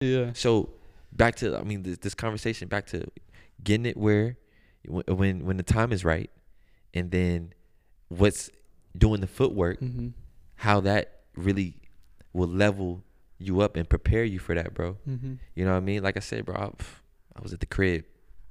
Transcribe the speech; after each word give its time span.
Yeah. 0.00 0.30
So 0.34 0.70
back 1.12 1.36
to 1.36 1.56
I 1.56 1.62
mean 1.64 1.82
this, 1.82 1.98
this 1.98 2.14
conversation 2.14 2.68
back 2.68 2.86
to 2.88 3.06
getting 3.62 3.86
it 3.86 3.96
where 3.96 4.36
when 4.86 5.44
when 5.44 5.56
the 5.56 5.62
time 5.64 5.92
is 5.92 6.04
right, 6.04 6.30
and 6.94 7.10
then 7.10 7.52
what's 8.08 8.50
doing 8.96 9.20
the 9.20 9.26
footwork, 9.26 9.80
Mm-hmm. 9.80 10.08
how 10.56 10.80
that 10.80 11.20
really 11.36 11.74
will 12.32 12.48
level 12.48 13.02
you 13.38 13.60
up 13.60 13.76
and 13.76 13.88
prepare 13.88 14.24
you 14.24 14.38
for 14.38 14.54
that, 14.54 14.72
bro. 14.74 14.96
Mm-hmm. 15.08 15.34
You 15.54 15.64
know 15.64 15.72
what 15.72 15.76
I 15.78 15.80
mean? 15.80 16.02
Like 16.02 16.16
I 16.16 16.20
said, 16.20 16.44
bro, 16.44 16.54
I, 16.56 16.64
I 17.36 17.42
was 17.42 17.52
at 17.52 17.60
the 17.60 17.66
crib, 17.66 18.04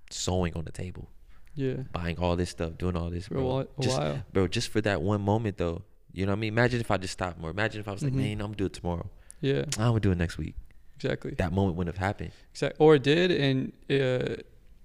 sewing 0.09 0.53
on 0.55 0.63
the 0.65 0.71
table, 0.71 1.09
Yeah. 1.55 1.83
buying 1.91 2.17
all 2.19 2.35
this 2.37 2.49
stuff, 2.49 2.77
doing 2.77 2.95
all 2.95 3.09
this, 3.09 3.27
For 3.27 3.35
a 3.35 3.37
bro. 3.37 3.45
while. 3.47 3.67
Just-. 3.81 3.99
Bro, 4.33 4.47
just 4.49 4.69
for 4.69 4.79
that 4.81 5.01
one 5.01 5.21
moment 5.21 5.57
though. 5.57 5.81
You 6.13 6.25
know 6.25 6.31
what 6.31 6.37
I 6.37 6.39
mean? 6.39 6.53
Imagine 6.53 6.79
if 6.81 6.89
I 6.91 6.97
just 6.97 7.13
stopped 7.13 7.39
more. 7.39 7.49
Imagine 7.51 7.81
if 7.81 7.87
I 7.87 7.91
was 7.91 8.03
like, 8.03 8.13
Mhm. 8.13 8.17
man, 8.17 8.31
I'm 8.33 8.47
gonna 8.47 8.55
do 8.55 8.65
it 8.65 8.73
tomorrow. 8.73 9.09
Yeah. 9.41 9.63
I'm 9.77 9.89
gonna 9.89 9.99
do 9.99 10.11
it 10.11 10.17
next 10.17 10.37
week. 10.37 10.55
Exactly. 10.97 11.33
That 11.37 11.51
moment 11.53 11.77
wouldn't 11.77 11.95
have 11.95 12.03
happened. 12.05 12.31
Exactly. 12.51 12.83
Or 12.85 12.95
it 12.95 13.03
did, 13.03 13.31
and 13.31 13.71
uh, 13.89 14.41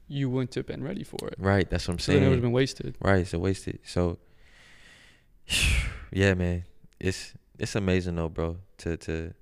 you 0.08 0.28
wouldn't 0.30 0.54
have 0.54 0.66
been 0.66 0.82
ready 0.84 1.04
for 1.04 1.26
it. 1.28 1.34
Right. 1.38 1.68
That's 1.70 1.88
what 1.88 1.94
I'm 1.94 1.98
saying. 1.98 2.20
So 2.20 2.24
it 2.24 2.28
would 2.28 2.34
have 2.34 2.42
been 2.42 2.52
wasted. 2.52 2.96
Right, 3.00 3.26
so 3.26 3.38
wasted. 3.38 3.78
So 3.84 4.18
yeah, 6.12 6.34
man. 6.34 6.64
It's 7.00 7.34
it's 7.58 7.74
amazing 7.74 8.16
though, 8.16 8.28
bro, 8.28 8.58
to 8.78 8.96
to 8.98 9.34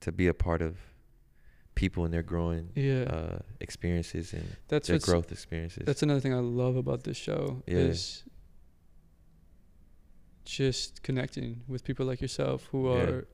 to 0.00 0.12
be 0.12 0.26
a 0.28 0.34
part 0.34 0.62
of 0.62 0.76
people 1.74 2.04
and 2.04 2.14
their 2.14 2.22
growing 2.22 2.70
Yeah. 2.76 3.02
uh 3.04 3.38
experiences 3.60 4.32
and 4.32 4.46
that's 4.68 4.86
their 4.88 4.98
growth 5.00 5.32
experiences. 5.32 5.82
That's 5.86 6.02
another 6.04 6.20
thing 6.20 6.32
I 6.34 6.38
love 6.38 6.76
about 6.76 7.02
this 7.02 7.16
show 7.16 7.62
Yeah. 7.66 7.78
is 7.78 8.22
just 10.44 11.02
connecting 11.02 11.62
with 11.66 11.82
people 11.84 12.06
like 12.06 12.20
yourself 12.20 12.68
who 12.70 12.88
Yeah. 12.94 13.02
are 13.02 13.26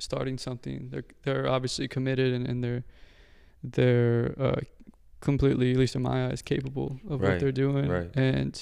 starting 0.00 0.38
something. 0.38 0.88
They're 0.90 1.04
they're 1.24 1.48
obviously 1.48 1.88
committed 1.88 2.32
and, 2.32 2.46
and 2.46 2.62
they're 2.64 2.84
they're 3.62 4.34
uh, 4.40 4.60
completely, 5.20 5.72
at 5.72 5.76
least 5.76 5.94
in 5.96 6.02
my 6.02 6.28
eyes, 6.28 6.42
capable 6.42 6.98
of 7.08 7.20
Right, 7.20 7.30
what 7.32 7.40
they're 7.40 7.52
doing 7.52 7.88
right. 7.88 8.10
and 8.14 8.60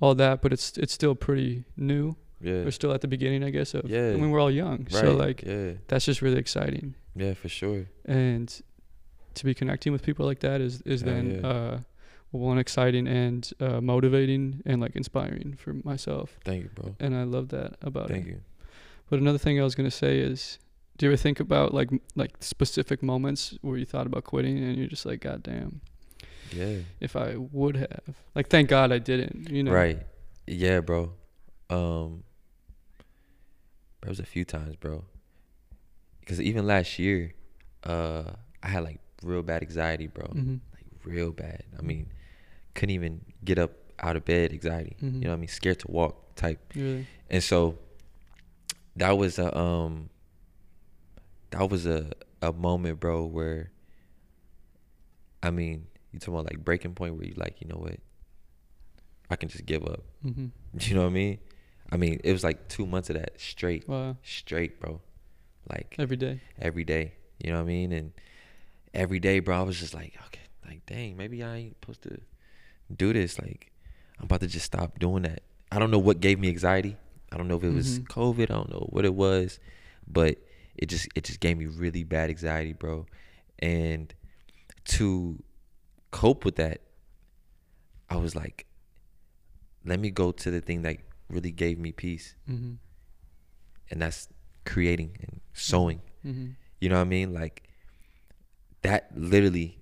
all 0.00 0.14
that. 0.14 0.42
But 0.42 0.52
it's 0.52 0.76
it's 0.78 0.92
still 0.92 1.14
pretty 1.14 1.64
new. 1.76 2.16
yeah. 2.40 2.62
We're 2.64 2.70
still 2.70 2.92
at 2.92 3.00
the 3.00 3.08
beginning, 3.08 3.42
I 3.44 3.50
guess. 3.50 3.74
Of 3.74 3.88
Yeah. 3.90 4.10
I 4.10 4.16
mean, 4.16 4.30
we're 4.30 4.40
all 4.40 4.50
young, 4.50 4.86
Right. 4.92 4.92
so 4.92 5.14
like 5.14 5.42
yeah. 5.42 5.72
that's 5.88 6.04
just 6.04 6.22
really 6.22 6.38
exciting. 6.38 6.94
Yeah, 7.14 7.34
for 7.34 7.48
sure. 7.48 7.86
and 8.04 8.48
to 9.34 9.44
be 9.44 9.52
connecting 9.54 9.92
with 9.92 10.02
people 10.02 10.24
like 10.24 10.40
that 10.40 10.60
is 10.62 10.80
is 10.82 11.02
Hell 11.02 11.12
then 11.12 11.40
yeah. 11.42 11.46
uh 11.48 11.78
one 12.30 12.58
exciting 12.58 13.06
and 13.06 13.50
uh 13.60 13.80
motivating 13.82 14.62
and 14.64 14.80
like 14.80 14.96
inspiring 14.96 15.54
for 15.58 15.74
myself 15.84 16.38
Thank 16.44 16.62
you, 16.64 16.70
bro. 16.74 16.94
and 17.00 17.14
i 17.14 17.22
love 17.24 17.48
that 17.50 17.76
about 17.82 18.08
Thank 18.08 18.24
it 18.26 18.28
Thank 18.30 18.34
you. 18.36 18.40
but 19.10 19.18
another 19.20 19.36
thing 19.38 19.60
i 19.60 19.62
was 19.62 19.74
going 19.74 19.88
to 19.90 19.94
say 20.04 20.18
is 20.20 20.58
do 20.96 21.06
you 21.06 21.12
ever 21.12 21.16
think 21.16 21.40
about 21.40 21.72
like 21.74 21.90
like 22.14 22.32
specific 22.40 23.02
moments 23.02 23.56
where 23.62 23.76
you 23.76 23.84
thought 23.84 24.06
about 24.06 24.24
quitting 24.24 24.56
and 24.58 24.76
you're 24.76 24.88
just 24.88 25.04
like 25.06 25.20
god 25.20 25.42
damn 25.42 25.80
Yeah. 26.52 26.78
if 27.00 27.16
i 27.16 27.36
would 27.36 27.76
have 27.76 28.14
like 28.34 28.48
thank 28.48 28.68
god 28.68 28.92
i 28.92 28.98
didn't 28.98 29.50
you 29.50 29.62
know 29.62 29.72
Right. 29.72 30.00
Yeah, 30.46 30.80
bro. 30.80 31.12
Um 31.70 32.22
there 34.00 34.10
was 34.10 34.20
a 34.20 34.24
few 34.24 34.44
times, 34.44 34.76
bro. 34.76 35.04
Cuz 36.26 36.40
even 36.40 36.66
last 36.66 36.98
year, 36.98 37.34
uh 37.84 38.32
I 38.62 38.68
had 38.68 38.84
like 38.84 39.00
real 39.22 39.42
bad 39.42 39.62
anxiety, 39.62 40.06
bro. 40.06 40.26
hmm 40.26 40.56
Like 40.74 40.86
real 41.04 41.32
bad. 41.32 41.64
I 41.78 41.82
mean, 41.82 42.06
couldn't 42.74 42.94
even 42.94 43.20
get 43.44 43.58
up 43.58 43.72
out 43.98 44.14
of 44.16 44.24
bed 44.24 44.52
anxiety. 44.52 44.96
Mhm. 45.02 45.14
You 45.14 45.20
know 45.26 45.30
what 45.30 45.36
I 45.36 45.40
mean? 45.40 45.48
Scared 45.48 45.80
to 45.80 45.90
walk 45.90 46.34
type. 46.36 46.60
really 46.76 47.06
And 47.30 47.42
so 47.42 47.78
that 48.96 49.16
was 49.18 49.38
a 49.38 49.56
um 49.56 50.10
that 51.58 51.70
was 51.70 51.86
a 51.86 52.12
a 52.42 52.52
moment, 52.52 53.00
bro, 53.00 53.24
where 53.24 53.70
I 55.42 55.50
mean, 55.50 55.86
you 56.12 56.18
talking 56.18 56.34
about 56.34 56.46
like 56.46 56.64
breaking 56.64 56.94
point 56.94 57.14
where 57.16 57.26
you 57.26 57.34
like, 57.36 57.60
you 57.60 57.68
know 57.68 57.76
what? 57.78 57.96
I 59.30 59.36
can 59.36 59.48
just 59.48 59.66
give 59.66 59.84
up. 59.84 60.02
hmm 60.22 60.46
You 60.80 60.94
know 60.94 61.02
what 61.02 61.08
I 61.08 61.12
mean? 61.12 61.38
I 61.90 61.96
mean, 61.96 62.20
it 62.24 62.32
was 62.32 62.42
like 62.44 62.68
two 62.68 62.84
months 62.86 63.10
of 63.10 63.16
that 63.16 63.40
straight, 63.40 63.88
wow 63.88 64.16
straight, 64.22 64.80
bro. 64.80 65.00
Like 65.70 65.96
every 65.98 66.16
day 66.16 66.40
every 66.60 66.84
day. 66.84 67.14
You 67.38 67.50
know 67.52 67.58
what 67.58 67.64
I 67.64 67.66
mean? 67.66 67.92
And 67.92 68.12
every 68.94 69.18
day, 69.20 69.40
bro, 69.40 69.58
I 69.58 69.62
was 69.62 69.78
just 69.78 69.94
like, 69.94 70.14
okay, 70.26 70.40
like 70.66 70.84
dang, 70.86 71.16
maybe 71.16 71.42
I 71.42 71.56
ain't 71.56 71.76
supposed 71.80 72.02
to 72.02 72.20
do 72.94 73.12
this. 73.12 73.38
Like, 73.38 73.72
I'm 74.18 74.24
about 74.24 74.40
to 74.40 74.46
just 74.46 74.64
stop 74.66 74.98
doing 74.98 75.22
that. 75.24 75.42
I 75.70 75.78
don't 75.78 75.90
know 75.90 75.98
what 75.98 76.20
gave 76.20 76.38
me 76.38 76.48
anxiety. 76.48 76.96
I 77.32 77.36
don't 77.36 77.48
know 77.48 77.56
if 77.56 77.64
it 77.64 77.70
was 77.72 77.98
Mhm. 78.00 78.06
COVID. 78.06 78.44
I 78.44 78.54
don't 78.54 78.70
know 78.70 78.86
what 78.90 79.04
it 79.04 79.14
was, 79.14 79.58
but 80.06 80.38
it 80.78 80.86
just 80.86 81.08
it 81.14 81.24
just 81.24 81.40
gave 81.40 81.56
me 81.58 81.66
really 81.66 82.04
bad 82.04 82.30
anxiety, 82.30 82.72
bro. 82.72 83.06
And 83.58 84.12
to 84.96 85.42
cope 86.10 86.44
with 86.44 86.56
that, 86.56 86.80
I 88.10 88.16
was 88.16 88.34
like, 88.34 88.66
let 89.84 89.98
me 90.00 90.10
go 90.10 90.32
to 90.32 90.50
the 90.50 90.60
thing 90.60 90.82
that 90.82 90.96
really 91.28 91.50
gave 91.52 91.78
me 91.78 91.92
peace, 91.92 92.34
hmm 92.46 92.74
and 93.90 94.02
that's 94.02 94.28
creating 94.64 95.16
and 95.22 95.40
sewing. 95.52 96.00
hmm 96.22 96.48
You 96.80 96.88
know 96.88 96.96
what 96.96 97.02
I 97.02 97.04
mean? 97.04 97.32
Like 97.32 97.62
that 98.82 99.10
literally 99.16 99.78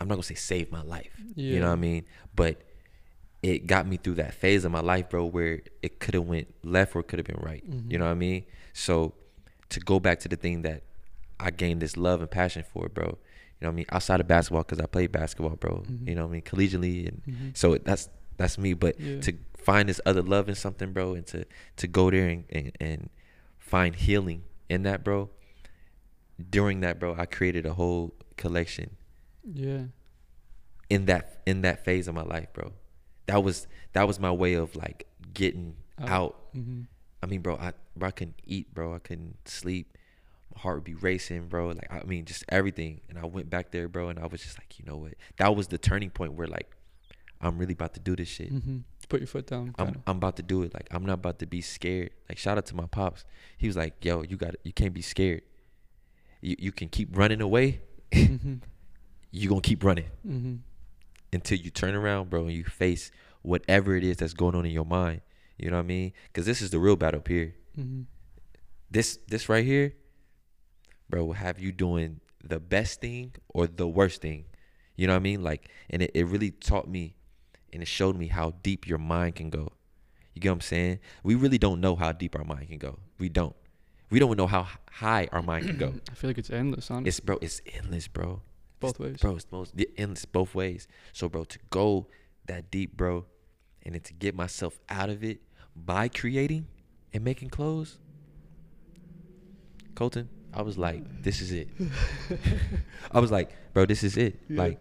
I'm 0.00 0.08
not 0.08 0.14
gonna 0.16 0.22
say 0.24 0.34
saved 0.34 0.70
my 0.72 0.82
life. 0.82 1.12
You 1.36 1.60
know 1.60 1.68
what 1.68 1.72
I 1.74 1.76
mean? 1.76 2.04
But 2.34 2.62
it 3.42 3.66
got 3.66 3.86
me 3.86 3.96
through 3.96 4.14
that 4.16 4.34
phase 4.34 4.64
of 4.64 4.72
my 4.72 4.80
life, 4.80 5.08
bro, 5.10 5.24
where 5.24 5.60
it 5.82 5.98
could 6.00 6.14
have 6.14 6.24
went 6.24 6.52
left 6.64 6.94
or 6.94 7.02
could 7.02 7.18
have 7.18 7.26
been 7.26 7.40
right. 7.40 7.64
Mhm. 7.68 7.90
You 7.90 7.98
know 7.98 8.04
what 8.06 8.12
I 8.12 8.14
mean? 8.14 8.44
So 8.72 9.14
to 9.72 9.80
go 9.80 9.98
back 10.00 10.20
to 10.20 10.28
the 10.28 10.36
thing 10.36 10.62
that 10.62 10.82
I 11.40 11.50
gained 11.50 11.82
this 11.82 11.96
love 11.96 12.20
and 12.20 12.30
passion 12.30 12.62
for, 12.72 12.88
bro. 12.88 13.04
You 13.06 13.66
know 13.66 13.68
what 13.68 13.72
I 13.72 13.76
mean? 13.76 13.86
Outside 13.90 14.20
of 14.20 14.26
basketball, 14.28 14.62
because 14.62 14.80
I 14.80 14.86
played 14.86 15.12
basketball, 15.12 15.56
bro. 15.56 15.82
Mhm. 15.86 16.08
You 16.08 16.14
know 16.14 16.22
what 16.22 16.28
I 16.30 16.32
mean? 16.32 16.42
Collegiately, 16.42 17.08
and 17.08 17.22
Mhm. 17.26 17.56
so 17.56 17.76
that's 17.78 18.08
that's 18.36 18.56
me. 18.58 18.72
But 18.74 18.98
Yeah. 18.98 19.20
to 19.20 19.32
find 19.56 19.88
this 19.88 20.00
other 20.06 20.22
love 20.22 20.48
in 20.48 20.54
something, 20.56 20.92
bro, 20.92 21.14
and 21.14 21.26
to 21.28 21.44
to 21.76 21.86
go 21.86 22.10
there 22.10 22.28
and, 22.28 22.44
and, 22.50 22.72
and 22.80 23.10
find 23.58 23.94
healing 23.96 24.42
in 24.68 24.82
that, 24.84 25.04
bro. 25.04 25.30
During 26.50 26.80
that, 26.80 26.98
bro, 26.98 27.14
I 27.16 27.26
created 27.26 27.66
a 27.66 27.74
whole 27.74 28.14
collection 28.36 28.96
yeah 29.44 29.84
in 30.88 31.04
that 31.06 31.42
in 31.46 31.62
that 31.62 31.84
phase 31.84 32.08
of 32.08 32.14
my 32.14 32.22
life, 32.22 32.48
bro. 32.52 32.72
That 33.26 33.42
was 33.44 33.66
that 33.92 34.06
was 34.08 34.18
my 34.18 34.30
way 34.32 34.54
of 34.54 34.74
like 34.76 35.06
getting 35.34 35.76
Out. 35.98 36.08
out. 36.08 36.36
hmm 36.52 36.82
I 37.22 37.26
mean, 37.26 37.40
bro, 37.42 37.56
I 37.56 37.72
bro, 37.96 38.08
I 38.08 38.10
couldn't 38.12 38.40
eat, 38.44 38.72
bro. 38.74 38.94
I 38.94 38.98
couldn't 38.98 39.48
sleep. 39.48 39.96
My 40.54 40.60
heart 40.60 40.76
would 40.76 40.84
be 40.84 40.94
racing, 40.94 41.48
bro. 41.48 41.68
Like 41.68 41.90
I 41.90 42.02
mean, 42.04 42.24
just 42.24 42.44
everything. 42.48 43.00
And 43.08 43.18
I 43.18 43.24
went 43.26 43.48
back 43.50 43.70
there, 43.72 43.88
bro, 43.88 44.08
and 44.08 44.18
I 44.18 44.26
was 44.26 44.42
just 44.42 44.58
like, 44.58 44.78
you 44.78 44.84
know 44.84 44.96
what? 44.96 45.14
That 45.38 45.54
was 45.56 45.68
the 45.68 45.78
turning 45.78 46.10
point 46.10 46.34
where 46.34 46.46
like 46.46 46.70
I'm 47.40 47.58
really 47.58 47.72
about 47.74 47.94
to 47.94 48.00
do 48.00 48.14
this 48.16 48.28
shit. 48.28 48.48
hmm 48.50 48.78
put 49.08 49.20
your 49.20 49.26
foot 49.26 49.46
down 49.46 49.74
I'm. 49.78 50.00
I'm 50.06 50.16
about 50.16 50.36
to 50.36 50.42
do 50.42 50.62
it. 50.62 50.72
Like 50.72 50.88
I'm 50.90 51.04
not 51.04 51.14
about 51.14 51.38
to 51.40 51.46
be 51.46 51.60
scared. 51.60 52.10
Like 52.28 52.38
shout 52.38 52.56
out 52.56 52.64
to 52.66 52.74
my 52.76 52.86
pops. 52.86 53.24
He 53.58 53.66
was 53.66 53.76
like, 53.76 54.02
"Yo, 54.04 54.22
you 54.22 54.36
got 54.38 54.54
you 54.64 54.72
can't 54.72 54.94
be 54.94 55.02
scared. 55.02 55.42
You 56.40 56.56
you 56.58 56.72
can 56.72 56.88
keep 56.88 57.16
running 57.16 57.40
away. 57.40 57.80
Mhm. 58.12 58.60
You 59.34 59.48
gonna 59.48 59.62
keep 59.62 59.82
running 59.82 60.08
Mhm. 60.28 60.58
until 61.32 61.56
you 61.56 61.70
turn 61.70 61.94
around, 61.94 62.28
bro, 62.28 62.42
and 62.42 62.52
you 62.52 62.64
face 62.64 63.10
whatever 63.40 63.96
it 63.96 64.04
is 64.04 64.18
that's 64.18 64.34
going 64.34 64.54
on 64.54 64.66
in 64.66 64.72
your 64.72 64.84
mind. 64.84 65.22
You 65.58 65.70
know 65.70 65.76
what 65.78 65.84
I 65.84 65.86
mean? 65.86 66.12
Because 66.26 66.44
this 66.44 66.60
is 66.60 66.68
the 66.70 66.78
real 66.78 66.96
battle 66.96 67.20
up 67.20 67.28
here. 67.28 67.54
Mhm. 67.78 68.06
This 68.90 69.18
this 69.28 69.48
right 69.48 69.64
here, 69.64 69.94
bro, 71.08 71.24
will 71.24 71.32
have 71.34 71.58
you 71.58 71.72
doing 71.72 72.20
the 72.44 72.60
best 72.60 73.00
thing 73.00 73.32
or 73.48 73.66
the 73.66 73.88
worst 73.88 74.20
thing. 74.20 74.44
You 74.96 75.06
know 75.06 75.14
what 75.14 75.20
I 75.20 75.22
mean? 75.22 75.42
Like, 75.42 75.70
and 75.90 76.02
it, 76.02 76.10
it 76.14 76.24
really 76.26 76.50
taught 76.50 76.88
me 76.88 77.16
and 77.72 77.82
it 77.82 77.88
showed 77.88 78.16
me 78.16 78.26
how 78.28 78.52
deep 78.62 78.86
your 78.86 78.98
mind 78.98 79.36
can 79.36 79.48
go. 79.50 79.68
You 80.34 80.40
get 80.40 80.50
what 80.50 80.54
I'm 80.54 80.60
saying? 80.60 80.98
We 81.22 81.34
really 81.34 81.58
don't 81.58 81.80
know 81.80 81.96
how 81.96 82.12
deep 82.12 82.36
our 82.36 82.44
mind 82.44 82.68
can 82.68 82.78
go. 82.78 82.98
We 83.18 83.28
don't. 83.28 83.56
We 84.10 84.18
don't 84.18 84.36
know 84.36 84.46
how 84.46 84.66
high 84.90 85.28
our 85.32 85.42
mind 85.42 85.66
can 85.66 85.78
go. 85.78 85.94
I 86.10 86.14
feel 86.14 86.28
like 86.28 86.38
it's 86.38 86.50
endless, 86.50 86.90
honestly. 86.90 87.08
It's 87.08 87.20
bro, 87.20 87.38
it's 87.40 87.62
endless, 87.74 88.08
bro. 88.08 88.42
Both 88.80 88.98
ways. 88.98 89.16
Bro, 89.18 89.36
it's 89.36 89.46
most 89.50 89.76
the 89.76 89.88
endless 89.96 90.24
both 90.26 90.54
ways. 90.54 90.88
So 91.12 91.28
bro, 91.28 91.44
to 91.44 91.58
go 91.70 92.08
that 92.46 92.70
deep, 92.70 92.96
bro, 92.96 93.24
and 93.82 93.94
then 93.94 94.02
to 94.02 94.12
get 94.12 94.34
myself 94.34 94.78
out 94.88 95.08
of 95.08 95.22
it 95.24 95.40
by 95.74 96.08
creating 96.08 96.66
and 97.12 97.24
making 97.24 97.50
clothes. 97.50 97.98
Kolton, 99.94 100.28
I 100.54 100.62
was 100.62 100.78
like, 100.78 101.22
this 101.22 101.40
is 101.40 101.52
it. 101.52 101.68
I 103.12 103.20
was 103.20 103.30
like, 103.30 103.50
bro, 103.74 103.84
this 103.86 104.02
is 104.02 104.16
it. 104.16 104.40
Yeah. 104.48 104.62
Like, 104.62 104.80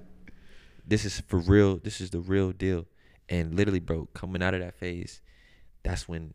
this 0.88 1.06
is 1.06 1.20
for 1.28 1.38
real. 1.38 1.78
This 1.78 2.00
is 2.02 2.10
the 2.12 2.20
real 2.20 2.52
deal. 2.52 2.86
And 3.30 3.56
literally, 3.56 3.80
bro, 3.80 4.08
coming 4.14 4.42
out 4.42 4.54
of 4.54 4.62
that 4.62 4.76
phase, 4.76 5.22
that's 5.84 6.08
when, 6.08 6.34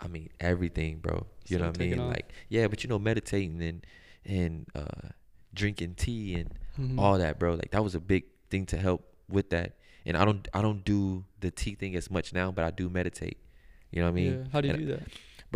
I 0.00 0.08
mean, 0.08 0.30
everything, 0.40 0.98
bro. 0.98 1.26
You 1.46 1.58
know 1.58 1.66
what 1.68 1.76
I 1.80 1.84
mean? 1.84 1.98
off. 2.00 2.10
Like, 2.12 2.32
yeah, 2.48 2.66
but 2.66 2.82
you 2.82 2.88
know, 2.88 2.98
meditating 2.98 3.62
and 3.62 3.86
and 4.24 4.66
uh, 4.74 5.10
drinking 5.54 5.94
tea 5.94 6.34
and 6.34 6.52
Mhm. 6.78 6.98
all 7.00 7.16
that, 7.18 7.38
bro. 7.38 7.54
Like 7.54 7.70
that 7.70 7.82
was 7.84 7.94
a 7.94 8.00
big 8.00 8.24
thing 8.50 8.66
to 8.66 8.76
help 8.76 9.06
with 9.30 9.50
that. 9.50 9.76
And 10.04 10.16
I 10.16 10.24
don't 10.24 10.46
I 10.52 10.60
don't 10.62 10.84
do 10.84 11.24
the 11.40 11.50
tea 11.52 11.74
thing 11.76 11.94
as 11.96 12.10
much 12.10 12.32
now, 12.32 12.50
but 12.50 12.64
I 12.64 12.70
do 12.72 12.88
meditate. 12.90 13.38
You 13.92 14.00
know 14.00 14.06
what 14.06 14.10
I 14.10 14.14
mean? 14.14 14.32
yeah. 14.32 14.44
How 14.52 14.60
do 14.60 14.68
you 14.68 14.74
And- 14.74 14.82
do 14.86 14.92
that? 14.92 15.02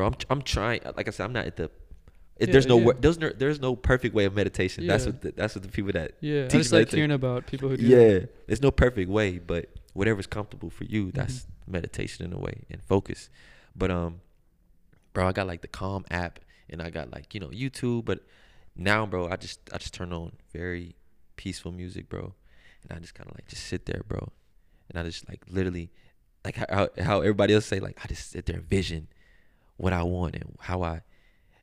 Bro? 0.01 0.07
I'm 0.09 0.17
I'm 0.31 0.43
trying. 0.43 0.81
Like 0.97 1.09
I 1.09 1.11
said, 1.11 1.25
I'm 1.25 1.33
not 1.33 1.47
at 1.47 1.57
the 1.57 1.65
It, 1.65 2.49
Yeah, 2.49 2.53
there's 2.53 2.67
no 2.67 2.79
yeah. 2.81 2.93
there's 3.01 3.19
no 3.19 3.29
there's 3.31 3.61
no 3.61 3.77
perfect 3.77 4.15
way 4.15 4.25
of 4.25 4.35
meditation. 4.35 4.87
That's 4.87 5.07
what 5.07 5.21
the, 5.23 5.33
that's 5.33 5.55
what 5.55 5.63
the 5.63 5.69
people 5.69 5.93
that 5.93 6.13
Yeah, 6.21 6.45
I 6.47 6.49
just 6.59 6.73
like 6.73 6.91
hearing 6.91 7.11
about 7.13 7.47
people 7.47 7.69
who 7.69 7.77
do. 7.77 7.87
yeah, 7.87 7.97
that. 8.21 8.29
there's 8.47 8.63
no 8.63 8.71
perfect 8.71 9.11
way, 9.11 9.39
but 9.39 9.69
whatever's 9.93 10.27
comfortable 10.27 10.71
for 10.71 10.85
you, 10.85 11.13
that's 11.13 11.35
Mm-hmm. 11.41 11.73
meditation 11.73 12.25
in 12.27 12.33
a 12.33 12.39
way 12.39 12.65
and 12.71 12.83
focus. 12.83 13.29
But 13.77 13.91
um, 13.91 14.21
bro, 15.13 15.29
I 15.29 15.33
got 15.33 15.47
like 15.47 15.61
the 15.63 15.69
Calm 15.69 16.05
app, 16.11 16.41
and 16.69 16.81
I 16.83 16.91
got 16.91 17.11
like 17.13 17.35
you 17.35 17.41
know 17.41 17.49
YouTube. 17.49 18.05
But 18.07 18.21
now, 18.75 19.07
bro, 19.07 19.29
I 19.29 19.37
just 19.37 19.61
I 19.73 19.79
just 19.79 19.95
turn 19.95 20.13
on 20.13 20.33
very 20.53 20.97
peaceful 21.37 21.73
music, 21.73 22.09
bro, 22.09 22.35
and 22.83 22.97
I 22.97 23.01
just 23.01 23.15
kind 23.15 23.29
of 23.29 23.37
like 23.37 23.47
just 23.49 23.65
sit 23.67 23.87
there, 23.87 24.03
bro, 24.09 24.33
and 24.89 24.99
I 24.99 25.03
just 25.05 25.29
like 25.29 25.43
literally, 25.49 25.91
like 26.45 26.57
how 26.57 26.89
how 26.99 27.21
everybody 27.21 27.53
else 27.55 27.67
say, 27.67 27.81
like 27.81 27.99
I 28.03 28.09
just 28.09 28.31
sit 28.31 28.47
there 28.47 28.57
and 28.57 28.65
vision 28.69 29.09
what 29.81 29.93
I 29.93 30.03
want 30.03 30.35
and 30.35 30.57
how 30.61 30.83
I, 30.83 31.03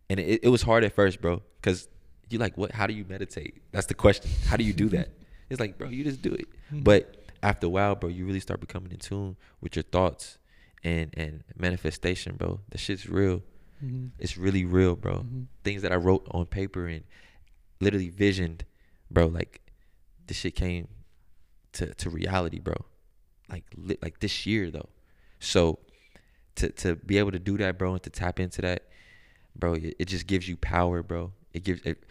and 0.09 0.19
it, 0.19 0.41
it 0.43 0.49
was 0.49 0.61
hard 0.61 0.83
at 0.83 0.93
first, 0.93 1.21
bro, 1.21 1.41
because 1.61 1.87
you 2.29 2.39
like 2.39 2.57
what? 2.57 2.71
How 2.71 2.87
do 2.87 2.93
you 2.93 3.05
meditate? 3.07 3.61
That's 3.71 3.87
the 3.87 3.93
question. 3.93 4.29
How 4.47 4.57
do 4.57 4.63
you 4.63 4.73
do 4.73 4.89
that? 4.89 5.09
It's 5.49 5.61
like, 5.61 5.77
bro, 5.77 5.87
you 5.87 6.03
just 6.03 6.21
do 6.21 6.33
it. 6.33 6.45
Mhm. 6.73 6.83
But 6.83 7.23
after 7.41 7.67
a 7.67 7.69
while, 7.69 7.95
bro, 7.95 8.09
you 8.09 8.25
really 8.25 8.41
start 8.41 8.59
becoming 8.59 8.91
in 8.91 8.97
tune 8.97 9.37
with 9.61 9.77
your 9.77 9.83
thoughts 9.83 10.37
and 10.83 11.09
and 11.15 11.43
manifestation, 11.57 12.35
bro. 12.35 12.59
The 12.69 12.77
shit's 12.77 13.07
real. 13.07 13.43
Mhm. 13.81 14.11
It's 14.19 14.35
really 14.37 14.65
real, 14.65 14.97
bro. 14.97 15.19
Mhm. 15.19 15.45
Things 15.63 15.83
that 15.83 15.93
I 15.93 15.95
wrote 15.95 16.27
on 16.31 16.47
paper 16.47 16.85
and 16.87 17.03
literally 17.79 18.09
visioned, 18.09 18.65
bro. 19.09 19.27
Like 19.27 19.61
this 20.27 20.35
shit 20.35 20.55
came 20.55 20.89
to 21.77 21.93
to 21.93 22.09
reality, 22.09 22.59
bro. 22.59 22.75
Like 23.49 23.63
li- 23.77 23.99
like 24.01 24.19
this 24.19 24.45
year 24.45 24.69
though. 24.69 24.89
So 25.39 25.79
to 26.57 26.69
to 26.71 26.95
be 26.95 27.17
able 27.17 27.31
to 27.31 27.39
do 27.39 27.57
that, 27.57 27.77
bro, 27.77 27.93
and 27.93 28.03
to 28.03 28.09
tap 28.09 28.39
into 28.39 28.61
that, 28.61 28.83
bro, 29.55 29.73
it, 29.73 29.95
it 29.99 30.05
just 30.05 30.27
gives 30.27 30.47
you 30.47 30.57
power, 30.57 31.01
bro. 31.01 31.33
It 31.53 31.63
gives 31.63 31.81
it. 31.83 32.03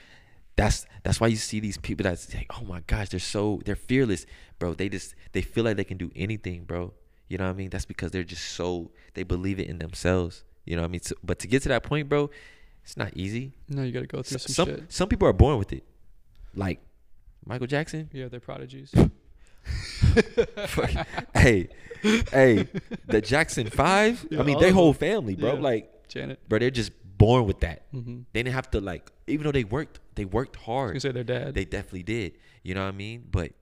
That's 0.57 0.87
that's 1.03 1.21
why 1.21 1.27
you 1.27 1.37
see 1.37 1.61
these 1.61 1.79
people 1.79 2.05
that 2.05 2.19
say, 2.19 2.47
"Oh 2.51 2.65
my 2.65 2.81
gosh, 2.87 3.11
they're 3.11 3.21
so 3.21 3.61
they're 3.65 3.77
fearless, 3.77 4.27
bro." 4.59 4.75
They 4.75 4.89
just 4.89 5.15
they 5.33 5.43
feel 5.43 5.65
like 5.65 5.77
they 5.77 5.85
can 5.85 5.99
do 5.99 6.11
anything, 6.17 6.65
bro. 6.65 6.95
You 7.29 7.39
know 7.39 7.45
what 7.45 7.51
I 7.51 7.55
mean? 7.55 7.71
That's 7.71 7.85
because 7.85 8.13
they're 8.13 8.25
just 8.25 8.45
so 8.53 8.91
they 9.15 9.23
believe 9.23 9.59
it 9.61 9.69
in 9.69 9.79
themselves. 9.79 10.45
You 10.65 10.77
know 10.77 10.83
what 10.83 10.89
I 10.89 10.93
mean? 10.93 11.03
So, 11.03 11.15
but 11.23 11.39
to 11.41 11.49
get 11.49 11.63
to 11.63 11.69
that 11.69 11.83
point, 11.83 12.09
bro, 12.09 12.31
it's 12.83 12.97
not 12.97 13.17
easy. 13.17 13.53
No, 13.69 13.83
you 13.83 13.93
got 13.93 14.01
to 14.01 14.07
go 14.07 14.23
through 14.23 14.39
some, 14.39 14.55
some 14.55 14.69
shit. 14.69 14.93
some 14.93 15.09
people 15.09 15.29
are 15.29 15.33
born 15.33 15.59
with 15.59 15.73
it, 15.73 15.85
like 16.55 16.81
Michael 17.45 17.67
Jackson. 17.67 18.09
Yeah, 18.13 18.29
they're 18.29 18.41
prodigies. 18.41 18.95
Hey, 21.35 21.69
hey, 22.31 22.69
the 23.07 23.21
Jackson 23.21 23.69
Five. 23.71 24.27
Yeah, 24.31 24.41
I 24.41 24.43
mean, 24.43 24.59
their 24.59 24.73
whole 24.73 24.93
family, 24.93 25.35
bro. 25.35 25.55
Yeah. 25.55 25.61
Like, 25.61 26.09
Janet. 26.09 26.49
bro, 26.49 26.59
they're 26.59 26.71
just 26.71 26.93
born 27.19 27.47
with 27.47 27.61
that. 27.61 27.93
Mm-hmm. 27.93 28.21
They 28.33 28.43
didn't 28.43 28.55
have 28.55 28.71
to 28.73 28.81
like, 28.81 29.11
even 29.27 29.45
though 29.45 29.53
they 29.53 29.65
worked, 29.65 30.01
they 30.15 30.25
worked 30.25 30.57
hard. 30.57 30.91
gonna 30.91 31.01
say 31.01 31.13
their 31.13 31.25
dad. 31.25 31.55
They 31.55 31.65
definitely 31.65 32.03
did. 32.03 32.33
You 32.63 32.75
know 32.75 32.83
what 32.83 32.95
I 32.95 32.97
mean? 32.97 33.27
But 33.31 33.53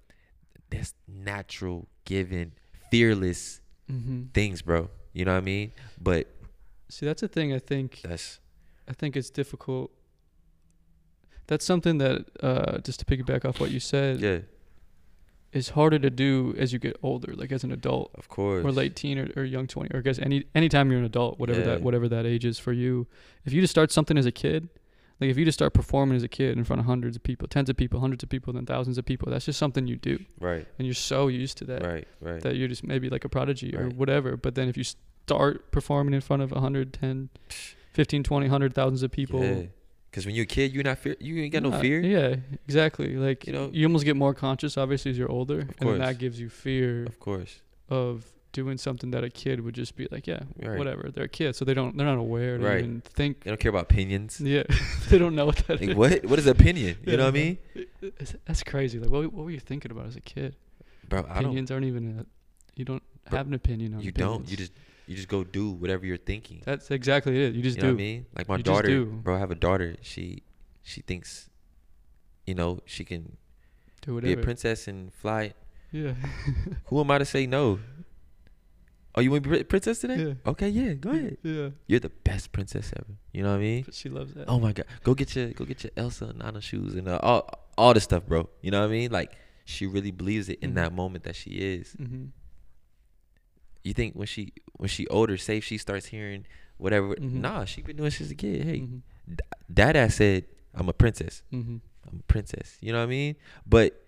that's 0.71 0.95
natural, 1.09 1.89
given, 2.05 2.53
fearless 2.91 3.61
mm-hmm. 3.91 4.25
things, 4.35 4.63
bro. 4.63 4.91
You 5.13 5.25
know 5.25 5.33
what 5.33 5.39
I 5.39 5.43
mean? 5.43 5.73
But 6.01 6.29
See, 6.89 7.07
that's 7.07 7.23
a 7.23 7.29
thing. 7.29 7.53
I 7.53 7.59
think. 7.59 8.01
that's 8.03 8.41
I 8.89 8.93
think 8.93 9.17
it's 9.17 9.31
difficult. 9.31 9.91
That's 11.47 11.65
something 11.65 11.99
that, 11.99 12.25
uh, 12.43 12.79
just 12.79 13.01
to 13.01 13.05
piggyback 13.05 13.45
off 13.45 13.61
what 13.61 13.71
you 13.71 13.81
said, 13.81 14.21
yeah, 14.21 14.39
is 15.55 15.71
harder 15.71 15.99
to 16.01 16.11
do 16.11 16.55
as 16.59 16.73
you 16.73 16.79
get 16.79 16.97
older, 17.03 17.33
like 17.35 17.51
as 17.53 17.65
an 17.65 17.73
adult 17.73 18.11
of 18.17 18.29
course. 18.29 18.65
or 18.65 18.73
late 18.73 18.95
teen 18.97 19.19
or, 19.19 19.29
or 19.37 19.45
young 19.45 19.67
twenty, 19.67 19.91
or 19.95 19.99
I 20.01 20.03
guess 20.03 20.19
any 20.19 20.45
anytime 20.55 20.91
you're 20.91 20.99
an 21.01 21.07
adult, 21.07 21.39
whatever 21.39 21.63
that 21.63 21.81
whatever 21.83 22.09
that 22.09 22.27
age 22.27 22.45
is 22.45 22.59
for 22.59 22.73
you. 22.73 23.07
If 23.47 23.53
you 23.53 23.61
just 23.61 23.71
start 23.71 23.91
something 23.93 24.19
as 24.19 24.27
a 24.27 24.33
kid, 24.33 24.69
like 25.21 25.31
if 25.31 25.39
you 25.39 25.45
just 25.45 25.57
start 25.57 25.73
performing 25.73 26.17
as 26.17 26.23
a 26.25 26.29
kid 26.29 26.59
in 26.59 26.65
front 26.65 26.81
of 26.81 26.87
hundreds 26.87 27.15
of 27.17 27.23
people, 27.23 27.47
tens 27.49 27.71
of 27.71 27.77
people, 27.77 28.01
hundreds 28.01 28.23
of 28.25 28.29
people, 28.29 28.53
then 28.53 28.67
thousands 28.67 28.99
of 28.99 29.05
people, 29.07 29.31
that's 29.31 29.45
just 29.47 29.59
something 29.59 29.87
you 29.87 29.97
do, 29.97 30.19
Right, 30.41 30.67
and 30.79 30.87
you're 30.87 30.95
so 30.95 31.29
used 31.29 31.57
to 31.59 31.65
that 31.67 31.87
right, 31.87 32.07
right. 32.21 32.43
that 32.43 32.57
you're 32.57 32.69
just 32.69 32.83
maybe 32.85 33.09
like 33.09 33.25
a 33.25 33.29
prodigy 33.29 33.75
or 33.77 33.85
Right. 33.85 33.93
whatever. 33.97 34.37
But 34.37 34.57
then 34.57 34.69
if 34.69 34.77
you 34.77 34.83
start 34.85 35.71
performing 35.71 36.15
in 36.15 36.21
front 36.21 36.43
of 36.43 36.51
110, 36.51 37.29
15, 37.93 38.25
20, 38.25 38.47
100 38.47 38.75
thousands 38.75 39.03
of 39.05 39.11
people. 39.13 39.43
Yeah. 39.45 39.63
Cause 40.15 40.27
when 40.27 40.35
you're 40.37 40.45
a 40.45 40.47
kid, 40.47 40.73
you're 40.73 40.85
not 40.85 40.99
fear. 40.99 41.17
You 41.19 41.43
ain't 41.43 41.53
got 41.53 41.65
no 41.65 41.73
fear. 41.81 42.01
Yeah, 42.01 42.37
exactly. 42.69 43.17
Like 43.17 43.49
You 43.49 43.53
know? 43.53 43.69
you 43.73 43.85
almost 43.85 44.05
get 44.05 44.15
more 44.15 44.33
conscious 44.33 44.79
obviously 44.79 45.11
as 45.11 45.19
you're 45.19 45.31
older, 45.31 45.61
and 45.79 45.89
then 45.89 45.99
that 45.99 46.19
gives 46.19 46.39
you 46.39 46.49
fear 46.49 47.05
Of 47.05 47.19
course. 47.19 47.61
of 47.89 48.25
doing 48.53 48.79
something 48.79 49.11
that 49.11 49.25
a 49.25 49.29
kid 49.31 49.59
would 49.65 49.75
just 49.75 49.97
be 49.97 50.07
like, 50.13 50.29
yeah, 50.29 50.45
Right. 50.63 50.79
whatever. 50.79 51.11
They're 51.13 51.25
a 51.25 51.29
kid, 51.29 51.57
so 51.57 51.65
they 51.65 51.75
don't 51.75 51.97
they're 51.97 52.07
not 52.07 52.19
aware 52.19 52.59
to 52.59 52.65
Right. 52.65 52.79
even 52.85 53.01
think. 53.01 53.43
They 53.43 53.51
don't 53.51 53.59
care 53.59 53.71
about 53.71 53.83
opinions. 53.91 54.41
Yeah, 54.41 54.63
they 55.09 55.19
don't 55.19 55.35
know 55.35 55.47
what 55.47 55.57
that 55.67 55.81
is. 55.83 55.89
Like 55.89 55.97
what? 55.97 56.25
What 56.27 56.39
is 56.39 56.47
opinion? 56.47 56.97
You 57.05 57.17
know 57.17 57.25
what 57.25 57.35
I 57.35 57.41
mean, 57.41 57.59
That's 58.47 58.63
crazy. 58.63 59.01
Like, 59.01 59.11
what, 59.11 59.33
what 59.33 59.45
were 59.47 59.51
you 59.51 59.59
thinking 59.59 59.91
about 59.91 60.07
as 60.07 60.15
a 60.15 60.21
kid? 60.21 60.55
bro? 61.09 61.21
Opinions 61.29 61.73
aren't 61.73 61.87
even. 61.87 62.21
A, 62.21 62.27
you 62.77 62.85
don't 62.85 63.03
have 63.27 63.49
an 63.49 63.55
opinion 63.55 63.95
on. 63.95 64.01
You 64.01 64.13
don't. 64.13 64.49
You 64.49 64.57
just 64.57 64.73
you 65.07 65.15
just 65.17 65.29
go 65.29 65.45
do 65.45 65.71
whatever 65.71 66.07
you're 66.07 66.17
thinking. 66.17 66.63
That's 66.65 66.91
exactly 66.91 67.43
it. 67.45 67.55
You 67.55 67.63
just 67.63 67.77
you 67.77 67.83
do. 67.83 67.87
know 67.89 67.93
what 67.95 68.01
I 68.01 68.05
mean? 68.05 68.27
Like 68.37 68.49
my 68.49 68.57
You 68.57 68.63
just 68.63 68.83
daughter, 68.83 69.05
bro. 69.05 69.37
I 69.37 69.39
have 69.39 69.51
a 69.51 69.55
daughter. 69.55 69.97
She 70.03 70.43
she 70.83 71.01
thinks, 71.03 71.51
you 72.47 72.55
know, 72.55 72.81
she 72.87 73.05
can 73.05 73.37
Do 74.03 74.21
be 74.21 74.33
a 74.33 74.37
princess 74.37 74.89
and 74.89 75.13
fly. 75.13 75.55
Yeah. 75.93 76.15
Who 76.87 77.01
am 77.01 77.11
I 77.11 77.19
to 77.19 77.25
say 77.25 77.47
no? 77.47 77.79
Oh, 79.17 79.21
you 79.21 79.31
want 79.31 79.45
to 79.45 79.51
be 79.51 79.63
princess 79.63 80.01
today? 80.01 80.17
Yeah. 80.17 80.35
Okay, 80.45 80.69
yeah, 80.69 80.95
go 80.95 81.11
ahead. 81.11 81.37
Yeah. 81.45 81.69
You're 81.87 82.01
the 82.01 82.09
best 82.11 82.51
princess 82.51 82.93
ever. 82.97 83.15
You 83.33 83.45
know 83.45 83.51
what 83.51 83.59
I 83.59 83.61
mean? 83.61 83.83
But 83.85 83.95
she 83.95 84.09
loves 84.09 84.35
that. 84.35 84.49
Oh 84.49 84.59
my 84.59 84.73
god, 84.73 84.87
go 85.05 85.15
get 85.15 85.37
your 85.37 85.51
go 85.51 85.65
get 85.65 85.85
your 85.85 85.93
Elsa 85.97 86.25
and 86.27 86.43
Anna 86.43 86.61
shoes 86.61 86.95
and 86.95 87.07
uh, 87.09 87.21
all 87.23 87.49
all 87.79 87.95
the 87.95 88.01
stuff, 88.01 88.27
bro. 88.27 88.49
You 88.61 88.73
know 88.73 88.81
what 88.81 88.87
I 88.87 88.93
mean? 88.93 89.13
Like 89.13 89.33
she 89.65 89.87
really 89.87 90.11
believes 90.11 90.49
it 90.49 90.59
in 90.61 90.73
Mhm. 90.73 90.75
that 90.77 90.93
moment 90.93 91.23
that 91.25 91.37
she 91.37 91.51
is. 91.51 91.95
Mm-hmm. 92.01 92.25
You 93.85 93.93
think 93.95 94.15
when 94.15 94.27
she 94.27 94.53
when 94.77 94.89
she 94.89 95.07
older, 95.09 95.37
say 95.37 95.59
if 95.59 95.65
she 95.65 95.79
starts 95.79 96.07
hearing 96.07 96.47
whatever, 96.79 97.15
Mhm. 97.15 97.35
nah, 97.35 97.65
she 97.65 97.83
been 97.83 97.97
doing 97.97 98.11
since 98.11 98.31
a 98.31 98.35
kid. 98.35 98.65
Hey, 98.65 98.81
Mm-hmm. 98.81 99.35
dad 99.73 100.11
said 100.13 100.45
I'm 100.75 100.89
a 100.89 100.93
princess. 100.93 101.43
Mm-hmm. 101.53 101.77
I'm 102.09 102.19
a 102.21 102.23
princess. 102.25 102.77
You 102.81 102.93
know 102.93 102.99
what 102.99 103.05
I 103.05 103.09
mean? 103.19 103.37
But 103.67 104.01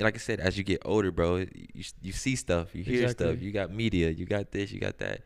like 0.00 0.14
I 0.14 0.18
said, 0.18 0.40
as 0.40 0.56
you 0.58 0.64
get 0.64 0.80
older, 0.84 1.10
bro, 1.12 1.36
you 1.38 1.84
you 2.02 2.12
see 2.12 2.36
stuff, 2.36 2.74
you 2.74 2.82
hear 2.82 3.08
stuff, 3.08 3.40
you 3.40 3.50
got 3.52 3.70
media, 3.72 4.10
you 4.10 4.24
got 4.26 4.50
this, 4.50 4.72
you 4.72 4.80
got 4.80 4.98
that. 4.98 5.22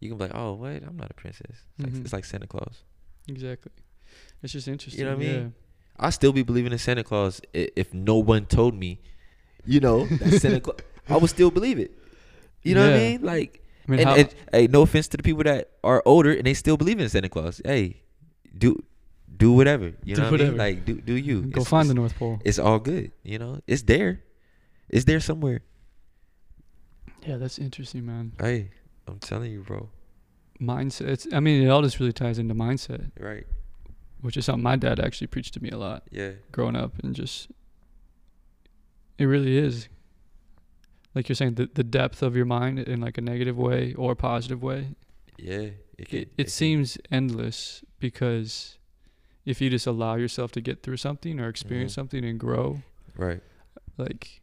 You 0.00 0.08
can 0.10 0.18
be 0.18 0.24
like, 0.24 0.34
oh 0.34 0.54
wait, 0.54 0.82
I'm 0.82 0.96
not 0.96 1.10
a 1.10 1.14
princess. 1.14 1.46
It's, 1.78 1.84
like, 1.84 1.92
Mhm. 1.92 2.00
it's 2.04 2.12
like 2.12 2.24
Santa 2.24 2.46
Claus. 2.46 2.82
Exactly. 3.28 3.72
It's 4.42 4.52
just 4.52 4.68
interesting. 4.68 5.00
You 5.00 5.10
know 5.10 5.16
what 5.16 5.24
I 5.26 5.28
mean? 5.28 5.54
I 5.98 6.10
still 6.10 6.32
be 6.32 6.42
believing 6.42 6.72
in 6.72 6.78
Santa 6.78 7.02
Claus 7.02 7.40
i- 7.54 7.70
if 7.76 7.94
no 7.94 8.16
one 8.18 8.44
told 8.46 8.74
me, 8.74 9.00
you 9.64 9.80
know, 9.80 10.06
that 10.06 10.40
Santa 10.40 10.60
Claus. 10.64 10.78
I 11.08 11.16
would 11.16 11.30
still 11.30 11.50
believe 11.50 11.78
it. 11.78 11.92
You 12.66 12.74
know 12.74 12.86
what 12.86 12.94
I 12.96 12.98
mean? 12.98 13.22
Like, 13.22 13.62
I 13.86 13.90
mean, 13.90 14.00
and, 14.00 14.08
how, 14.08 14.14
and- 14.16 14.34
hey, 14.52 14.66
no 14.66 14.82
offense 14.82 15.08
to 15.08 15.16
the 15.16 15.22
people 15.22 15.44
that 15.44 15.70
are 15.84 16.02
older 16.04 16.32
and 16.32 16.44
they 16.46 16.54
still 16.54 16.76
believe 16.76 16.98
in 17.00 17.08
Santa 17.08 17.28
Claus. 17.28 17.60
Hey, 17.64 18.02
do 18.56 18.82
do 19.36 19.52
whatever. 19.52 19.92
You 20.04 20.16
Do 20.16 20.22
know 20.22 20.30
what 20.30 20.40
I 20.40 20.44
mean? 20.44 20.56
Like, 20.56 20.84
do 20.84 21.00
do 21.00 21.14
you? 21.14 21.42
go 21.42 21.60
It's- 21.60 21.68
find 21.68 21.88
the 21.90 21.94
North 21.94 22.16
Pole. 22.18 22.40
It's 22.44 22.58
all 22.58 22.78
good. 22.78 23.12
You 23.22 23.38
know, 23.38 23.60
it's 23.66 23.82
there. 23.82 24.22
It's 24.88 25.04
there 25.04 25.20
somewhere. 25.20 25.60
Yeah, 27.26 27.36
that's 27.38 27.58
interesting, 27.58 28.06
man. 28.06 28.32
Hey, 28.40 28.70
I'm 29.08 29.18
telling 29.18 29.50
you, 29.52 29.62
bro. 29.62 29.90
Mindset. 30.60 31.08
It's, 31.08 31.26
I 31.32 31.40
mean, 31.40 31.62
it 31.62 31.68
all 31.68 31.82
just 31.82 31.98
really 32.00 32.12
ties 32.12 32.38
into 32.38 32.54
mindset, 32.54 33.10
Right? 33.20 33.46
which 34.20 34.36
is 34.36 34.44
something 34.46 34.62
my 34.62 34.76
dad 34.76 35.00
actually 35.00 35.26
preached 35.26 35.54
to 35.54 35.62
me 35.62 35.70
a 35.70 35.76
lot 35.76 36.04
Yeah. 36.10 36.32
growing 36.52 36.76
up, 36.76 36.92
and 37.02 37.14
just 37.14 37.48
it 39.18 39.24
really 39.24 39.56
is. 39.58 39.88
Like 41.16 41.28
you're 41.30 41.36
saying, 41.36 41.54
the 41.54 41.66
the 41.80 41.82
depth 41.98 42.22
of 42.22 42.36
your 42.36 42.44
mind 42.44 42.78
in 42.78 43.00
like 43.00 43.16
a 43.18 43.22
negative 43.22 43.56
way 43.56 43.94
or 43.94 44.12
a 44.12 44.16
positive 44.16 44.62
way. 44.62 44.80
Yeah. 45.38 45.70
It, 45.98 46.08
can- 46.08 46.18
It, 46.20 46.26
can- 46.26 46.30
it 46.36 46.50
seems 46.50 46.98
endless 47.10 47.82
because 47.98 48.76
if 49.46 49.60
you 49.62 49.70
just 49.70 49.86
allow 49.86 50.16
yourself 50.16 50.52
to 50.52 50.60
get 50.60 50.82
through 50.82 50.98
something 50.98 51.40
or 51.40 51.48
experience 51.48 51.92
Mhm. 51.92 52.00
something 52.00 52.24
and 52.24 52.38
grow, 52.38 52.82
right. 53.16 53.40
like 53.96 54.42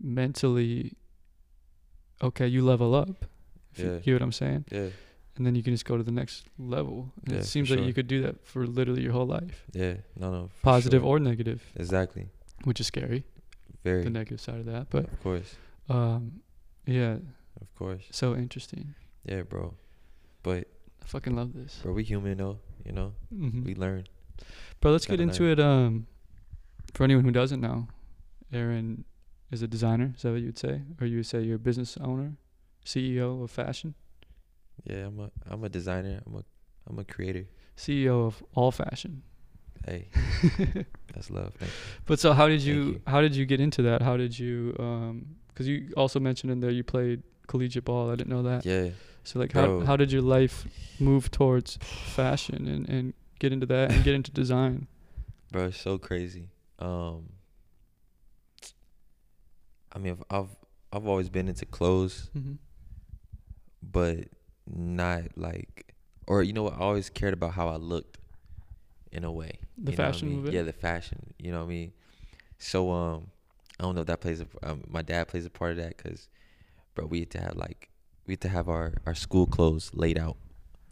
mentally, 0.00 0.92
okay, 2.22 2.46
you 2.46 2.62
level 2.64 2.94
up. 2.94 3.24
If 3.74 3.78
Yeah. 3.80 3.92
you 3.94 4.00
get 4.00 4.12
what 4.14 4.22
I'm 4.22 4.32
saying? 4.32 4.64
Yeah. 4.70 4.90
And 5.36 5.46
then 5.46 5.54
you 5.56 5.62
can 5.62 5.72
just 5.74 5.86
go 5.86 5.96
to 5.96 6.02
the 6.04 6.12
next 6.12 6.46
level. 6.58 7.12
And 7.24 7.32
Yeah, 7.34 7.40
it 7.40 7.46
seems 7.46 7.70
like 7.70 7.78
sure. 7.78 7.86
you 7.88 7.94
could 7.94 8.06
do 8.06 8.20
that 8.22 8.46
for 8.46 8.66
literally 8.66 9.02
your 9.02 9.12
whole 9.12 9.26
life, 9.26 9.66
Yeah. 9.72 9.96
No. 10.16 10.30
No. 10.30 10.50
positive 10.62 11.02
sure. 11.02 11.08
or 11.16 11.18
negative, 11.18 11.60
exactly. 11.74 12.28
which 12.64 12.78
is 12.80 12.86
scary. 12.86 13.24
Very. 13.82 14.04
The 14.04 14.10
negative 14.10 14.40
side 14.40 14.60
of 14.60 14.66
that, 14.66 14.86
but 14.90 15.04
of 15.12 15.20
course. 15.22 15.56
Um, 15.88 16.40
yeah, 16.86 17.16
Of 17.60 17.74
course. 17.74 18.02
so 18.10 18.34
interesting. 18.34 18.94
Yeah, 19.24 19.42
bro. 19.42 19.74
But 20.42 20.66
I 21.02 21.06
fucking 21.06 21.34
love 21.36 21.52
this. 21.54 21.78
bro, 21.82 21.92
we 21.92 22.02
human 22.04 22.38
though. 22.38 22.58
You 22.84 22.92
know, 22.92 23.12
hmm 23.32 23.62
we 23.64 23.74
learn. 23.74 24.06
Bro, 24.80 24.92
let's 24.92 25.06
get 25.06 25.20
into 25.20 25.44
it. 25.44 25.60
Um, 25.60 26.06
for 26.94 27.04
anyone 27.04 27.24
who 27.24 27.30
doesn't 27.30 27.60
know, 27.60 27.86
Aaron 28.52 29.04
is 29.52 29.62
a 29.62 29.68
designer. 29.68 30.12
Is 30.16 30.22
that 30.22 30.32
what 30.32 30.40
you 30.40 30.46
would 30.46 30.58
say, 30.58 30.82
or 31.00 31.06
you 31.06 31.16
would 31.18 31.26
say 31.26 31.42
you're 31.42 31.56
a 31.56 31.58
business 31.60 31.96
owner, 32.00 32.32
CEO 32.84 33.42
of 33.44 33.50
fashion, 33.50 33.94
Yeah, 34.84 35.06
I'm 35.06 35.20
a 35.20 35.30
I'm 35.48 35.62
a 35.62 35.68
designer. 35.68 36.20
I'm 36.26 36.34
a 36.36 36.44
I'm 36.88 36.98
a 36.98 37.04
creator. 37.04 37.46
CEO 37.76 38.26
of 38.26 38.42
all 38.54 38.72
fashion. 38.72 39.22
Hey, 39.86 40.08
that's 41.14 41.30
love. 41.30 41.54
But 42.06 42.18
so 42.20 42.32
how 42.32 42.46
did 42.48 42.62
you, 42.62 42.74
you. 42.82 43.00
how 43.06 43.20
did 43.20 43.34
you 43.36 43.46
get 43.46 43.60
into 43.60 43.82
that? 43.82 44.02
How 44.02 44.16
did 44.16 44.36
you 44.38 44.74
um 44.80 45.36
cuz 45.54 45.66
you 45.68 45.92
also 45.96 46.18
mentioned 46.20 46.50
in 46.52 46.60
there 46.60 46.70
you 46.70 46.82
played 46.84 47.22
collegiate 47.46 47.84
ball. 47.84 48.10
I 48.10 48.16
didn't 48.16 48.30
know 48.30 48.42
that. 48.42 48.64
Yeah, 48.64 48.90
So 49.24 49.38
like 49.38 49.52
how 49.52 49.66
Bro. 49.66 49.84
how 49.86 49.96
did 49.96 50.10
your 50.12 50.22
life 50.22 50.66
move 51.00 51.30
towards 51.30 51.76
fashion 51.76 52.66
and 52.68 52.88
and 52.88 53.14
get 53.38 53.52
into 53.52 53.66
that 53.66 53.90
and 53.92 54.04
get 54.04 54.14
into 54.14 54.30
design? 54.42 54.86
bro, 55.50 55.66
it's 55.66 55.80
so 55.80 55.98
crazy. 55.98 56.48
Um, 56.78 57.32
I 59.94 59.98
mean, 59.98 60.12
I've 60.12 60.24
I've, 60.44 60.56
I've 60.92 61.06
always 61.06 61.28
been 61.28 61.48
into 61.48 61.66
clothes, 61.66 62.30
Mhm. 62.36 62.58
but 63.82 64.28
not 64.66 65.36
like, 65.36 65.94
or 66.26 66.42
you 66.42 66.52
know 66.52 66.62
what? 66.62 66.74
I 66.74 66.78
always 66.78 67.10
cared 67.10 67.34
about 67.34 67.52
how 67.52 67.68
I 67.68 67.76
looked, 67.76 68.18
in 69.10 69.24
a 69.24 69.32
way. 69.32 69.58
The 69.76 69.90
you 69.92 69.96
know 69.98 70.04
what 70.04 70.08
I 70.08 70.12
fashion 70.12 70.28
mean? 70.28 70.36
movement? 70.36 70.54
Yeah, 70.54 70.62
the 70.62 70.72
fashion. 70.72 71.34
You 71.38 71.52
know 71.52 71.58
what 71.58 71.64
I 71.66 71.68
mean? 71.68 71.92
So 72.58 72.90
um, 72.90 73.26
I 73.82 73.84
don't 73.84 73.96
know 73.96 74.02
if 74.02 74.06
that 74.06 74.20
plays 74.20 74.40
a. 74.40 74.46
Um, 74.62 74.84
my 74.88 75.02
dad 75.02 75.26
plays 75.26 75.44
a 75.44 75.50
part 75.50 75.72
of 75.72 75.76
that 75.78 75.96
because, 75.96 76.28
bro, 76.94 77.04
we 77.06 77.18
had 77.20 77.30
to 77.32 77.40
have 77.40 77.56
like 77.56 77.88
we 78.26 78.32
had 78.34 78.40
to 78.42 78.48
have 78.48 78.68
our 78.68 78.94
our 79.06 79.14
school 79.16 79.46
clothes 79.46 79.90
laid 79.92 80.16
out 80.18 80.36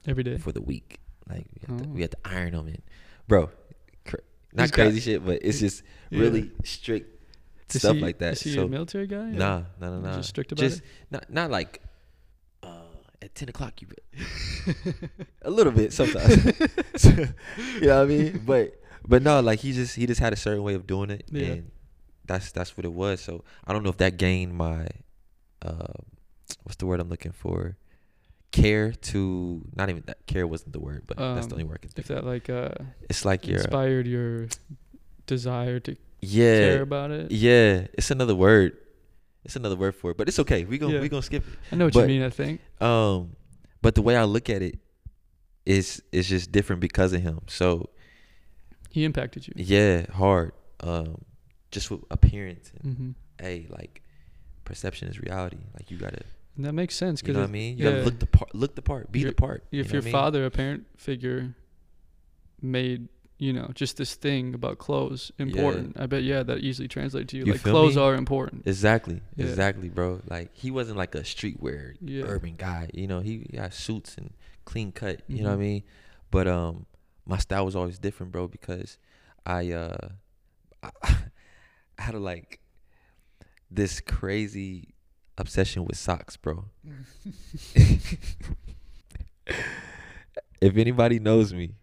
Every 0.06 0.25
day. 0.25 0.38
for 0.38 0.50
the 0.50 0.61
week. 0.61 0.99
Like 1.28 1.47
we 1.54 1.61
had, 1.68 1.78
to, 1.78 1.85
Oh. 1.85 1.92
we 1.92 2.00
had 2.02 2.11
to 2.11 2.16
iron 2.25 2.52
them 2.52 2.66
in, 2.66 2.82
bro. 3.28 3.49
Cr- 4.04 4.16
not 4.52 4.62
He's 4.64 4.70
got- 4.73 4.82
crazy 4.82 4.99
shit, 5.00 5.25
but 5.25 5.38
it's 5.42 5.61
just 5.61 5.85
Yeah. 6.11 6.18
really 6.20 6.50
strict 6.64 7.23
Is 7.73 7.80
stuff 7.82 7.94
he- 7.94 8.02
like 8.02 8.18
that. 8.18 8.32
Is 8.32 8.40
he 8.42 8.54
so 8.54 8.64
a 8.64 8.68
military 8.68 9.06
guy? 9.06 9.16
or 9.18 9.25
nah, 9.30 9.62
nah, 9.80 9.90
nah, 9.90 10.00
nah. 10.00 10.16
Just 10.16 10.30
strict 10.30 10.50
about 10.50 10.61
just 10.62 10.82
not 11.12 11.30
not 11.32 11.50
like 11.52 11.80
uh, 12.64 12.82
at 13.23 13.32
ten 13.37 13.49
o'clock. 13.49 13.80
You 13.80 13.87
a 15.42 15.50
little 15.50 15.73
bit 15.73 15.92
sometimes. 15.92 16.44
you 17.04 17.26
know 17.82 17.99
what 17.99 18.02
I 18.02 18.04
mean? 18.06 18.42
But 18.44 18.80
but 19.06 19.23
no, 19.23 19.38
like 19.40 19.61
he 19.61 19.73
just 19.73 19.94
he 19.94 20.06
just 20.06 20.20
had 20.20 20.32
a 20.32 20.37
certain 20.37 20.64
way 20.64 20.75
of 20.75 20.87
doing 20.88 21.11
it, 21.11 21.25
Yeah. 21.30 21.47
and 21.47 21.70
that's 22.30 22.52
that's 22.52 22.76
what 22.76 22.84
it 22.84 22.92
was. 22.92 23.20
So 23.20 23.44
I 23.66 23.72
don't 23.72 23.82
know 23.82 23.90
if 23.90 23.96
that 23.99 24.16
gained 24.16 24.54
my 24.54 24.87
uh, 25.62 25.94
what's 26.62 26.76
the 26.76 26.87
word 26.87 27.00
I'm 27.00 27.08
looking 27.08 27.32
for? 27.32 27.76
Care 28.52 28.92
to 28.92 29.62
not 29.76 29.90
even 29.90 30.02
that 30.06 30.26
care 30.26 30.46
wasn't 30.46 30.72
the 30.72 30.80
word, 30.80 31.02
but 31.06 31.16
that's 31.16 31.46
the 31.46 31.54
Um, 31.54 31.60
only 31.60 31.64
word 31.64 31.78
I 31.80 31.82
can 31.87 31.90
If 31.96 32.06
think. 32.06 32.08
that 32.08 32.25
like 32.26 32.49
uh 32.50 32.75
It's 33.08 33.25
like 33.25 33.46
your 33.46 33.58
inspired 33.58 34.06
your 34.06 34.49
desire 35.26 35.78
to 35.80 35.96
yeah 36.20 36.60
care 36.60 36.82
about 36.82 37.10
it. 37.10 37.30
yeah. 37.30 37.87
It's 37.94 38.10
another 38.10 38.34
word. 38.34 38.76
It's 39.44 39.56
another 39.56 39.76
word 39.76 39.94
for 39.94 40.10
it, 40.10 40.16
but 40.18 40.28
it's 40.28 40.38
okay. 40.40 40.64
We 40.64 40.78
gonna 40.78 40.94
Yeah. 40.94 41.00
we 41.00 41.08
gonna 41.08 41.22
skip 41.22 41.44
it. 41.46 41.54
I 41.72 41.76
know 41.76 41.87
what 41.87 41.94
you 41.94 42.06
mean. 42.06 42.22
I 42.22 42.30
think. 42.30 42.60
Um, 42.80 43.37
but 43.82 43.94
the 43.94 44.02
way 44.02 44.16
I 44.16 44.25
look 44.25 44.50
at 44.50 44.62
it 44.62 44.78
is 45.64 46.02
is 46.12 46.28
just 46.28 46.50
different 46.52 46.80
because 46.80 47.12
of 47.12 47.22
him. 47.22 47.40
So 47.46 47.90
He 48.90 49.04
impacted 49.04 49.46
you. 49.46 49.54
yeah, 49.56 50.10
hard. 50.12 50.52
Um, 50.80 51.22
just 51.71 51.91
with 51.91 52.00
appearance. 52.11 52.73
And, 52.83 52.97
hmm 52.97 53.11
Hey, 53.41 53.67
like 53.71 54.03
perception 54.65 55.09
is 55.09 55.19
reality. 55.21 55.57
Like 55.75 55.91
you 55.91 55.97
gotta, 55.97 56.23
And 56.57 56.65
that 56.67 56.75
makes 56.75 56.95
sense 56.95 57.23
you 57.25 57.33
know 57.33 57.41
what 57.41 57.49
I 57.49 57.53
mean. 57.53 57.79
You 57.79 57.85
gotta 57.85 58.03
look 58.05 58.19
the 58.19 58.27
part, 58.27 58.55
look 58.55 58.75
the 58.75 58.83
part, 58.83 59.11
be 59.11 59.21
Your- 59.21 59.31
the 59.31 59.35
part. 59.37 59.65
you 59.71 59.81
if 59.81 59.87
know 59.89 59.95
your 59.95 60.03
I 60.03 60.05
mean? 60.05 60.12
father, 60.12 60.45
a 60.45 60.50
parent 60.50 60.85
figure, 60.97 61.55
made 62.62 63.09
you 63.39 63.53
know 63.55 63.71
just 63.75 63.97
this 63.97 64.15
thing 64.15 64.55
about 64.55 64.77
clothes 64.79 65.33
important, 65.39 65.97
I 65.99 66.05
bet 66.07 66.23
yeah 66.23 66.43
that 66.43 66.59
easily 66.59 66.89
translated 66.89 67.29
to 67.31 67.39
you. 67.39 67.45
You 67.47 67.53
like 67.53 67.62
clothes 67.62 67.97
me? 67.97 68.03
are 68.03 68.15
important. 68.15 68.67
Exactly, 68.67 69.23
Yeah. 69.37 69.47
exactly, 69.47 69.89
bro. 69.89 70.21
Like 70.29 70.50
he 70.55 70.71
wasn't 70.71 70.99
like 70.99 71.15
a 71.15 71.21
streetwear 71.21 71.95
Yeah. 72.03 72.25
urban 72.25 72.57
guy. 72.57 72.91
You 72.93 73.07
know, 73.07 73.21
he 73.21 73.39
got 73.39 73.73
suits 73.73 74.17
and 74.19 74.35
clean 74.67 74.93
cut. 74.93 75.23
You 75.29 75.43
know 75.43 75.49
what 75.50 75.55
I 75.55 75.57
Mhm. 75.57 75.61
mean? 75.61 75.83
But 76.31 76.47
um, 76.47 76.85
my 77.25 77.39
style 77.39 77.65
was 77.65 77.75
always 77.75 77.99
different, 77.99 78.31
bro, 78.33 78.47
because 78.47 78.99
I 79.47 79.73
uh, 79.73 80.09
I, 80.83 80.91
I 82.00 82.02
had 82.02 82.14
a 82.14 82.19
like 82.19 82.61
this 83.71 84.00
crazy 84.00 84.95
obsession 85.37 85.85
with 85.85 85.99
socks, 85.99 86.38
bro. 86.38 86.64
if 90.62 90.76
anybody 90.76 91.19
knows 91.19 91.52
me, 91.52 91.75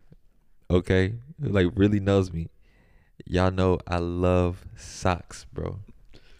okay, 0.71 1.13
like 1.39 1.67
really 1.75 2.00
knows 2.00 2.33
me, 2.33 2.47
y'all 3.27 3.51
know 3.51 3.77
I 3.88 4.00
love 4.00 4.65
socks, 4.75 5.45
bro. 5.53 5.81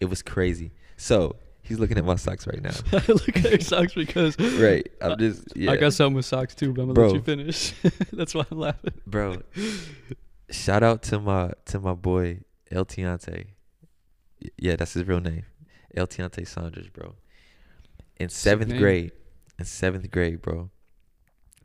It 0.00 0.06
was 0.06 0.22
crazy. 0.22 0.72
So 0.96 1.36
he's 1.62 1.78
looking 1.78 1.98
at 1.98 2.04
my 2.04 2.16
socks 2.16 2.48
right 2.48 2.60
now. 2.60 2.74
I 2.92 3.04
look 3.06 3.36
at 3.36 3.44
your 3.48 3.60
socks 3.60 3.94
because 3.94 4.36
right. 4.58 4.90
I'm 5.00 5.16
just 5.20 5.56
yeah. 5.56 5.70
I 5.70 5.76
got 5.76 5.92
something 5.92 6.16
with 6.16 6.26
socks 6.26 6.56
too, 6.56 6.72
but 6.72 6.82
I'm 6.82 6.88
gonna 6.88 6.94
Bro. 6.94 7.06
let 7.10 7.14
you 7.14 7.22
finish. 7.22 7.74
That's 8.12 8.34
why 8.34 8.44
I'm 8.50 8.58
laughing. 8.58 8.94
bro. 9.06 9.36
Shout 10.50 10.82
out 10.82 11.04
to 11.04 11.20
my 11.20 11.52
to 11.66 11.78
my 11.78 11.94
boy 11.94 12.40
El 12.72 12.84
Tiante. 12.84 13.50
Yeah, 14.56 14.76
that's 14.76 14.94
his 14.94 15.04
real 15.06 15.20
name. 15.20 15.44
El 15.94 16.06
Tiante 16.06 16.46
Saunders, 16.46 16.88
bro. 16.88 17.14
In 18.18 18.28
seventh 18.28 18.76
grade, 18.76 19.12
in 19.58 19.64
seventh 19.64 20.10
grade, 20.10 20.42
bro. 20.42 20.70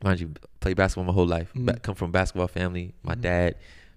Mind 0.02 0.20
you, 0.20 0.32
played 0.60 0.76
basketball 0.76 1.04
my 1.04 1.12
whole 1.12 1.26
life. 1.26 1.52
Ba- 1.54 1.74
Mhm. 1.74 1.82
come 1.82 1.94
from 1.94 2.08
a 2.10 2.12
basketball 2.12 2.48
family. 2.48 2.94
My 3.02 3.14
Mhm. 3.14 3.20
dad, 3.22 3.54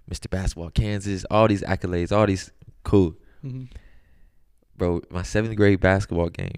Mr. 0.10 0.30
Basketball 0.30 0.70
Kansas, 0.70 1.26
all 1.30 1.48
these 1.48 1.62
accolades, 1.64 2.12
all 2.12 2.26
these 2.26 2.52
cool. 2.84 3.16
hmm 3.42 3.66
bro, 4.76 5.02
my 5.10 5.24
seventh 5.24 5.56
grade 5.56 5.80
basketball 5.80 6.30
game, 6.30 6.54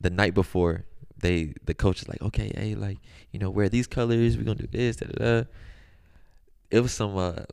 the 0.00 0.10
night 0.10 0.32
before, 0.34 0.84
they 1.20 1.52
the 1.64 1.74
coach 1.74 2.02
is 2.02 2.08
like, 2.08 2.22
okay, 2.22 2.52
hey, 2.54 2.74
like, 2.76 2.98
you 3.32 3.38
know, 3.40 3.50
wear 3.50 3.68
these 3.68 3.86
colors, 3.88 4.36
we're 4.36 4.44
gonna 4.44 4.54
do 4.60 4.68
this, 4.70 4.96
da 4.96 5.06
da 5.06 5.24
da. 5.42 5.44
It 6.70 6.80
was 6.80 6.92
some 6.92 7.16
uh 7.16 7.44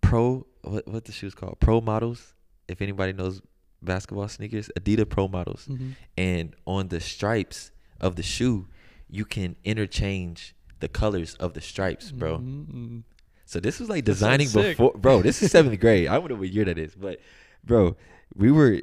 pro 0.00 0.46
what 0.62 0.86
what 0.86 1.04
the 1.06 1.12
shoes 1.12 1.34
called? 1.34 1.58
Pro 1.60 1.80
models. 1.80 2.34
If 2.68 2.82
anybody 2.82 3.12
knows 3.14 3.40
basketball 3.82 4.28
sneakers, 4.28 4.70
Adidas 4.78 5.08
Pro 5.08 5.28
models. 5.28 5.66
hmm 5.66 5.90
And 6.16 6.54
on 6.66 6.88
the 6.88 7.00
stripes 7.00 7.70
of 8.00 8.16
the 8.16 8.22
shoe, 8.22 8.66
you 9.10 9.24
can 9.24 9.56
interchange 9.64 10.54
the 10.80 10.88
colors 10.88 11.34
of 11.36 11.54
the 11.54 11.60
stripes, 11.60 12.10
bro. 12.12 12.38
Mhm. 12.38 13.02
So 13.46 13.60
this 13.60 13.80
was 13.80 13.88
like 13.88 14.04
designing 14.04 14.48
before, 14.50 14.92
bro. 14.96 15.22
This 15.22 15.42
is 15.42 15.50
seventh 15.50 15.80
grade. 15.80 16.08
I 16.08 16.20
don't 16.20 16.38
what 16.38 16.48
year 16.50 16.64
that 16.66 16.78
is, 16.78 16.94
but 16.94 17.20
bro, 17.64 17.96
we 18.34 18.50
were 18.52 18.82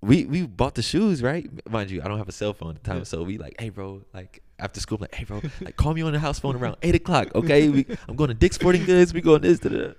we 0.00 0.24
we 0.24 0.46
bought 0.46 0.74
the 0.74 0.82
shoes, 0.82 1.22
right? 1.22 1.48
Mind 1.70 1.90
you, 1.90 2.00
I 2.02 2.08
don't 2.08 2.18
have 2.18 2.28
a 2.28 2.32
cell 2.32 2.52
phone 2.54 2.70
at 2.76 2.82
the 2.82 2.88
time, 2.88 2.98
Yeah. 2.98 3.04
so 3.04 3.22
we 3.22 3.38
like, 3.38 3.56
hey, 3.60 3.68
bro, 3.68 4.02
like 4.14 4.42
after 4.58 4.80
school, 4.80 4.96
I'm 4.96 5.02
like, 5.02 5.14
hey, 5.14 5.24
bro, 5.24 5.42
like 5.60 5.76
call 5.76 5.92
me 5.94 6.02
on 6.02 6.12
the 6.12 6.18
house 6.18 6.38
phone 6.38 6.56
around 6.56 6.76
eight 6.82 6.94
o'clock, 6.94 7.28
okay? 7.34 7.68
We, 7.68 7.86
I'm 8.08 8.16
going 8.16 8.28
to 8.28 8.34
Dick's 8.34 8.56
Sporting 8.56 8.84
Goods. 8.86 9.12
We 9.12 9.20
going 9.20 9.42
this, 9.42 9.58
da. 9.58 9.68
da. 9.68 9.92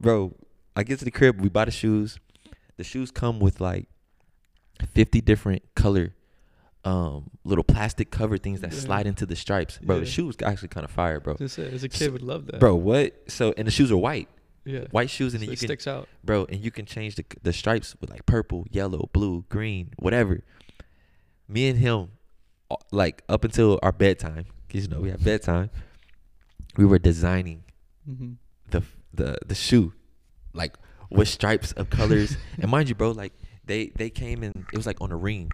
bro. 0.00 0.34
I 0.76 0.84
get 0.84 1.00
to 1.00 1.04
the 1.04 1.10
crib, 1.10 1.40
we 1.40 1.48
buy 1.48 1.64
the 1.64 1.72
shoes. 1.72 2.20
The 2.78 2.84
shoes 2.84 3.10
come 3.10 3.38
with 3.40 3.60
like 3.60 3.88
fifty 4.94 5.20
different 5.20 5.62
color. 5.74 6.14
Um, 6.84 7.30
little 7.44 7.64
plastic 7.64 8.10
cover 8.10 8.38
things 8.38 8.60
that 8.62 8.72
Yeah. 8.72 8.78
slide 8.78 9.06
into 9.06 9.26
the 9.26 9.36
stripes, 9.36 9.78
bro. 9.82 9.98
The 10.00 10.06
shoes 10.06 10.36
actually 10.42 10.68
kind 10.68 10.84
of 10.84 10.90
fire, 10.90 11.20
bro. 11.20 11.36
As 11.40 11.58
a 11.58 11.88
kid, 11.88 12.12
would 12.12 12.22
love 12.22 12.46
that, 12.46 12.60
Bro, 12.60 12.76
what? 12.76 13.30
So 13.30 13.52
and 13.58 13.66
the 13.66 13.72
shoes 13.72 13.90
are 13.90 13.96
white, 13.96 14.28
Yeah, 14.64 14.84
white 14.92 15.10
shoes, 15.10 15.34
and 15.34 15.40
so 15.42 15.46
you 15.46 15.52
it 15.52 15.58
can, 15.58 15.68
sticks 15.68 15.86
out. 15.88 16.08
bro, 16.24 16.46
and 16.48 16.64
you 16.64 16.70
can 16.70 16.86
change 16.86 17.16
the 17.16 17.24
the 17.42 17.52
stripes 17.52 17.96
with 18.00 18.10
like 18.10 18.24
purple, 18.26 18.64
yellow, 18.70 19.10
blue, 19.12 19.44
green, 19.48 19.90
whatever. 19.98 20.40
Me 21.48 21.68
and 21.68 21.78
him, 21.80 22.12
uh, 22.70 22.76
like 22.92 23.22
up 23.28 23.42
until 23.44 23.80
our 23.82 23.92
bedtime, 23.92 24.46
cause 24.72 24.82
you 24.82 24.88
know 24.88 25.00
we 25.00 25.10
have 25.10 25.22
bedtime, 25.22 25.70
we 26.76 26.84
were 26.86 26.98
designing 27.00 27.64
hmm 28.06 28.34
the 28.70 28.82
the 29.12 29.36
the 29.44 29.54
shoe, 29.56 29.92
like 30.54 30.76
with 31.10 31.28
stripes 31.28 31.72
of 31.72 31.90
colors. 31.90 32.36
and 32.60 32.70
mind 32.70 32.88
you, 32.88 32.94
bro, 32.94 33.10
like 33.12 33.32
they 33.64 33.86
they 33.96 34.10
came 34.10 34.42
in, 34.42 34.66
it 34.72 34.76
was 34.76 34.86
like 34.86 35.00
on 35.00 35.10
a 35.12 35.16
ring, 35.16 35.52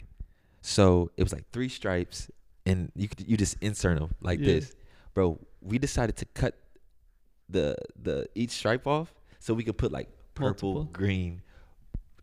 so 0.63 1.11
it 1.17 1.23
was 1.23 1.33
like 1.33 1.45
three 1.53 1.69
stripes, 1.69 2.31
and 2.67 2.91
you 2.95 3.09
could 3.09 3.27
you 3.29 3.37
just 3.37 3.57
insert 3.61 3.99
them 3.99 4.15
like 4.21 4.41
Yeah. 4.41 4.47
this, 4.47 4.75
bro. 5.15 5.39
We 5.61 5.79
decided 5.79 6.17
to 6.17 6.25
cut 6.27 6.55
the 7.49 7.77
the 8.01 8.29
each 8.35 8.51
stripe 8.51 8.87
off 8.87 9.13
so 9.39 9.55
we 9.55 9.65
could 9.65 9.77
put 9.79 9.93
like 9.93 10.09
purple, 10.35 10.75
Multiple. 10.75 10.93
green, 10.93 11.43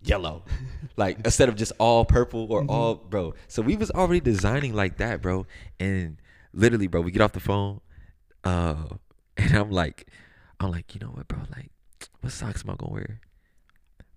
yellow, 0.03 0.43
like 0.97 1.19
instead 1.25 1.49
of 1.49 1.55
just 1.55 1.71
all 1.79 2.05
purple 2.05 2.47
or 2.51 2.63
Mhm. 2.63 2.69
all 2.69 2.95
bro. 2.95 3.33
So 3.47 3.61
we 3.61 3.75
was 3.75 3.91
already 3.91 4.19
designing 4.19 4.73
like 4.73 4.97
that, 4.97 5.21
bro. 5.21 5.45
And 5.79 6.17
literally, 6.53 6.87
bro, 6.87 7.01
we 7.01 7.11
get 7.11 7.21
off 7.21 7.31
the 7.33 7.39
phone, 7.39 7.81
uh, 8.43 8.85
and 9.37 9.53
I'm 9.55 9.71
like, 9.71 10.07
I'm 10.59 10.71
like, 10.71 10.93
you 10.93 10.99
know 11.01 11.07
what, 11.11 11.27
bro? 11.27 11.39
Like, 11.55 11.71
what 12.21 12.31
socks 12.31 12.63
am 12.63 12.71
I 12.71 12.75
gonna 12.75 12.93
wear? 12.93 13.19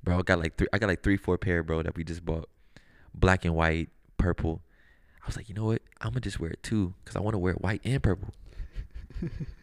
Bro, 0.02 0.18
I 0.18 0.22
got 0.22 0.38
like 0.38 0.56
three. 0.56 0.68
I 0.72 0.78
got 0.78 0.88
like 0.88 1.02
three, 1.02 1.16
four 1.16 1.38
pair, 1.38 1.62
bro, 1.62 1.82
that 1.82 1.96
we 1.96 2.04
just 2.04 2.24
bought, 2.24 2.48
black 3.14 3.44
and 3.44 3.54
white, 3.54 3.88
purple. 4.18 4.62
I 5.22 5.26
was 5.26 5.36
like, 5.36 5.48
you 5.48 5.54
know 5.54 5.64
what? 5.64 5.82
I'm 6.00 6.10
gonna 6.10 6.20
just 6.20 6.38
wear 6.38 6.50
it 6.50 6.62
too, 6.62 6.94
cause 7.04 7.16
I 7.16 7.20
want 7.20 7.34
to 7.34 7.38
wear 7.38 7.54
white 7.54 7.80
and 7.84 8.02
purple. 8.02 8.28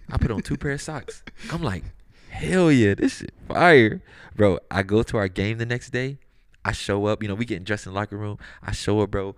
I 0.10 0.18
put 0.18 0.32
on 0.32 0.42
two 0.42 0.58
pair 0.58 0.72
of 0.72 0.82
socks. 0.82 1.24
I'm 1.52 1.62
like, 1.62 1.84
hell 2.30 2.72
yeah, 2.72 2.96
this 2.96 3.18
shit 3.18 3.34
fire, 3.48 4.02
bro. 4.36 4.60
I 4.70 4.84
go 4.84 5.04
to 5.04 5.18
our 5.18 5.28
game 5.28 5.60
the 5.60 5.66
next 5.66 5.92
day. 5.92 6.18
I 6.66 6.72
show 6.72 7.06
up. 7.06 7.22
You 7.22 7.30
know, 7.30 7.36
we 7.36 7.46
getting 7.46 7.64
dressed 7.64 7.86
in 7.86 7.94
locker 7.94 8.18
room. 8.18 8.38
I 8.64 8.72
show 8.72 9.02
up, 9.02 9.12
bro. 9.12 9.36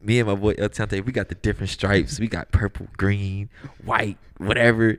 Me 0.00 0.18
and 0.20 0.28
my 0.28 0.34
boy 0.34 0.54
El 0.58 0.68
Tante, 0.68 1.00
we 1.00 1.12
got 1.12 1.28
the 1.28 1.34
different 1.34 1.70
stripes. 1.70 2.20
We 2.20 2.28
got 2.28 2.52
purple, 2.52 2.88
green, 2.96 3.48
white, 3.84 4.18
whatever. 4.36 4.98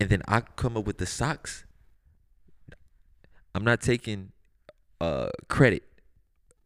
And 0.00 0.08
then 0.08 0.22
I 0.26 0.40
come 0.40 0.76
up 0.76 0.86
with 0.86 0.98
the 0.98 1.06
socks. 1.06 1.64
I'm 3.54 3.64
not 3.64 3.80
taking 3.80 4.32
uh 5.00 5.30
credit, 5.48 5.82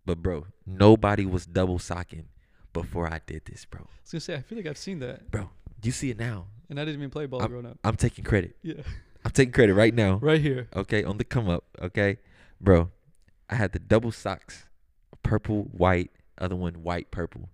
but 0.05 0.23
bro, 0.23 0.47
nobody 0.67 1.25
was 1.27 1.47
double 1.47 1.79
socking 1.79 2.27
before 2.73 3.07
I 3.13 3.21
did 3.27 3.43
this, 3.47 3.65
bro. 3.65 3.83
I 3.83 3.87
was 4.03 4.11
gonna 4.13 4.21
say 4.21 4.35
I 4.35 4.41
feel 4.43 4.59
like 4.59 4.67
I've 4.67 4.79
seen 4.79 4.99
that, 5.01 5.31
bro. 5.31 5.51
You 5.83 5.93
see 5.93 6.11
it 6.11 6.19
now. 6.19 6.47
and 6.71 6.81
I 6.81 6.85
didn't 6.85 7.01
even 7.01 7.11
play 7.11 7.27
ball 7.27 7.47
growing 7.47 7.67
up. 7.67 7.79
I'm 7.85 7.97
taking 7.97 8.25
credit. 8.25 8.57
Yeah, 8.63 8.83
I'm 9.25 9.31
taking 9.33 9.53
credit 9.53 9.75
right 9.75 9.95
now. 9.95 10.17
right 10.17 10.41
here. 10.41 10.69
Okay, 10.75 11.05
on 11.05 11.19
the 11.19 11.25
come 11.25 11.49
up. 11.49 11.65
Okay, 11.81 12.19
bro, 12.61 12.91
I 13.51 13.55
had 13.57 13.73
the 13.73 13.79
double 13.79 14.11
socks, 14.13 14.65
purple, 15.23 15.65
white, 15.73 16.11
other 16.39 16.57
one 16.57 16.83
white, 16.83 17.11
purple, 17.11 17.51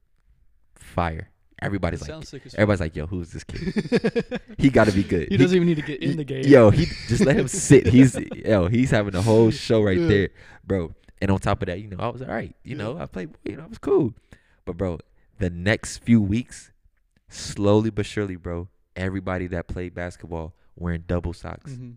fire. 0.75 1.31
Everybody's 1.63 2.01
like, 2.01 2.09
sounds 2.11 2.29
sick 2.29 2.47
as 2.47 2.53
fuck. 2.53 2.59
everybody's 2.61 2.81
like, 2.81 2.97
yo, 2.97 3.07
who's 3.07 3.31
this 3.33 3.45
kid? 3.45 4.41
He 4.59 4.71
got 4.71 4.87
to 4.87 4.93
be 4.93 5.03
good. 5.03 5.29
he 5.29 5.37
doesn't 5.37 5.55
even 5.57 5.69
need 5.69 5.77
to 5.77 5.83
get 5.83 6.03
in 6.03 6.17
the 6.17 6.25
game. 6.25 6.45
Yo, 6.47 6.71
he 6.71 6.87
just 7.09 7.25
let 7.25 7.37
him 7.37 7.49
sit. 7.49 7.87
He's 7.87 8.19
yo, 8.45 8.67
he's 8.69 8.91
having 8.91 9.15
a 9.15 9.23
whole 9.23 9.51
show 9.51 9.83
right 9.83 9.99
Yeah. 9.99 10.07
there, 10.09 10.29
bro. 10.65 10.95
And 11.21 11.31
on 11.31 11.39
top 11.39 11.61
of 11.63 11.67
that, 11.67 11.81
you 11.81 11.89
know, 11.89 11.99
I 11.99 12.09
was 12.09 12.23
all 12.23 12.29
right. 12.29 12.55
You 12.65 12.77
know, 12.77 12.99
I 12.99 13.07
played. 13.07 13.31
You 13.45 13.57
know, 13.57 13.65
I 13.65 13.67
was 13.67 13.79
cool. 13.79 14.15
But 14.65 14.77
bro, 14.77 14.99
the 15.39 15.51
next 15.51 15.99
few 15.99 16.21
weeks, 16.21 16.73
slowly 17.29 17.91
but 17.91 18.07
surely, 18.07 18.37
bro, 18.37 18.69
everybody 18.97 19.47
that 19.49 19.69
played 19.69 19.95
basketball 19.95 20.55
wearing 20.77 21.05
double 21.07 21.33
socks, 21.35 21.73
Mhm. 21.73 21.97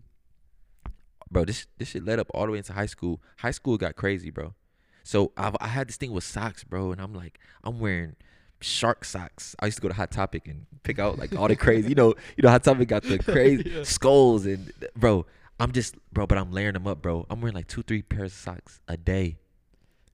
bro. 1.30 1.44
This 1.44 1.66
this 1.78 1.88
shit 1.88 2.04
led 2.04 2.18
up 2.18 2.28
all 2.34 2.46
the 2.46 2.52
way 2.52 2.58
into 2.58 2.72
high 2.72 2.86
school. 2.86 3.22
High 3.38 3.50
school 3.50 3.76
got 3.78 3.96
crazy, 3.96 4.30
bro. 4.30 4.54
So 5.02 5.32
I've, 5.36 5.56
I 5.60 5.68
had 5.68 5.88
this 5.88 5.96
thing 5.96 6.12
with 6.12 6.24
socks, 6.24 6.64
bro, 6.64 6.92
and 6.92 7.00
I'm 7.00 7.12
like, 7.12 7.38
I'm 7.62 7.78
wearing 7.78 8.16
shark 8.64 9.04
socks. 9.04 9.54
I 9.60 9.66
used 9.66 9.76
to 9.78 9.82
go 9.82 9.88
to 9.88 9.94
Hot 9.94 10.10
Topic 10.10 10.48
and 10.48 10.66
pick 10.82 10.98
out 10.98 11.18
like 11.18 11.34
all 11.36 11.48
the 11.48 11.56
crazy, 11.56 11.88
you 11.88 11.94
know, 11.94 12.14
you 12.36 12.42
know, 12.42 12.48
Hot 12.50 12.64
Topic 12.64 12.88
got 12.88 13.02
the 13.02 13.18
crazy 13.22 13.70
Yeah. 13.70 13.82
skulls 13.84 14.46
and 14.46 14.72
bro. 14.96 15.26
I'm 15.60 15.70
just 15.72 15.94
bro, 16.12 16.26
but 16.26 16.36
I'm 16.38 16.50
layering 16.50 16.74
them 16.74 16.86
up, 16.86 17.00
bro. 17.02 17.26
I'm 17.30 17.40
wearing 17.40 17.54
like 17.54 17.68
two, 17.68 17.82
three 17.82 18.02
pairs 18.02 18.32
of 18.32 18.38
socks 18.38 18.80
a 18.88 18.96
day. 18.96 19.36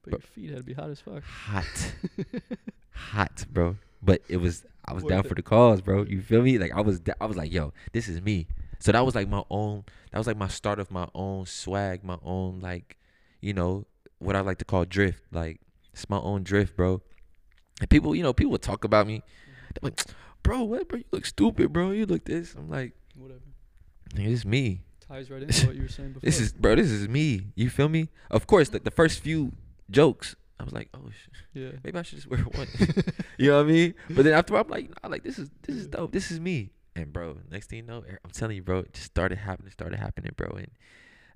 But 0.03 0.13
your 0.13 0.21
feet 0.21 0.49
had 0.51 0.59
to 0.59 0.63
be 0.65 0.75
hot 0.75 0.91
as 0.91 1.01
fuck. 1.01 1.23
Hot, 1.23 1.93
hot, 2.93 3.45
bro. 3.51 3.77
But 4.03 4.23
it 4.29 4.39
was 4.39 4.65
I 4.85 4.93
was 4.93 5.03
Worth 5.05 5.11
down 5.11 5.21
it. 5.21 5.29
for 5.29 5.35
the 5.35 5.43
cause, 5.43 5.81
bro. 5.81 6.03
You 6.05 6.21
feel 6.23 6.43
me? 6.43 6.59
Like 6.59 6.73
I 6.75 6.81
was, 6.81 7.01
I 7.21 7.27
was 7.27 7.37
like, 7.37 7.53
yo, 7.53 7.73
this 7.93 8.09
is 8.09 8.21
me. 8.21 8.49
So 8.79 8.93
that 8.93 9.05
was 9.05 9.15
like 9.15 9.29
my 9.29 9.43
own. 9.51 9.85
That 10.11 10.19
was 10.19 10.27
like 10.27 10.37
my 10.39 10.49
start 10.49 10.79
of 10.81 10.91
my 10.91 11.07
own 11.15 11.47
swag, 11.47 12.03
my 12.03 12.19
own 12.25 12.61
like, 12.61 12.97
you 13.41 13.53
know, 13.53 13.87
what 14.19 14.37
I 14.37 14.41
like 14.41 14.59
to 14.59 14.65
call 14.65 14.85
drift. 14.85 15.23
Like 15.33 15.61
it's 15.93 16.09
my 16.09 16.19
own 16.19 16.43
drift, 16.43 16.77
bro. 16.77 17.03
And 17.81 17.89
people, 17.89 18.15
you 18.15 18.23
know, 18.23 18.33
people 18.33 18.53
would 18.53 18.63
talk 18.63 18.85
about 18.85 19.07
me. 19.07 19.23
They're 19.75 19.91
like, 19.91 20.01
bro, 20.43 20.63
what, 20.65 20.89
bro? 20.89 20.99
You 20.99 21.05
look 21.11 21.27
stupid, 21.27 21.73
bro. 21.73 21.91
You 21.91 22.07
look 22.07 22.25
this. 22.25 22.55
I'm 22.55 22.69
like, 22.71 22.93
Whatever. 23.15 23.41
"Nigga, 24.15 24.33
it's 24.33 24.45
me. 24.45 24.83
Ties 25.01 25.31
right 25.31 25.43
into 25.43 25.67
what 25.67 25.77
you 25.77 25.83
were 25.83 25.89
saying 25.89 26.13
before. 26.13 26.27
This 26.27 26.41
is, 26.41 26.53
bro. 26.53 26.75
This 26.75 26.91
is 26.91 27.09
me. 27.09 27.49
You 27.55 27.71
feel 27.71 27.89
me? 27.89 28.09
Of 28.31 28.47
course, 28.47 28.73
like 28.73 28.85
the 28.85 28.91
first 28.91 29.21
few 29.21 29.53
jokes, 29.91 30.37
I 30.59 30.65
was 30.65 30.73
like, 30.73 30.89
oh, 30.95 31.11
sh- 31.11 31.29
yeah. 31.55 31.71
maybe 31.83 31.99
I 31.99 32.03
should 32.03 32.17
just 32.19 32.29
wear 32.31 32.41
one. 32.41 32.69
you 33.39 33.51
know 33.51 33.57
what 33.57 33.67
I 33.67 33.73
mean? 33.73 33.95
But 34.11 34.25
then 34.25 34.35
after 34.35 34.57
I'm 34.57 34.69
like, 34.69 34.91
nah, 35.03 35.09
like 35.09 35.25
this 35.25 35.39
is 35.39 35.51
this 35.63 35.77
is 35.77 35.87
dope. 35.87 36.13
This 36.13 36.31
is 36.31 36.41
me. 36.41 36.71
And 36.97 37.13
bro, 37.13 37.39
next 37.51 37.71
thing 37.71 37.79
you 37.79 37.85
know, 37.85 37.99
er, 38.09 38.19
I'm 38.25 38.31
telling 38.31 38.57
you, 38.57 38.63
bro, 38.63 38.81
it 38.81 38.93
just 38.93 39.07
started 39.07 39.39
happening, 39.39 39.71
started 39.71 39.99
happening, 39.99 40.33
bro. 40.37 40.51
And 40.57 40.71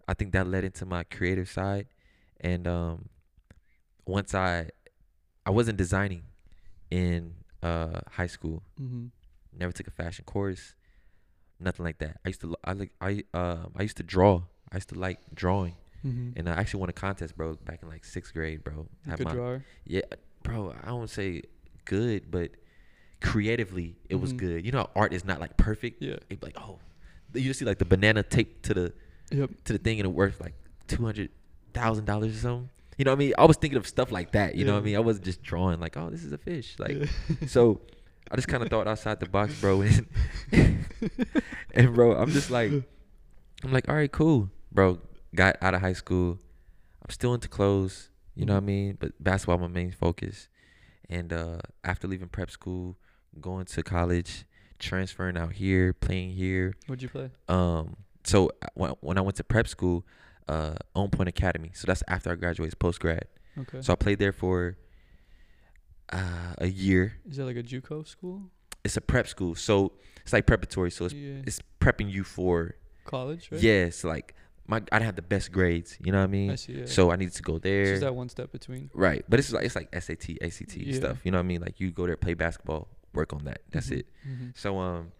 I 0.08 0.14
think 0.14 0.32
that 0.32 0.46
led 0.46 0.64
into 0.64 0.84
my 0.84 1.04
creative 1.04 1.48
side. 1.48 1.86
And 2.40 2.66
um, 2.66 3.08
once 4.06 4.34
I, 4.34 4.70
I 5.46 5.50
wasn't 5.50 5.78
designing 5.78 6.24
in 6.91 7.35
uh 7.62 8.00
high 8.12 8.26
school. 8.26 8.62
Mm-hmm. 8.81 9.07
Never 9.59 9.73
took 9.73 9.87
a 9.87 9.91
fashion 9.91 10.25
course. 10.25 10.75
Nothing 11.61 11.85
like 11.85 11.99
that. 11.99 12.19
I 12.25 12.29
used 12.29 12.41
to 12.43 12.57
I 12.64 12.73
like 12.73 12.93
I 13.00 13.23
um 13.33 13.73
I 13.76 13.83
used 13.83 13.97
to 13.99 14.03
draw. 14.03 14.43
I 14.73 14.76
used 14.76 14.88
to 14.91 14.99
like 14.99 15.19
drawing, 15.35 15.76
Mm-hmm. 16.05 16.31
and 16.37 16.49
I 16.49 16.53
actually 16.55 16.81
won 16.81 16.88
a 16.91 16.93
contest, 16.93 17.37
bro, 17.37 17.55
back 17.55 17.81
in 17.83 17.88
like 17.88 18.05
sixth 18.05 18.35
grade, 18.35 18.64
bro. 18.64 18.87
Had 19.07 19.19
Good 19.19 19.26
my- 19.29 19.33
drawer. 19.35 19.64
yeah, 19.87 20.03
bro. 20.43 20.75
I 20.83 20.88
don't 20.88 21.09
say 21.09 21.43
good, 21.85 22.31
but 22.31 22.51
creatively 23.20 23.97
it 24.09 24.16
was 24.16 24.33
Mhm. 24.33 24.37
good. 24.38 24.66
You 24.66 24.73
know, 24.73 24.79
how 24.79 24.90
art 24.97 25.12
is 25.12 25.25
not 25.25 25.40
like 25.40 25.57
perfect. 25.57 26.03
Yeah. 26.03 26.14
It'd 26.29 26.40
be 26.40 26.47
like, 26.47 26.59
oh, 26.59 26.79
you 27.33 27.42
just 27.42 27.59
see 27.59 27.64
like 27.64 27.79
the 27.79 27.85
banana 27.85 28.23
taped 28.23 28.64
to 28.66 28.75
the 28.75 28.92
Yep. 29.31 29.51
to 29.64 29.73
the 29.73 29.79
thing 29.79 29.99
and 30.01 30.07
it 30.07 30.12
worth 30.12 30.40
like 30.40 30.55
two 30.87 31.05
hundred 31.05 31.31
thousand 31.73 32.05
dollars 32.05 32.37
or 32.37 32.40
something. 32.40 32.70
You 32.96 33.04
know 33.04 33.11
what 33.12 33.16
I 33.16 33.18
mean? 33.18 33.35
I 33.38 33.44
was 33.44 33.57
thinking 33.57 33.76
of 33.76 33.87
stuff 33.87 34.12
like 34.12 34.33
that. 34.33 34.54
You 34.54 34.64
know 34.64 34.74
what 34.74 34.83
I 34.83 34.85
mean? 34.85 34.96
I 34.96 35.00
wasn't 35.00 35.24
just 35.24 35.42
drawing 35.42 35.80
like, 35.80 35.96
oh, 35.96 36.11
this 36.11 36.22
is 36.24 36.33
a 36.33 36.38
fish. 36.38 36.76
Like, 36.78 36.96
Yeah. 36.96 37.07
so 37.46 37.80
I 38.30 38.37
just 38.37 38.48
kind 38.48 38.62
of 38.62 38.68
thought 38.68 38.87
outside 38.87 39.20
the 39.20 39.26
box, 39.26 39.61
bro. 39.61 39.83
And, 39.83 40.07
and 41.72 41.94
bro, 41.94 42.16
I'm 42.16 42.30
just 42.30 42.50
like, 42.50 42.70
I'm 43.62 43.72
like, 43.72 43.88
all 43.88 43.94
right, 43.94 44.11
cool, 44.11 44.50
bro. 44.72 44.98
Got 45.35 45.57
out 45.61 45.74
of 45.74 45.80
high 45.80 45.92
school. 45.92 46.38
I'm 47.02 47.11
still 47.11 47.35
into 47.35 47.48
clothes. 47.48 48.11
You 48.35 48.46
know 48.46 48.54
what 48.54 48.62
I 48.62 48.66
mean? 48.66 48.96
But 48.98 49.12
basketball 49.22 49.59
my 49.59 49.68
main 49.68 49.92
focus. 49.92 50.48
And 51.09 51.33
uh, 51.33 51.59
after 51.85 52.09
leaving 52.09 52.28
prep 52.28 52.50
school, 52.50 52.96
going 53.40 53.66
to 53.66 53.83
college, 53.83 54.44
transferring 54.78 55.37
out 55.37 55.52
here, 55.52 55.92
playing 55.92 56.30
here. 56.30 56.74
What'd 56.87 57.02
you 57.02 57.09
play? 57.09 57.30
Um, 57.48 57.96
so 58.24 58.50
uh, 58.62 58.68
when 58.74 58.90
when 59.00 59.18
I 59.18 59.20
went 59.20 59.37
to 59.37 59.44
prep 59.44 59.68
school, 59.68 60.04
uh, 60.48 60.74
On 60.94 61.09
Point 61.11 61.28
Academy. 61.28 61.70
So 61.74 61.87
that's 61.87 62.02
after 62.09 62.30
I 62.33 62.35
graduated, 62.37 62.78
post 62.78 63.00
grad. 63.00 63.26
Okay. 63.59 63.80
So 63.83 63.92
I 63.92 63.96
played 63.96 64.18
there 64.18 64.33
for 64.33 64.76
uh, 66.11 66.54
a 66.59 66.66
year. 66.66 67.14
Is 67.28 67.37
that 67.37 67.44
like 67.46 67.57
a 67.57 67.62
JUCO 67.62 68.07
school? 68.07 68.42
It's 68.85 68.96
a 68.96 69.00
prep 69.00 69.26
school, 69.26 69.54
so 69.54 69.92
it's 70.22 70.33
like 70.33 70.46
preparatory. 70.46 70.90
So 70.90 71.07
it's 71.07 71.14
yeah. 71.14 71.40
it's 71.46 71.61
prepping 71.80 72.11
you 72.11 72.22
for 72.24 72.74
College, 73.04 73.48
right? 73.50 73.61
yeah. 73.62 73.85
It's 73.85 74.04
like 74.04 74.35
my 74.66 74.76
I 74.76 74.98
didn't 74.98 75.02
have 75.07 75.16
the 75.16 75.22
best 75.22 75.52
grades. 75.52 75.96
You 76.04 76.12
know 76.12 76.18
what 76.18 76.24
I 76.24 76.28
mean? 76.28 76.50
I 76.50 76.57
see. 76.57 76.72
Yeah. 76.80 76.85
So 76.87 77.11
I 77.11 77.16
needed 77.16 77.35
to 77.37 77.42
go 77.42 77.59
there. 77.59 77.87
just 77.87 78.02
that 78.02 78.14
one 78.14 78.28
step 78.28 78.52
between. 78.52 78.90
Right, 78.92 79.24
but 79.28 79.38
it's 79.40 79.52
like 79.52 79.64
it's 79.64 79.74
like 79.76 79.88
SAT, 79.98 80.37
ACT 80.42 80.76
Yeah. 80.76 80.96
stuff. 80.96 81.18
You 81.24 81.30
know 81.30 81.38
what 81.38 81.44
I 81.44 81.48
mean? 81.48 81.62
Like 81.62 81.80
you 81.80 81.90
go 81.92 82.07
there, 82.07 82.16
play 82.18 82.35
basketball, 82.35 82.88
work 83.14 83.33
on 83.33 83.44
that. 83.44 83.62
That's 83.70 83.88
Mhm. 83.88 83.98
it. 84.00 84.07
Mm-hmm. 84.28 84.48
So 84.54 84.78
um, 84.78 85.12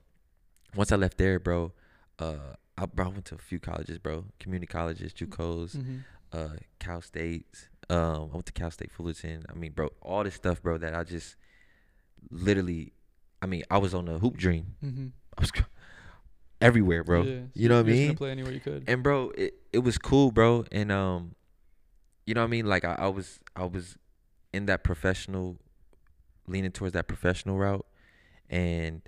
once 0.77 0.93
I 0.93 0.97
left 0.97 1.17
there, 1.17 1.39
bro, 1.41 1.73
uh, 2.19 2.55
I, 2.77 2.87
bro, 2.87 3.07
I 3.07 3.09
went 3.09 3.25
to 3.27 3.35
a 3.37 3.39
few 3.39 3.59
colleges, 3.61 3.99
bro, 3.99 4.25
community 4.41 4.67
colleges, 4.67 5.13
JUCOs, 5.13 5.77
Mm-hmm. 5.77 5.97
uh, 6.33 6.57
Cal 6.81 7.01
State. 7.01 7.69
Um, 7.89 8.31
I 8.33 8.35
went 8.35 8.47
to 8.47 8.53
Cal 8.53 8.71
State 8.71 8.91
Fullerton. 8.93 9.45
I 9.49 9.55
mean, 9.55 9.73
bro, 9.73 9.91
all 10.03 10.25
this 10.25 10.35
stuff, 10.35 10.63
bro, 10.63 10.79
that 10.79 10.95
I 10.95 11.05
just 11.05 11.37
literally, 12.31 12.93
I 13.43 13.47
mean, 13.47 13.63
I 13.71 13.79
was 13.79 13.95
on 13.95 14.09
a 14.09 14.19
hoop 14.19 14.37
dream. 14.37 14.75
Mm-hmm. 14.85 15.07
I 15.39 15.41
was 15.41 15.53
everywhere, 16.61 17.05
bro. 17.05 17.23
Yeah. 17.23 17.41
You 17.55 17.69
know 17.69 17.77
what 17.77 17.87
I 17.87 17.91
mean? 17.91 18.17
play 18.17 18.31
anywhere 18.31 18.53
you 18.53 18.61
could. 18.61 18.85
And 18.87 19.03
bro, 19.03 19.31
it, 19.37 19.55
it 19.73 19.79
was 19.81 19.99
cool, 19.99 20.31
bro. 20.31 20.65
And 20.73 20.91
um, 20.91 21.35
you 22.27 22.35
know 22.35 22.41
what 22.41 22.47
I 22.49 22.51
mean? 22.51 22.67
Like 22.67 22.85
I, 22.85 22.95
I 22.99 23.09
was 23.09 23.39
I 23.55 23.65
was 23.67 23.97
in 24.53 24.67
that 24.67 24.83
professional, 24.85 25.59
leaning 26.47 26.71
towards 26.73 26.95
that 26.95 27.07
professional 27.09 27.59
route, 27.59 27.85
and 28.49 29.03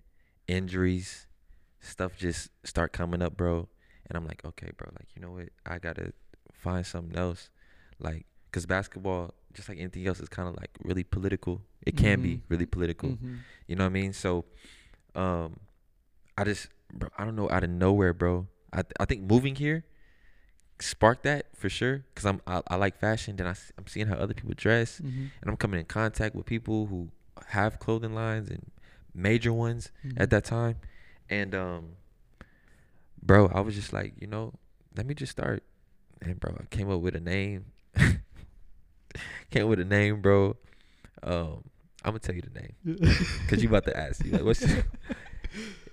injuries, 0.49 1.27
stuff 1.87 2.17
just 2.17 2.51
start 2.65 2.93
coming 2.93 3.23
up, 3.23 3.37
bro. 3.37 3.69
And 4.09 4.17
I'm 4.17 4.27
like, 4.27 4.45
okay, 4.45 4.71
bro, 4.77 4.89
like 4.99 5.09
you 5.15 5.23
know 5.23 5.33
what? 5.33 5.49
I 5.65 5.79
gotta 5.79 6.13
find 6.53 6.85
something 6.87 7.17
else, 7.17 7.51
like, 7.99 8.27
cause 8.53 8.67
basketball, 8.67 9.35
just 9.55 9.69
like 9.69 9.79
anything 9.79 10.07
else, 10.07 10.21
is 10.21 10.29
kind 10.29 10.49
of 10.49 10.57
like 10.57 10.71
really 10.83 11.03
political. 11.05 11.63
It 11.85 11.97
can 11.97 12.21
be 12.23 12.37
Mhm. 12.37 12.41
really 12.49 12.67
political. 12.67 13.11
Mm-hmm. 13.11 13.35
You 13.67 13.77
know 13.77 13.85
what 13.85 13.91
I 13.91 14.01
mean? 14.01 14.13
So, 14.13 14.45
um, 15.15 15.59
I 16.39 16.45
just, 16.45 16.69
bro, 16.93 17.09
I 17.19 17.25
don't 17.25 17.37
know, 17.37 17.49
out 17.51 17.65
of 17.65 17.71
nowhere, 17.71 18.13
bro. 18.13 18.47
I 18.73 18.83
I 19.01 19.05
think 19.07 19.23
moving 19.23 19.55
here 19.57 19.85
sparked 20.79 21.23
that 21.25 21.47
for 21.57 21.69
sure, 21.69 22.05
cause 22.15 22.27
I'm 22.27 22.41
I, 22.47 22.61
I 22.69 22.77
like 22.77 22.99
fashion. 22.99 23.37
Then 23.37 23.47
I'm 23.47 23.87
seeing 23.87 24.07
how 24.07 24.15
other 24.17 24.35
people 24.35 24.53
dress, 24.57 25.01
Mm-hmm. 25.01 25.27
and 25.41 25.51
I'm 25.51 25.57
coming 25.57 25.81
in 25.81 25.87
contact 25.87 26.35
with 26.35 26.47
people 26.47 26.87
who 26.87 27.11
have 27.49 27.79
clothing 27.79 28.15
lines 28.15 28.51
and 28.51 28.71
major 29.15 29.53
ones 29.53 29.91
Mm-hmm. 30.05 30.21
at 30.23 30.31
that 30.31 30.45
time, 30.45 30.77
and 31.31 31.55
um, 31.55 31.89
bro, 33.23 33.49
I 33.49 33.61
was 33.61 33.75
just 33.75 33.93
like, 33.93 34.15
you 34.21 34.27
know, 34.27 34.53
let 34.97 35.07
me 35.07 35.15
just 35.15 35.33
start, 35.33 35.63
and 36.23 36.39
bro, 36.41 36.57
I 36.61 36.65
came 36.67 36.91
up 36.91 37.01
with 37.01 37.15
a 37.17 37.21
name. 37.21 37.67
came 39.51 39.63
up 39.65 39.69
with 39.69 39.81
a 39.81 39.85
name, 39.85 40.21
bro. 40.21 40.57
Um, 41.23 41.65
I'm 42.05 42.11
gonna 42.13 42.19
tell 42.21 42.35
you 42.35 42.43
the 42.43 42.61
name. 42.61 42.99
Cause 43.49 43.63
you 43.63 43.69
about 43.69 43.85
to 43.87 43.97
ask. 43.97 44.25
You 44.25 44.33
like, 44.33 44.45
what's 44.45 44.63
it 44.63 44.85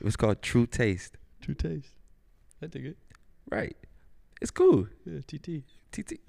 was 0.01 0.15
called 0.15 0.41
True 0.41 0.67
Taste. 0.67 1.17
True 1.41 1.55
taste. 1.55 1.89
I 2.61 2.67
dig 2.67 2.85
it. 2.85 2.97
Right. 3.49 3.75
It's 4.41 4.51
cool. 4.51 4.87
Yeah. 5.05 5.19
TT. 5.25 5.63
TT. 5.91 6.19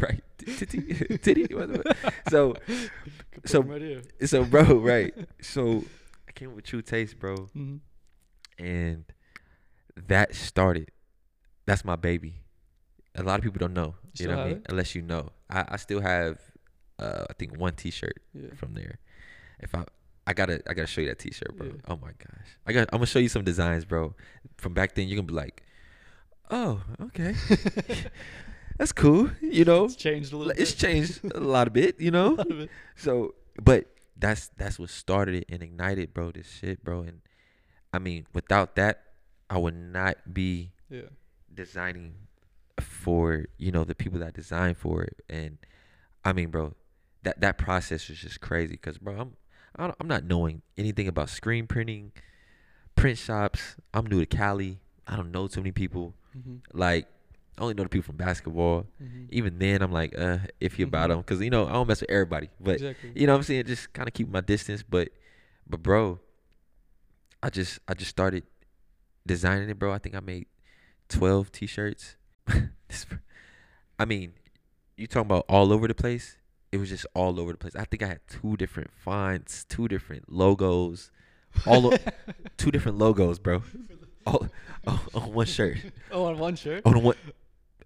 right. 0.00 0.22
TT. 0.38 1.22
Titty. 1.22 1.46
So 2.30 2.54
So- 3.46 3.62
right 3.62 3.80
here. 3.82 4.02
so 4.26 4.44
bro, 4.44 4.62
right. 4.76 5.14
So 5.40 5.84
Came 6.38 6.54
with 6.54 6.64
True 6.64 6.82
Taste, 6.82 7.18
bro. 7.18 7.34
Mm-hmm. 7.34 7.76
And 8.64 9.04
that 10.06 10.34
started. 10.34 10.90
That's 11.66 11.84
my 11.84 11.96
baby. 11.96 12.42
A 13.14 13.22
lot 13.22 13.38
of 13.38 13.44
people 13.44 13.58
don't 13.58 13.74
know. 13.74 13.94
You 14.14 14.24
You, 14.24 14.28
know 14.28 14.36
what 14.38 14.46
I 14.46 14.48
mean? 14.50 14.62
Unless 14.68 14.94
you 14.94 15.02
know. 15.02 15.30
I, 15.50 15.64
I 15.74 15.76
still 15.76 16.00
have 16.00 16.38
uh 16.98 17.24
I 17.28 17.32
think 17.34 17.58
one 17.58 17.74
t 17.74 17.90
shirt 17.90 18.18
Yeah. 18.34 18.54
from 18.54 18.74
there. 18.74 18.98
If 19.60 19.74
I 19.74 19.84
I 20.26 20.32
gotta 20.34 20.62
I 20.68 20.74
gotta 20.74 20.86
show 20.86 21.00
you 21.00 21.08
that 21.08 21.18
t 21.18 21.30
shirt, 21.32 21.56
bro. 21.56 21.66
Yeah. 21.66 21.72
Oh 21.88 21.96
my 21.96 22.12
gosh. 22.24 22.48
I 22.66 22.72
got 22.72 22.88
I'm 22.92 22.98
gonna 22.98 23.06
show 23.06 23.18
you 23.18 23.28
some 23.28 23.44
designs, 23.44 23.84
bro. 23.84 24.14
From 24.58 24.74
back 24.74 24.94
then 24.94 25.08
you're 25.08 25.16
gonna 25.16 25.26
be 25.26 25.34
like, 25.34 25.62
oh, 26.50 26.80
okay, 27.06 27.34
that's 28.78 28.92
cool. 28.92 29.30
You 29.40 29.64
know, 29.64 29.84
It's 29.86 29.96
changed 29.96 30.32
a 30.32 30.36
little. 30.36 30.52
it's 30.56 30.72
bit. 30.72 30.78
changed 30.78 31.20
a 31.34 31.40
lot 31.40 31.66
of 31.66 31.72
bit. 31.72 32.00
You 32.00 32.08
A 32.14 32.18
know, 32.18 32.28
lot 32.30 32.50
of 32.50 32.60
it. 32.60 32.70
so 32.96 33.34
but 33.62 33.86
that's 34.18 34.48
that's 34.56 34.78
what 34.78 34.90
started 34.90 35.34
it 35.36 35.44
and 35.48 35.62
ignited, 35.62 36.12
bro. 36.12 36.32
This 36.32 36.50
shit, 36.50 36.82
bro. 36.84 37.02
And 37.02 37.20
I 37.92 37.98
mean, 37.98 38.26
without 38.34 38.74
that, 38.76 39.02
I 39.48 39.58
would 39.58 39.74
not 39.76 40.34
be 40.34 40.72
Yeah. 40.90 41.08
designing 41.52 42.14
for 42.80 43.46
you 43.58 43.72
know 43.72 43.84
the 43.84 43.94
people 43.94 44.18
that 44.20 44.32
design 44.34 44.72
for 44.74 45.02
it 45.02 45.20
and 45.28 45.58
i 46.24 46.32
mean 46.32 46.48
bro 46.48 46.72
that 47.24 47.40
that 47.40 47.58
process 47.58 48.08
was 48.08 48.18
just 48.18 48.40
crazy 48.40 48.74
because 48.74 48.98
bro 48.98 49.18
i'm 49.18 49.36
I 49.74 49.86
don't- 49.88 49.96
i'm 50.00 50.06
not 50.06 50.22
knowing 50.24 50.62
anything 50.76 51.08
about 51.08 51.28
screen 51.28 51.66
printing 51.66 52.12
print 52.94 53.18
shops 53.18 53.74
i'm 53.92 54.06
new 54.06 54.20
to 54.20 54.26
cali 54.26 54.78
i 55.08 55.16
don't 55.16 55.32
know 55.32 55.48
too 55.48 55.60
many 55.60 55.72
people 55.72 56.14
Mhm. 56.36 56.60
like 56.72 57.08
i 57.58 57.62
only 57.62 57.74
know 57.74 57.82
the 57.82 57.88
people 57.88 58.06
from 58.06 58.16
basketball. 58.16 58.86
Mhm. 59.02 59.26
even 59.30 59.58
then 59.58 59.82
i'm 59.82 59.92
like 59.92 60.16
uh 60.18 60.38
iffy 60.60 60.84
about 60.84 61.08
them 61.10 61.18
because 61.18 61.40
you 61.40 61.50
know 61.50 61.66
i 61.66 61.72
don't 61.72 61.86
mess 61.88 62.00
with 62.00 62.10
everybody 62.10 62.48
but 62.60 62.74
exactly. 62.76 63.12
you 63.14 63.26
know 63.26 63.32
what 63.34 63.38
i'm 63.38 63.42
saying? 63.44 63.64
Just 63.66 63.92
kind 63.92 64.08
of 64.08 64.14
keep 64.14 64.28
my 64.28 64.40
distance 64.40 64.82
but 64.82 65.08
but 65.68 65.82
bro 65.82 66.20
i 67.42 67.50
just 67.50 67.78
i 67.88 67.94
just 67.94 68.10
started 68.10 68.44
designing 69.26 69.68
it 69.68 69.78
bro. 69.78 69.92
I 69.92 69.98
think 69.98 70.14
i 70.14 70.20
made 70.20 70.46
12 71.10 71.52
t-shirts. 71.52 72.16
I 73.98 74.04
mean 74.04 74.32
you 74.96 75.06
talking 75.06 75.26
about 75.26 75.44
all 75.48 75.72
over 75.72 75.86
the 75.86 75.94
place? 75.94 76.36
It 76.72 76.78
was 76.78 76.88
just 76.88 77.06
all 77.14 77.38
over 77.40 77.52
the 77.52 77.58
place. 77.58 77.74
I 77.76 77.84
think 77.84 78.02
i 78.02 78.06
had 78.06 78.20
two 78.28 78.56
different 78.56 78.90
fonts 78.92 79.64
two 79.64 79.88
different 79.88 80.30
logos 80.32 81.10
all 81.66 81.92
o- 81.92 81.96
two 82.56 82.70
different 82.70 82.98
logos 82.98 83.38
bro. 83.38 83.62
All, 84.26 84.46
on, 84.86 85.00
on 85.14 85.32
one 85.32 85.46
shirt. 85.46 85.78
Oh, 86.12 86.24
on 86.26 86.36
one 86.38 86.54
shirt. 86.54 86.82
on 86.84 87.02
one 87.02 87.16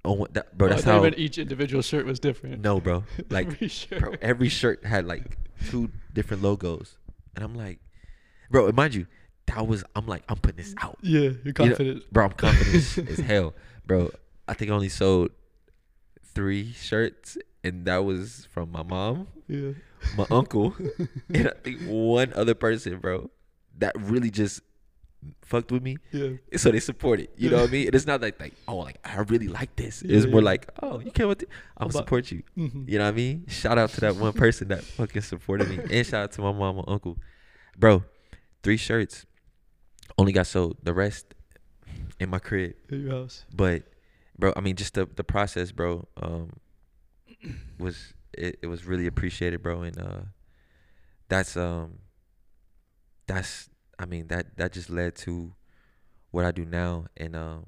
one 0.05 0.29
that, 0.33 0.57
bro 0.59 0.69
that's 0.69 0.83
how 0.83 1.05
each 1.17 1.39
individual 1.39 1.81
shirt 1.83 2.05
was 2.05 2.19
different. 2.19 2.61
no 2.61 2.81
bro 2.81 3.05
like 3.31 3.47
Every 3.53 3.69
shirt. 3.69 4.01
bro, 4.01 4.15
every 4.21 4.49
shirt 4.49 4.85
had 4.85 5.07
like 5.07 5.39
two 5.71 5.91
different 6.13 6.43
logos, 6.43 6.97
and 7.37 7.45
I'm 7.45 7.55
like, 7.55 7.79
bro, 8.51 8.71
mind 8.73 8.95
you, 8.95 9.07
that 9.47 9.67
was 9.67 9.85
I'm 9.95 10.07
like 10.07 10.25
I'm 10.29 10.37
putting 10.39 10.57
this 10.57 10.75
out, 10.79 10.99
yeah, 11.03 11.31
you're 11.45 11.55
confident. 11.55 12.13
bro. 12.13 12.25
I'm 12.27 12.33
confident 12.33 12.75
as, 12.75 12.99
as 12.99 13.19
hell, 13.27 13.55
bro. 13.87 14.11
I 14.49 14.55
think 14.55 14.71
I 14.71 14.75
only 14.75 14.89
sold 14.89 15.31
three 16.35 16.73
shirts, 16.73 17.39
and 17.63 17.85
that 17.85 17.99
was 17.99 18.49
from 18.51 18.73
my 18.73 18.83
mom, 18.83 19.29
yeah. 19.47 19.71
my 20.17 20.27
uncle, 20.31 20.75
and 21.33 21.49
I 21.49 21.53
think 21.63 21.81
one 21.83 22.33
other 22.35 22.55
person, 22.55 22.99
bro, 22.99 23.31
that 23.79 23.93
really 23.97 24.31
just 24.31 24.63
fucked 25.43 25.71
with 25.73 25.83
me. 25.83 25.97
Yeah. 26.13 26.31
So 26.57 26.71
they 26.71 26.81
support 26.81 27.21
it. 27.21 27.31
You 27.37 27.51
know 27.51 27.59
what 27.61 27.69
I 27.69 27.73
mean? 27.73 27.87
And 27.87 27.95
it's 27.95 28.07
not 28.07 28.21
like 28.21 28.41
like 28.41 28.55
oh 28.69 28.77
like 28.77 28.99
I 29.05 29.19
really 29.21 29.49
like 29.49 29.75
this. 29.77 30.03
Yeah, 30.05 30.17
it's 30.19 30.27
more 30.27 30.43
like 30.43 30.69
oh 30.83 31.01
you 31.01 31.11
came 31.11 31.29
with 31.29 31.43
it. 31.43 31.49
I'm 31.77 31.87
About- 31.87 31.93
gonna 31.93 32.03
support 32.05 32.33
you. 32.33 32.43
Mhm. 32.57 32.89
You 32.89 32.99
know 32.99 33.05
what 33.05 33.11
I 33.15 33.17
mean? 33.17 33.45
Shout 33.49 33.79
out 33.79 33.91
to 33.91 34.01
that 34.03 34.17
one 34.17 34.33
person 34.33 34.69
that 34.69 34.83
fucking 34.83 35.23
supported 35.23 35.69
me. 35.69 35.79
And 35.91 36.07
shout 36.07 36.25
out 36.25 36.33
to 36.33 36.41
my 36.41 36.53
mom 36.53 36.79
and 36.79 36.89
uncle. 36.89 37.19
Bro, 37.79 38.05
three 38.63 38.77
shirts. 38.77 39.27
Only 40.19 40.33
got 40.33 40.47
sold. 40.47 40.77
The 40.83 40.93
rest 40.93 41.35
in 42.21 42.29
my 42.31 42.39
crib. 42.39 42.75
At 42.91 42.99
your 42.99 43.11
house. 43.11 43.45
But 43.55 43.83
bro, 44.39 44.53
I 44.57 44.61
mean 44.61 44.77
just 44.77 44.95
the 44.95 45.07
the 45.07 45.25
process, 45.25 45.73
bro, 45.73 46.09
um 46.21 46.51
was 47.79 48.15
it, 48.33 48.59
it 48.63 48.67
was 48.67 48.85
really 48.87 49.07
appreciated, 49.07 49.63
bro. 49.63 49.83
And 49.83 49.99
uh 49.99 50.21
that's 51.29 51.57
um 51.57 51.99
that's 53.27 53.69
I 53.99 54.07
mean 54.07 54.29
that 54.29 54.57
that 54.57 54.73
just 54.73 54.91
led 54.91 55.15
to 55.17 55.55
what 56.31 56.45
I 56.45 56.51
do 56.53 56.65
now 56.65 57.07
and 57.17 57.37
um 57.37 57.67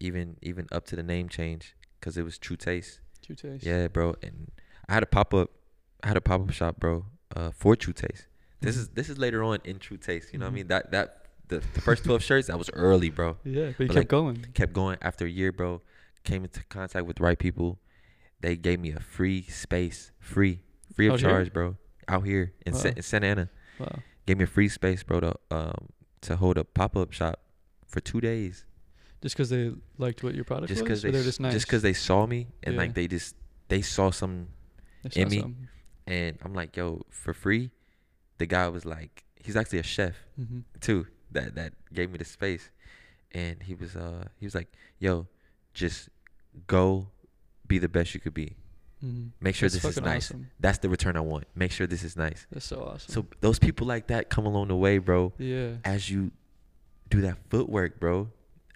even 0.00 0.36
even 0.42 0.66
up 0.72 0.86
to 0.86 0.96
the 0.96 1.02
name 1.02 1.28
change 1.28 1.76
because 1.98 2.16
it 2.16 2.22
was 2.22 2.38
True 2.38 2.56
Taste. 2.56 3.00
True 3.24 3.36
taste. 3.36 3.64
Yeah, 3.64 3.88
bro. 3.88 4.14
And 4.22 4.50
I 4.88 4.94
had 4.94 5.02
a 5.02 5.06
pop 5.06 5.34
up. 5.34 5.50
I 6.02 6.08
had 6.08 6.16
a 6.16 6.20
pop 6.20 6.40
up 6.40 6.50
shop, 6.52 6.80
bro. 6.80 7.04
Uh, 7.36 7.50
for 7.50 7.76
True 7.76 7.92
Taste. 7.92 8.26
This 8.60 8.76
is 8.76 8.88
this 8.90 9.08
is 9.08 9.18
later 9.18 9.42
on 9.42 9.58
in 9.64 9.78
True 9.78 9.96
Taste. 9.98 10.32
You 10.32 10.38
know 10.38 10.46
what 10.46 10.50
I 10.50 10.52
Mhm. 10.52 10.54
mean? 10.56 10.66
That 10.68 10.90
that 10.92 11.26
the, 11.48 11.58
the 11.74 11.80
first 11.80 12.04
twelve 12.04 12.22
shirts 12.22 12.46
that 12.48 12.58
was 12.58 12.70
early, 12.72 13.10
bro. 13.10 13.36
Yeah, 13.44 13.72
but 13.76 13.80
you 13.80 13.86
But, 13.88 13.88
kept 13.88 13.96
like, 13.96 14.08
going. 14.08 14.46
Kept 14.54 14.72
going 14.72 14.98
after 15.02 15.26
a 15.26 15.30
year, 15.30 15.52
bro. 15.52 15.82
Came 16.24 16.44
into 16.44 16.62
contact 16.64 17.06
with 17.06 17.16
the 17.16 17.22
right 17.22 17.38
people. 17.38 17.78
They 18.40 18.56
gave 18.56 18.80
me 18.80 18.92
a 18.92 19.00
free 19.00 19.42
space, 19.42 20.12
free, 20.18 20.60
free 20.94 21.08
of 21.08 21.14
Out 21.14 21.20
here? 21.20 21.28
charge, 21.30 21.52
bro. 21.52 21.76
Out 22.08 22.24
here 22.26 22.52
in, 22.66 22.72
Sa- 22.72 22.88
in 22.96 23.02
Santa 23.02 23.26
Ana, 23.26 23.48
Wow. 23.78 24.02
Gave 24.30 24.38
me 24.38 24.44
a 24.44 24.46
free 24.46 24.68
space, 24.68 25.02
bro, 25.02 25.18
to 25.20 25.34
um 25.50 25.88
to 26.20 26.36
hold 26.36 26.56
a 26.56 26.64
pop 26.64 26.96
up 26.96 27.12
shop 27.12 27.40
for 27.86 28.00
two 28.00 28.20
days. 28.20 28.64
Just 29.22 29.34
because 29.36 29.50
they 29.50 29.72
liked 29.98 30.22
what 30.22 30.34
your 30.34 30.44
product 30.44 30.68
Just 30.68 30.88
was, 30.88 31.02
they 31.02 31.10
they're 31.10 31.22
just 31.24 31.40
nice. 31.40 31.52
just 31.52 31.66
because 31.66 31.82
they 31.82 31.92
saw 31.92 32.26
me 32.26 32.46
and 32.62 32.74
Yeah. 32.74 32.80
like 32.82 32.94
they 32.94 33.06
just 33.08 33.34
they 33.68 33.82
saw 33.82 34.10
some 34.10 34.48
in 35.14 35.28
me. 35.28 35.40
something. 35.40 35.68
and 36.06 36.38
I'm 36.44 36.54
like, 36.54 36.76
yo, 36.76 37.02
for 37.10 37.32
free. 37.34 37.70
The 38.38 38.46
guy 38.46 38.68
was 38.68 38.84
like, 38.84 39.24
he's 39.44 39.56
actually 39.56 39.80
a 39.80 39.82
chef 39.96 40.14
Mhm. 40.40 40.62
too. 40.80 41.06
That 41.32 41.54
that 41.56 41.72
gave 41.92 42.10
me 42.12 42.18
the 42.18 42.24
space, 42.24 42.70
and 43.32 43.62
he 43.64 43.74
was 43.74 43.96
uh 43.96 44.28
he 44.38 44.46
was 44.46 44.54
like, 44.54 44.68
yo, 44.98 45.26
just 45.74 46.08
go, 46.66 47.08
be 47.66 47.78
the 47.78 47.88
best 47.88 48.14
you 48.14 48.20
could 48.20 48.34
be. 48.34 48.56
Mhm. 49.04 49.30
Make 49.40 49.54
sure 49.54 49.68
That's 49.68 49.82
this 49.82 49.96
is 49.96 50.02
nice. 50.02 50.26
Awesome. 50.30 50.50
That's 50.60 50.78
the 50.78 50.88
return 50.88 51.16
I 51.16 51.20
want. 51.20 51.44
Make 51.54 51.72
sure 51.72 51.86
this 51.86 52.02
is 52.04 52.16
nice. 52.16 52.46
That's 52.52 52.66
so 52.66 52.82
awesome. 52.82 53.12
So 53.12 53.26
those 53.40 53.58
people 53.58 53.86
like 53.86 54.08
that 54.08 54.28
come 54.28 54.44
along 54.46 54.68
the 54.68 54.76
way, 54.76 54.98
bro. 54.98 55.32
yeah. 55.38 55.76
As 55.84 56.10
you 56.10 56.32
do 57.08 57.20
that 57.22 57.38
footwork, 57.48 57.98
bro. 57.98 58.28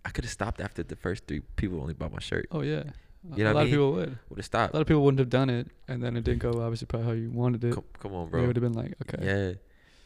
I 0.04 0.10
could 0.10 0.24
have 0.24 0.30
stopped 0.32 0.60
after 0.60 0.82
the 0.82 0.96
first 0.96 1.26
three 1.26 1.40
people 1.56 1.80
only 1.80 1.94
bought 1.94 2.12
my 2.12 2.20
shirt. 2.20 2.46
Oh 2.50 2.62
yeah. 2.62 2.84
A- 3.32 3.37
You 3.37 3.44
know 3.44 3.50
a 3.50 3.54
what 3.54 3.60
I 3.60 3.60
lot 3.60 3.64
of 3.64 3.70
people 3.70 3.92
would. 3.92 4.18
Would 4.28 4.38
have 4.38 4.44
stopped. 4.44 4.72
A 4.74 4.76
lot 4.76 4.80
of 4.82 4.87
people 4.87 5.02
wouldn't 5.02 5.18
have 5.18 5.30
done 5.30 5.48
it, 5.50 5.68
and 5.88 6.02
then 6.02 6.16
it 6.16 6.24
didn't 6.24 6.40
go 6.40 6.60
obviously 6.62 6.87
probably 6.87 7.06
how 7.06 7.12
you 7.12 7.30
wanted 7.30 7.64
it. 7.64 7.72
Come, 7.74 7.84
come 7.98 8.12
on, 8.14 8.28
bro. 8.28 8.46
would 8.46 8.56
have 8.56 8.62
been 8.62 8.72
like, 8.74 8.94
okay. 9.02 9.24
Yeah. 9.24 9.48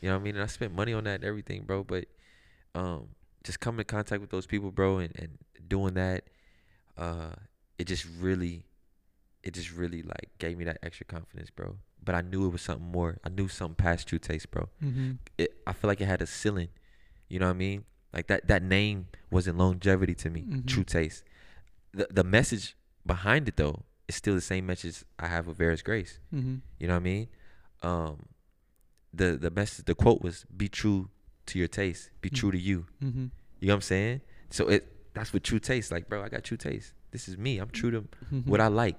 You 0.01 0.09
know 0.11 0.15
what 0.17 0.21
I 0.21 0.25
mean? 0.25 0.35
And 0.37 0.45
I 0.45 0.47
spent 0.47 0.73
money 0.73 0.93
on 0.93 1.03
that 1.05 1.17
and 1.17 1.25
everything, 1.25 1.63
bro. 1.65 1.83
But 1.85 2.07
um 2.75 3.09
just 3.45 3.59
coming 3.61 3.81
in 3.81 3.85
contact 3.87 4.21
with 4.21 4.31
those 4.31 4.47
people, 4.47 4.71
bro, 4.71 4.99
and, 4.99 5.13
and 5.19 5.39
doing 5.67 5.95
that, 5.95 6.25
uh, 6.97 7.31
it 7.79 7.87
just 7.87 8.07
really 8.21 8.65
it 9.43 9.55
just 9.55 9.73
really 9.73 10.03
like 10.03 10.31
gave 10.39 10.59
me 10.59 10.65
that 10.65 10.79
extra 10.83 11.07
confidence, 11.07 11.51
bro. 11.51 11.77
But 12.05 12.15
I 12.15 12.21
knew 12.23 12.47
it 12.47 12.53
was 12.53 12.63
something 12.63 12.91
more. 12.91 13.19
I 13.25 13.29
knew 13.29 13.49
something 13.49 13.75
past 13.77 14.09
true 14.09 14.19
taste, 14.19 14.51
bro. 14.51 14.69
Mm-hmm. 14.83 15.13
It 15.37 15.55
I 15.67 15.73
feel 15.73 15.89
like 15.89 16.01
it 16.01 16.07
had 16.07 16.23
a 16.23 16.27
ceiling. 16.27 16.69
You 17.29 17.39
know 17.41 17.47
what 17.47 17.51
I 17.55 17.65
mean? 17.67 17.85
Like 18.13 18.27
that 18.29 18.49
that 18.49 18.63
name 18.63 19.09
wasn't 19.31 19.59
longevity 19.59 20.15
to 20.17 20.31
me. 20.31 20.43
Mhm. 20.43 20.67
True 20.67 20.85
taste. 20.85 21.25
The 21.93 22.07
the 22.11 22.25
message 22.25 22.77
behind 23.07 23.49
it 23.49 23.57
though 23.57 23.85
is 24.09 24.15
still 24.17 24.35
the 24.35 24.41
same 24.41 24.65
message 24.67 25.05
I 25.19 25.27
have 25.29 25.47
with 25.47 25.59
Verus 25.59 25.83
Grace. 25.83 26.19
Mm-hmm. 26.35 26.57
You 26.81 26.87
know 26.89 26.95
what 26.95 27.01
I 27.01 27.03
mean? 27.05 27.29
Um, 27.83 28.27
the 29.13 29.37
the 29.37 29.51
message, 29.51 29.85
the 29.85 29.95
quote 29.95 30.23
was, 30.23 30.45
"Be 30.57 30.69
true 30.69 31.11
to 31.47 31.59
your 31.59 31.69
taste. 31.69 32.11
Be 32.21 32.31
Mm. 32.31 32.35
true 32.37 32.51
to 32.51 32.59
you." 32.59 32.87
Mm-hmm. 33.03 33.27
You 33.61 33.69
know 33.69 33.75
what 33.75 33.77
I'm 33.77 33.81
saying? 33.83 34.21
So 34.51 34.69
it 34.69 35.13
that's 35.15 35.33
what 35.33 35.43
true 35.45 35.59
taste. 35.59 35.91
Like, 35.91 36.09
bro, 36.09 36.23
I 36.23 36.29
got 36.29 36.45
true 36.45 36.57
taste. 36.57 36.93
This 37.11 37.29
is 37.29 37.37
me. 37.39 37.59
I'm 37.59 37.71
true 37.71 37.91
to 37.91 38.01
Mm-hmm. 38.03 38.49
what 38.51 38.61
I 38.61 38.69
like. 38.69 38.97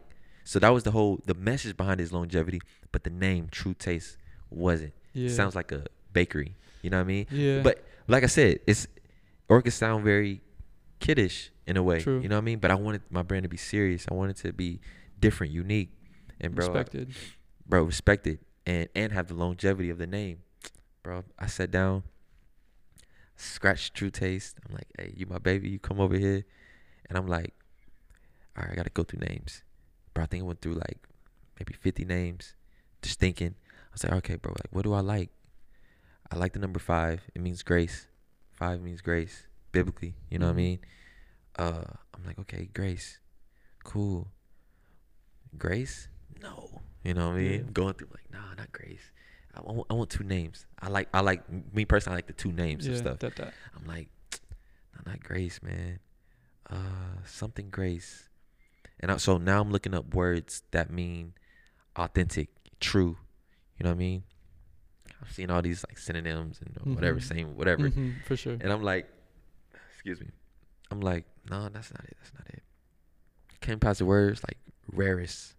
So 0.49 0.57
that 0.57 0.69
was 0.69 0.81
the 0.81 0.89
whole 0.89 1.19
the 1.27 1.35
message 1.35 1.77
behind 1.77 1.99
his 1.99 2.11
longevity, 2.11 2.59
but 2.91 3.03
the 3.03 3.11
name 3.11 3.49
True 3.51 3.75
Taste 3.75 4.17
wasn't. 4.49 4.93
yeah. 5.13 5.29
Sounds 5.29 5.53
like 5.53 5.71
a 5.71 5.85
bakery. 6.11 6.55
You 6.81 6.89
know 6.89 6.97
what 6.97 7.03
I 7.03 7.07
mean? 7.07 7.27
Yeah. 7.29 7.61
But 7.61 7.83
like 8.07 8.23
I 8.23 8.25
said, 8.25 8.59
it's 8.65 8.87
or 9.47 9.59
it 9.59 9.61
could 9.61 9.73
sound 9.73 10.03
very 10.03 10.41
kiddish 10.99 11.51
in 11.67 11.77
a 11.77 11.83
way. 11.83 11.99
True. 11.99 12.19
You 12.19 12.29
know 12.29 12.37
what 12.37 12.41
I 12.41 12.45
mean? 12.45 12.57
But 12.57 12.71
I 12.71 12.75
wanted 12.75 13.03
my 13.11 13.21
brand 13.21 13.43
to 13.43 13.49
be 13.49 13.57
serious. 13.57 14.07
I 14.09 14.15
wanted 14.15 14.37
to 14.37 14.51
be 14.51 14.79
different, 15.19 15.53
unique, 15.53 15.91
and 16.41 16.55
bro, 16.55 16.65
I- 16.65 16.69
respected. 16.69 17.13
bro, 17.67 17.83
respected 17.83 18.39
and 18.65 18.89
and 18.95 19.11
have 19.11 19.27
the 19.27 19.35
longevity 19.35 19.91
of 19.91 19.99
the 19.99 20.07
name, 20.07 20.39
bro. 21.03 21.25
I 21.37 21.45
sat 21.45 21.69
down, 21.69 22.01
scratched 23.35 23.93
True 23.93 24.09
Taste. 24.09 24.57
I'm 24.67 24.73
like, 24.73 24.87
hey, 24.97 25.13
you 25.15 25.27
my 25.27 25.37
baby, 25.37 25.69
you 25.69 25.77
come 25.77 25.99
over 25.99 26.17
here, 26.17 26.43
and 27.07 27.19
I'm 27.19 27.27
like, 27.27 27.53
all 28.57 28.63
right, 28.63 28.71
I 28.71 28.75
gotta 28.75 28.89
go 28.89 29.03
through 29.03 29.19
names, 29.19 29.61
bro. 30.19 30.23
I 30.23 30.27
think 30.27 30.43
I 30.43 30.47
went 30.47 30.61
through 30.61 30.73
like 30.73 30.97
maybe 31.59 31.73
50 31.73 32.05
names, 32.05 32.53
just 33.01 33.19
thinking. 33.19 33.55
I 33.57 33.93
was 33.93 34.03
like, 34.03 34.13
okay, 34.13 34.35
bro, 34.35 34.51
like 34.51 34.71
what 34.71 34.83
do 34.83 34.93
I 34.93 34.99
like? 34.99 35.29
I 36.31 36.35
like 36.35 36.53
the 36.53 36.59
number 36.59 36.79
five. 36.79 37.21
It 37.33 37.41
means 37.41 37.63
grace. 37.63 38.07
Five 38.53 38.81
means 38.81 39.01
grace 39.01 39.47
biblically. 39.71 40.15
You 40.29 40.39
know 40.39 40.47
what 40.47 40.51
I 40.51 40.53
Mhm. 40.53 40.57
mean? 40.57 40.79
Uh, 41.57 41.83
I'm 42.13 42.23
like, 42.25 42.39
okay, 42.39 42.69
grace, 42.73 43.19
cool. 43.83 44.31
Grace? 45.57 46.07
No. 46.41 46.81
You 47.03 47.13
know 47.13 47.29
what 47.29 47.35
I 47.35 47.39
mean? 47.39 47.51
Yeah. 47.51 47.57
I'm 47.59 47.71
going 47.73 47.93
through 47.95 48.09
like, 48.11 48.31
nah, 48.31 48.53
not 48.57 48.71
Grace. 48.71 49.11
I 49.55 49.61
want, 49.61 49.87
I 49.89 49.93
want 49.95 50.09
two 50.09 50.23
names. 50.23 50.67
I 50.79 50.89
like, 50.89 51.09
I 51.13 51.21
like 51.21 51.41
me 51.73 51.85
personally. 51.85 52.15
I 52.15 52.17
like 52.17 52.27
the 52.27 52.33
two 52.33 52.51
names 52.51 52.85
yeah. 52.85 52.91
and 52.93 52.99
stuff. 52.99 53.19
That 53.19 53.35
that. 53.37 53.53
I'm 53.75 53.85
like, 53.87 54.09
nah, 54.95 55.11
not 55.11 55.23
Grace, 55.23 55.61
man. 55.63 55.99
Uh, 56.69 57.23
something 57.25 57.69
Grace. 57.71 58.28
And 58.99 59.11
I, 59.11 59.17
so 59.17 59.37
now 59.37 59.61
I'm 59.61 59.71
looking 59.71 59.93
up 59.93 60.13
words 60.13 60.63
that 60.71 60.91
mean 60.91 61.33
authentic, 61.95 62.49
true. 62.79 63.17
You 63.77 63.83
know 63.83 63.91
what 63.91 63.95
I 63.95 63.99
mean? 63.99 64.23
I've 65.21 65.31
seen 65.31 65.49
all 65.51 65.61
these 65.61 65.83
like 65.87 65.97
synonyms 65.97 66.59
and 66.61 66.95
whatever, 66.95 67.19
Mhm. 67.19 67.23
same 67.23 67.55
whatever. 67.55 67.89
Mhm, 67.89 68.23
for 68.23 68.35
sure. 68.35 68.57
And 68.59 68.71
I'm 68.71 68.83
like, 68.83 69.07
excuse 69.91 70.19
me. 70.19 70.27
I'm 70.91 71.01
like, 71.01 71.25
No, 71.49 71.67
that's 71.69 71.91
not 71.91 72.03
it. 72.05 72.15
That's 72.21 72.33
not 72.33 72.47
it. 72.53 72.63
Came 73.61 73.79
past 73.79 73.99
the 73.99 74.05
words 74.05 74.41
like 74.47 74.57
rarest 74.91 75.55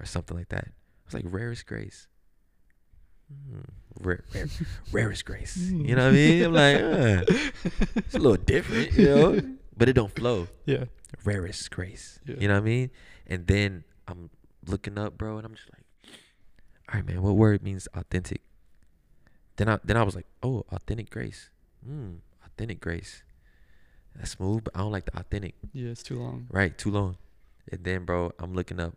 or 0.00 0.06
something 0.06 0.36
like 0.36 0.48
that. 0.48 0.64
I 0.68 0.72
was 1.06 1.14
like 1.14 1.24
rarest 1.26 1.66
grace. 1.66 2.08
Hmm, 3.28 3.60
rare, 4.00 4.24
rare, 4.34 4.48
rarest 4.92 5.24
grace. 5.24 5.56
You 5.70 5.96
know 5.96 6.04
what 6.04 6.12
I 6.12 6.16
mean? 6.16 6.42
I'm 6.44 6.52
like, 6.52 6.76
uh, 6.76 7.24
it's 7.96 8.14
a 8.14 8.18
little 8.18 8.36
different, 8.36 8.92
you 8.92 9.04
know, 9.06 9.42
but 9.76 9.88
it 9.88 9.94
don't 9.94 10.14
flow. 10.14 10.48
Yeah. 10.66 10.84
Rarest 11.24 11.70
grace. 11.70 12.18
Yeah. 12.26 12.36
You 12.40 12.48
know 12.48 12.54
what 12.54 12.60
I 12.62 12.64
mean? 12.64 12.90
And 13.26 13.46
then 13.46 13.84
I'm 14.08 14.30
looking 14.66 14.98
up, 14.98 15.16
bro, 15.16 15.36
and 15.38 15.46
I'm 15.46 15.54
just 15.54 15.68
like, 15.72 15.84
all 16.88 16.94
right, 17.00 17.06
man, 17.06 17.22
what 17.22 17.36
word 17.36 17.62
means 17.62 17.86
authentic? 17.94 18.40
Then 19.56 19.68
I 19.68 19.78
then 19.84 19.96
I 19.96 20.02
was 20.02 20.14
like, 20.16 20.26
oh, 20.42 20.64
authentic 20.72 21.10
grace. 21.10 21.50
Hmm, 21.86 22.14
authentic 22.44 22.80
grace. 22.80 23.22
That's 24.16 24.32
smooth, 24.32 24.64
but 24.64 24.74
I 24.74 24.80
don't 24.80 24.92
like 24.92 25.04
the 25.06 25.16
authentic. 25.18 25.54
Yeah, 25.72 25.90
it's 25.90 26.02
too 26.02 26.18
long. 26.18 26.46
Right, 26.50 26.76
too 26.76 26.90
long. 26.90 27.16
And 27.70 27.84
then, 27.84 28.04
bro, 28.04 28.32
I'm 28.38 28.52
looking 28.54 28.80
up 28.80 28.94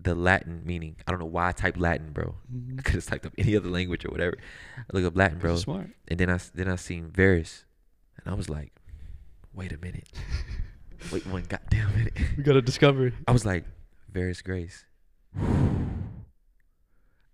the 0.00 0.14
Latin 0.14 0.62
meaning. 0.64 0.96
I 1.06 1.10
don't 1.12 1.20
know 1.20 1.26
why 1.26 1.48
I 1.48 1.52
typed 1.52 1.78
Latin, 1.78 2.10
bro. 2.12 2.34
I 2.48 2.52
Mm-hmm. 2.54 2.78
could 2.78 2.94
have 2.96 3.06
typed 3.06 3.26
up 3.26 3.32
any 3.38 3.56
other 3.56 3.68
language 3.68 4.04
or 4.04 4.10
whatever. 4.10 4.36
I 4.78 4.82
look 4.96 5.04
up 5.04 5.16
Latin, 5.16 5.38
bro, 5.38 5.56
Smart. 5.56 5.90
and 6.08 6.18
then 6.18 6.28
I 6.30 6.38
then 6.54 6.68
I 6.68 6.76
seen 6.76 7.10
Verus, 7.10 7.64
and 8.18 8.32
I 8.32 8.36
was 8.36 8.48
like, 8.50 8.72
wait 9.54 9.72
a 9.72 9.78
minute, 9.78 10.08
wait 11.12 11.26
one 11.26 11.42
goddamn 11.48 11.94
minute. 11.96 12.14
We 12.36 12.42
got 12.42 12.56
a 12.56 12.62
discovery. 12.62 13.12
I 13.26 13.32
was 13.32 13.44
like, 13.44 13.64
Verus 14.12 14.42
Grace. 14.42 14.84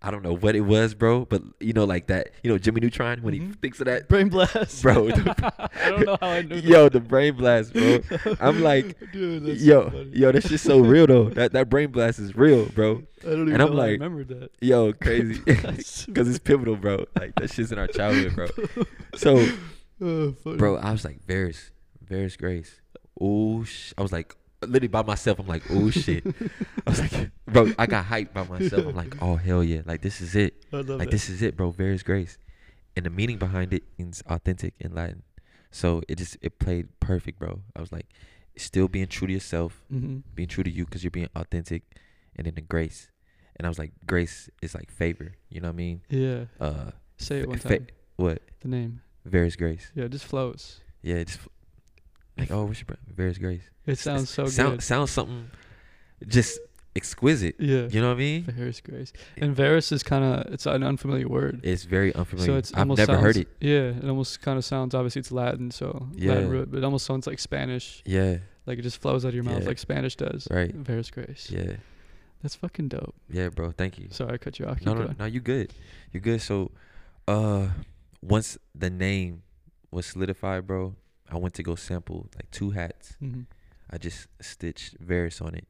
I 0.03 0.11
don't 0.11 0.23
know 0.23 0.35
what 0.37 0.55
it 0.55 0.61
was, 0.61 0.95
bro, 0.95 1.25
but 1.25 1.43
you 1.59 1.73
know, 1.73 1.85
like 1.85 2.07
that, 2.09 2.29
you 2.45 2.51
know, 2.53 2.59
Jimmy 2.59 2.81
Neutron 2.81 3.23
when 3.23 3.35
he 3.35 3.41
Mhm. 3.41 3.57
thinks 3.61 3.81
of 3.81 3.87
that, 3.87 4.09
Brain 4.09 4.29
blast. 4.29 4.83
Bro, 4.83 5.09
I 5.11 5.89
don't 5.89 6.07
know 6.07 6.17
how 6.21 6.29
I 6.29 6.43
knew 6.43 6.57
yo, 6.65 6.89
the 6.89 7.01
brain 7.01 7.35
blast, 7.35 7.73
bro. 7.73 8.03
I'm 8.39 8.63
like. 8.63 8.95
Dude, 9.11 9.45
yo, 9.59 9.85
so 9.85 9.91
funny. 9.91 10.11
yo, 10.13 10.31
that's 10.33 10.49
just 10.49 10.65
so 10.65 10.79
real 10.81 11.07
though. 11.09 11.31
That 11.31 11.53
that 11.55 11.69
brain 11.71 11.91
blast 11.91 12.19
is 12.21 12.37
real, 12.37 12.67
bro. 12.69 13.03
I 13.25 13.31
don't 13.31 13.43
even 13.49 13.55
and 13.55 13.63
I'm 13.63 13.69
how 13.69 13.75
I 13.75 13.77
like, 13.79 13.91
remembered 13.93 14.29
that. 14.29 14.51
Yo, 14.61 14.93
crazy, 14.93 15.39
because 15.45 16.29
it's 16.29 16.39
pivotal, 16.39 16.77
bro. 16.77 17.07
Like 17.19 17.35
that 17.37 17.51
shit's 17.51 17.73
in 17.73 17.79
our 17.79 17.89
childhood, 17.89 18.37
bro. 18.37 18.47
So, 19.17 19.49
Oh, 20.01 20.37
bro, 20.45 20.77
I 20.77 20.93
was 20.93 21.05
like, 21.07 21.25
Verus, 21.27 21.71
Verus 22.09 22.37
Grace. 22.37 22.81
Oh, 23.21 23.65
sh-. 23.65 23.93
I 23.97 24.03
was 24.03 24.13
like, 24.13 24.35
literally 24.63 24.89
by 24.89 25.03
myself. 25.03 25.39
I'm 25.39 25.47
like, 25.47 25.63
oh 25.71 25.91
shit. 25.91 26.25
I 26.87 26.91
was 26.91 27.01
like, 27.01 27.31
bro, 27.47 27.73
I 27.79 27.87
got 27.87 28.05
hyped 28.07 28.33
by 28.35 28.45
myself. 28.45 28.87
I'm 28.87 28.95
like, 28.97 29.15
oh 29.23 29.37
hell 29.37 29.63
yeah, 29.65 29.83
like 29.85 30.03
this 30.03 30.21
is 30.21 30.35
it. 30.35 30.55
I 30.73 30.77
Like 30.77 30.87
that. 30.87 31.11
this 31.11 31.29
is 31.29 31.43
it, 31.43 31.57
bro. 31.57 31.71
Verus 31.71 32.03
grace, 32.03 32.39
and 32.97 33.07
the 33.07 33.11
meaning 33.11 33.39
behind 33.39 33.73
it 33.73 33.85
means 33.99 34.23
authentic 34.29 34.75
in 34.81 34.95
Latin. 34.95 35.23
So 35.71 36.03
it 36.09 36.17
just 36.19 36.37
it 36.43 36.59
played 36.59 36.89
perfect, 37.01 37.39
bro. 37.39 37.61
I 37.75 37.81
was 37.81 37.93
like, 37.93 38.07
still 38.57 38.89
being 38.89 39.07
true 39.09 39.27
to 39.27 39.33
yourself, 39.33 39.83
Mm-hmm. 39.93 40.19
being 40.35 40.49
true 40.49 40.65
to 40.65 40.71
you 40.71 40.85
because 40.85 41.03
you're 41.05 41.11
being 41.11 41.29
authentic, 41.37 41.83
and 42.37 42.47
then 42.47 42.55
the 42.55 42.61
grace. 42.63 43.11
And 43.59 43.65
I 43.67 43.71
was 43.71 43.79
like, 43.79 43.93
grace 44.07 44.51
is 44.61 44.75
like 44.75 44.91
favor. 44.91 45.33
You 45.49 45.61
know 45.63 45.69
what 45.69 45.75
I 45.75 45.77
mean? 45.77 46.03
Yeah. 46.11 46.45
Uh, 46.61 46.91
Say 47.17 47.41
it 47.41 47.49
one 47.49 47.59
fa- 47.59 47.69
time. 47.79 47.87
what? 48.17 48.43
The 48.61 48.69
name. 48.69 49.01
Verus 49.25 49.57
grace. 49.57 49.91
Yeah, 49.95 50.05
it 50.05 50.11
just 50.13 50.27
flows. 50.27 50.81
Yeah, 51.03 51.25
just 51.25 51.39
f- 51.39 51.49
like 52.39 52.51
oh, 52.51 52.65
what's 52.67 52.81
your 52.81 52.87
bro- 52.87 52.97
Verus 53.15 53.39
grace? 53.39 53.63
It 53.87 53.99
sounds 53.99 54.31
so 54.31 54.47
sound, 54.47 54.77
good. 54.79 54.83
Sounds 54.83 55.11
something 55.11 55.51
just 56.27 56.59
exquisite. 56.95 57.57
Yeah. 57.59 57.89
You 57.91 58.01
know 58.01 58.09
what 58.09 58.15
I 58.15 58.19
mean? 58.19 58.43
Verus 58.45 58.81
Grace. 58.81 59.13
And 59.37 59.55
Verus 59.55 59.93
is 59.93 60.03
kind 60.03 60.25
of 60.25 60.53
it's 60.53 60.67
an 60.67 60.83
unfamiliar 60.83 61.29
word. 61.29 61.61
It's 61.63 61.85
very 61.85 62.15
unfamiliar. 62.15 62.47
So 62.53 62.57
it's 62.57 62.73
I've 62.73 62.81
almost 62.81 62.99
never 62.99 63.19
heard 63.19 63.37
it. 63.37 63.49
Yeah, 63.61 63.91
it 63.91 64.05
almost 64.05 64.41
kind 64.41 64.57
of 64.59 64.65
sounds. 64.65 64.95
Obviously, 64.95 65.21
it's 65.21 65.31
Latin, 65.31 65.71
so 65.71 66.09
Yeah. 66.15 66.33
Latin 66.33 66.51
root, 66.51 66.71
but 66.71 66.79
it 66.79 66.85
almost 66.85 67.07
sounds 67.07 67.27
like 67.27 67.39
Spanish. 67.39 68.03
Yeah, 68.07 68.39
Like 68.65 68.79
it 68.79 68.83
just 68.83 69.01
flows 69.01 69.25
out 69.25 69.29
of 69.29 69.35
your 69.35 69.45
mouth 69.45 69.61
Yeah. 69.63 69.69
like 69.69 69.79
Spanish 69.79 70.17
does. 70.17 70.49
Right. 70.51 70.75
Verus 70.75 71.11
Grace. 71.11 71.51
yeah, 71.51 71.77
That's 72.43 72.55
fucking 72.57 72.89
dope. 72.89 73.15
yeah, 73.31 73.51
bro. 73.51 73.71
Thank 73.73 73.99
you. 73.99 74.09
Sorry, 74.11 74.33
I 74.35 74.39
cut 74.39 74.59
you 74.59 74.67
off. 74.67 74.81
No, 74.83 74.95
no, 74.95 75.05
going. 75.05 75.17
no, 75.19 75.25
you 75.27 75.41
good. 75.41 75.73
You 76.13 76.21
good. 76.21 76.41
So, 76.41 76.71
uh, 77.29 77.69
once 78.23 78.57
the 78.75 78.89
name 78.91 79.43
was 79.91 80.07
solidified, 80.07 80.67
bro, 80.67 80.95
I 81.31 81.37
went 81.39 81.55
to 81.55 81.63
go 81.63 81.75
sample 81.75 82.29
like 82.37 82.51
two 82.51 82.71
hats. 82.71 83.17
Mm-hmm. 83.23 83.43
I 83.91 83.99
just 83.99 84.27
stitched 84.41 84.97
Verus 84.99 85.41
on 85.41 85.55
it, 85.55 85.67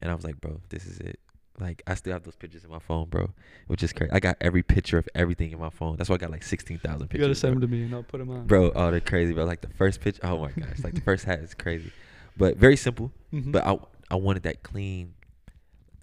and 0.00 0.10
I 0.10 0.14
was 0.14 0.24
like, 0.24 0.40
bro, 0.40 0.60
this 0.68 0.84
is 0.84 0.98
it. 0.98 1.18
Like, 1.60 1.82
I 1.86 1.94
still 1.94 2.12
have 2.14 2.22
those 2.24 2.34
pictures 2.34 2.64
in 2.64 2.70
my 2.70 2.78
phone, 2.78 3.08
bro, 3.08 3.30
which 3.66 3.82
is 3.82 3.92
crazy. 3.92 4.10
I 4.12 4.20
got 4.20 4.36
every 4.40 4.62
picture 4.62 4.96
of 4.98 5.06
everything 5.14 5.52
in 5.52 5.60
my 5.60 5.68
phone. 5.70 5.96
That's 5.96 6.08
why 6.08 6.14
I 6.14 6.18
got 6.18 6.30
like 6.30 6.42
sixteen 6.42 6.78
thousand 6.78 7.08
pictures. 7.08 7.20
You 7.20 7.24
gotta 7.26 7.34
send 7.34 7.54
them 7.54 7.60
to 7.60 7.66
me 7.68 7.82
and 7.84 7.94
I'll 7.94 8.02
put 8.02 8.18
them 8.18 8.30
on. 8.30 8.46
Bro, 8.46 8.72
oh, 8.74 8.90
they're 8.90 9.00
crazy, 9.00 9.32
bro. 9.32 9.44
Like 9.44 9.60
the 9.60 9.68
first 9.68 10.00
picture, 10.00 10.20
oh 10.24 10.38
my 10.38 10.50
gosh, 10.50 10.78
like 10.82 10.94
the 10.94 11.00
first 11.02 11.24
hat 11.24 11.40
is 11.40 11.54
crazy, 11.54 11.92
but 12.36 12.56
very 12.56 12.76
simple. 12.76 13.12
Mhm. 13.32 13.52
But 13.52 13.66
I, 13.66 13.78
I 14.10 14.14
wanted 14.16 14.44
that 14.44 14.62
clean, 14.62 15.14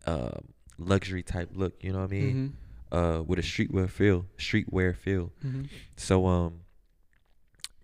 uh, 0.06 0.32
luxury 0.78 1.24
type 1.24 1.50
look. 1.54 1.74
You 1.84 1.94
know 1.94 2.00
what 2.00 2.12
I 2.12 2.16
mean? 2.16 2.54
Mhm. 2.92 2.98
uh 3.20 3.24
with 3.24 3.40
a 3.40 3.42
streetwear 3.44 3.90
feel, 3.90 4.26
streetwear 4.38 4.96
feel. 4.96 5.32
Mhm. 5.46 5.68
So 5.98 6.26
um 6.28 6.62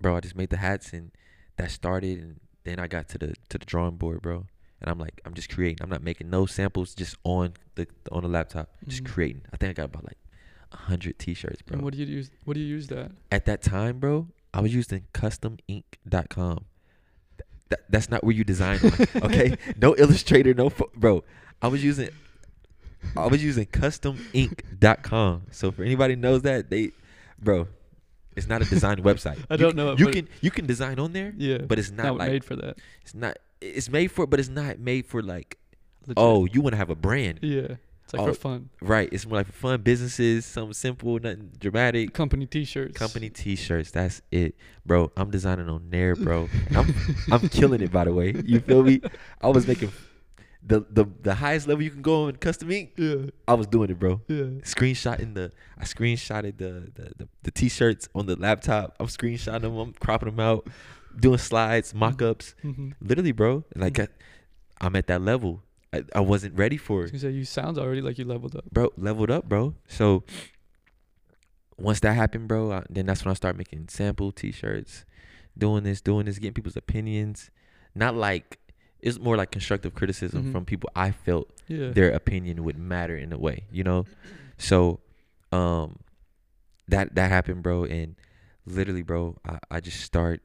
bro, 0.05 0.15
I 0.15 0.19
just 0.19 0.35
made 0.35 0.51
the 0.51 0.57
hats 0.57 0.93
and 0.93 1.09
that 1.57 1.71
started 1.71 2.19
and 2.19 2.39
then 2.63 2.77
I 2.79 2.85
got 2.85 3.09
to 3.09 3.17
the 3.17 3.33
to 3.49 3.57
the 3.57 3.65
drawing 3.65 3.95
board, 3.97 4.21
bro. 4.21 4.45
And 4.79 4.91
I'm 4.91 4.99
like 4.99 5.19
I'm 5.25 5.33
just 5.33 5.49
creating. 5.49 5.79
I'm 5.81 5.89
not 5.89 6.03
making 6.03 6.29
no 6.29 6.45
samples 6.45 6.93
just 6.93 7.15
on 7.23 7.53
the 7.73 7.87
on 8.11 8.21
the 8.21 8.29
laptop. 8.29 8.69
Just 8.87 9.03
Mhm. 9.03 9.07
creating. 9.13 9.41
I 9.51 9.57
think 9.57 9.71
I 9.71 9.73
got 9.73 9.85
about 9.85 10.03
like 10.05 10.19
hundred 10.71 11.17
t-shirts, 11.17 11.63
bro. 11.63 11.73
And 11.77 11.83
what 11.83 11.93
do 11.93 11.99
you 11.99 12.05
use? 12.05 12.29
What 12.43 12.53
do 12.53 12.59
you 12.59 12.67
use 12.67 12.85
that? 12.87 13.09
At 13.31 13.45
that 13.45 13.63
time, 13.63 13.97
bro, 13.97 14.27
I 14.53 14.59
was 14.61 14.75
using 14.75 15.05
customink.com. 15.13 16.65
Th- 17.37 17.47
That, 17.69 17.79
that's 17.89 18.09
not 18.11 18.23
where 18.23 18.35
you 18.35 18.43
design 18.43 18.77
on, 18.83 18.91
okay? 19.23 19.57
no 19.81 19.95
illustrator, 19.97 20.53
no 20.53 20.69
fo- 20.69 20.91
bro. 20.95 21.23
I 21.63 21.67
was 21.67 21.83
using 21.83 22.09
I 23.17 23.25
was 23.25 23.43
using 23.43 23.65
customink.com. 23.65 25.43
So 25.51 25.71
for 25.71 25.83
anybody 25.83 26.15
knows 26.15 26.41
that, 26.43 26.69
they 26.69 26.91
bro, 27.39 27.67
it's 28.35 28.47
not 28.47 28.61
a 28.61 28.65
design 28.65 28.97
website. 28.97 29.37
I 29.49 29.53
You 29.55 29.57
don't 29.59 29.69
can- 29.71 29.77
know 29.77 29.91
it, 29.93 29.99
You 29.99 30.07
can 30.07 30.27
you 30.41 30.51
can 30.51 30.65
design 30.65 30.99
on 30.99 31.13
there, 31.13 31.33
Yeah, 31.37 31.59
but 31.59 31.79
it's 31.79 31.91
not, 31.91 32.05
not 32.05 32.17
like 32.17 32.31
made 32.31 32.43
for 32.43 32.55
that. 32.57 32.77
it's 33.01 33.13
not 33.15 33.37
it's 33.61 33.89
made 33.89 34.11
for 34.11 34.27
but 34.27 34.39
it's 34.39 34.49
not 34.49 34.79
made 34.79 35.05
for 35.05 35.21
like 35.21 35.57
Legit. 36.07 36.15
oh, 36.17 36.45
you 36.45 36.61
want 36.61 36.73
to 36.73 36.77
have 36.77 36.89
a 36.91 36.95
brand. 36.95 37.39
yeah, 37.41 37.77
it's 38.03 38.13
like 38.13 38.21
Oh, 38.21 38.27
for 38.27 38.33
fun. 38.39 38.69
Right. 38.79 39.09
It's 39.11 39.25
more 39.25 39.37
like 39.37 39.47
for 39.47 39.53
fun 39.53 39.81
businesses, 39.81 40.45
something 40.45 40.73
simple, 40.73 41.17
nothing 41.19 41.49
dramatic. 41.59 42.13
Company 42.13 42.45
T-shirts. 42.45 42.95
Company 42.95 43.29
T-shirts. 43.31 43.89
That's 43.89 44.21
it, 44.31 44.53
bro. 44.85 45.11
I'm 45.17 45.31
designing 45.31 45.67
on 45.67 45.89
there, 45.89 46.15
bro. 46.15 46.47
I'm 46.75 46.93
I'm 47.31 47.49
killing 47.49 47.81
it, 47.81 47.91
by 47.91 48.03
the 48.03 48.13
way. 48.13 48.35
You 48.45 48.59
feel 48.59 48.83
me? 48.83 49.01
I 49.41 49.47
was 49.49 49.65
making 49.67 49.91
the 50.65 50.85
the 50.89 51.05
the 51.21 51.35
highest 51.35 51.67
level 51.67 51.83
you 51.83 51.91
can 51.91 52.01
go 52.01 52.25
on 52.25 52.35
custom 52.37 52.71
ink. 52.71 52.93
Yeah, 52.97 53.29
I 53.47 53.53
was 53.53 53.67
doing 53.67 53.91
it, 53.91 53.99
bro. 53.99 54.21
yeah. 54.27 54.61
Screenshotting 54.63 55.35
the 55.35 55.51
I 55.77 55.83
screenshotted 55.83 56.57
the 56.57 56.91
the, 56.95 57.13
the, 57.17 57.27
the 57.43 57.51
T-shirts 57.51 58.09
on 58.15 58.25
the 58.25 58.35
laptop. 58.35 58.95
I'm 58.99 59.07
screenshotting 59.07 59.61
them. 59.61 59.77
I'm 59.77 59.93
cropping 59.93 60.29
them 60.29 60.39
out, 60.39 60.67
doing 61.19 61.37
slides, 61.37 61.93
mock-ups. 61.93 62.55
Mm-hmm. 62.63 62.91
Literally, 62.99 63.31
bro. 63.31 63.63
Like 63.75 63.99
I, 63.99 64.07
I'm 64.81 64.95
at 64.95 65.07
that 65.07 65.21
level. 65.21 65.61
I, 65.93 66.03
I 66.15 66.19
wasn't 66.19 66.57
ready 66.57 66.77
for 66.77 67.05
it 67.05 67.13
was 67.13 67.21
gonna 67.23 67.33
you 67.33 67.45
sound 67.45 67.77
already 67.77 68.01
like 68.01 68.17
you 68.17 68.25
leveled 68.25 68.55
up. 68.55 68.65
bro, 68.71 68.91
leveled 68.97 69.31
up, 69.31 69.47
bro. 69.47 69.75
So 69.87 70.23
once 71.77 71.99
that 71.99 72.13
happened, 72.13 72.47
bro, 72.47 72.71
I, 72.71 72.83
then 72.89 73.05
that's 73.05 73.23
when 73.23 73.31
I 73.31 73.35
start 73.35 73.55
making 73.55 73.87
sample 73.89 74.31
T-shirts, 74.31 75.05
doing 75.57 75.83
this, 75.83 76.01
doing 76.01 76.25
this, 76.25 76.39
getting 76.39 76.53
people's 76.53 76.75
opinions. 76.77 77.51
Not 77.93 78.15
like 78.15 78.59
it's 79.05 79.19
more 79.19 79.37
like 79.37 79.51
constructive 79.51 79.93
criticism 79.93 80.45
Mhm. 80.45 80.51
from 80.51 80.65
people 80.65 80.89
I 80.95 81.11
felt 81.11 81.47
Yeah. 81.67 81.91
their 81.91 82.11
opinion 82.11 82.63
would 82.65 82.77
matter 82.77 83.15
in 83.15 83.31
a 83.31 83.37
way, 83.37 83.63
you 83.71 83.83
know. 83.83 84.05
So, 84.57 84.99
um, 85.51 85.99
that 86.87 87.15
that 87.15 87.29
happened, 87.29 87.61
bro, 87.63 87.85
and 87.85 88.15
literally, 88.65 89.03
bro, 89.03 89.37
I, 89.45 89.59
I 89.71 89.79
just 89.79 90.01
start 90.01 90.41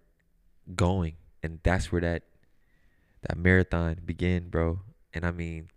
going, 0.75 1.15
and 1.43 1.59
that's 1.63 1.91
where 1.91 2.01
that 2.03 2.23
that 3.23 3.37
marathon 3.37 3.97
began, 4.05 4.49
bro. 4.49 4.81
And 5.13 5.25
I 5.27 5.31
mean, 5.33 5.69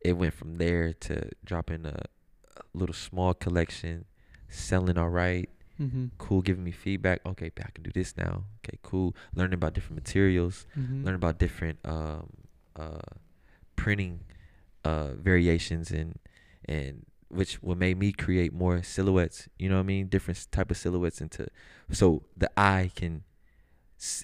it 0.00 0.14
went 0.16 0.34
from 0.34 0.56
there 0.58 0.92
to 0.92 1.30
dropping 1.44 1.86
a, 1.86 2.00
a 2.56 2.62
little 2.74 2.94
small 2.94 3.32
collection, 3.34 4.04
selling 4.48 4.98
all 4.98 5.08
right, 5.10 5.48
Mm-hmm. 5.80 6.06
cool, 6.18 6.40
giving 6.42 6.64
me 6.64 6.70
feedback. 6.70 7.20
Okay, 7.26 7.50
I 7.58 7.70
can 7.70 7.82
do 7.84 7.90
this 7.92 8.16
now. 8.16 8.44
Okay, 8.64 8.78
cool. 8.82 9.14
Learning 9.34 9.54
about 9.54 9.74
different 9.74 9.96
materials, 9.96 10.66
Mm-hmm. 10.78 11.04
learn 11.04 11.14
about 11.14 11.38
different 11.38 11.78
um, 11.84 12.28
uh, 12.74 12.98
printing 13.76 14.20
uh, 14.84 15.12
variations 15.14 15.90
and 15.90 16.18
and 16.66 17.04
which 17.28 17.54
what 17.62 17.76
made 17.76 17.98
me 17.98 18.12
create 18.12 18.52
more 18.52 18.82
silhouettes. 18.82 19.48
You 19.58 19.68
know 19.68 19.74
what 19.76 19.80
I 19.80 19.92
mean? 19.94 20.06
Different 20.08 20.46
type 20.52 20.70
of 20.70 20.76
silhouettes 20.76 21.20
into 21.20 21.46
so 21.92 22.22
the 22.36 22.50
eye 22.58 22.90
can 22.94 23.24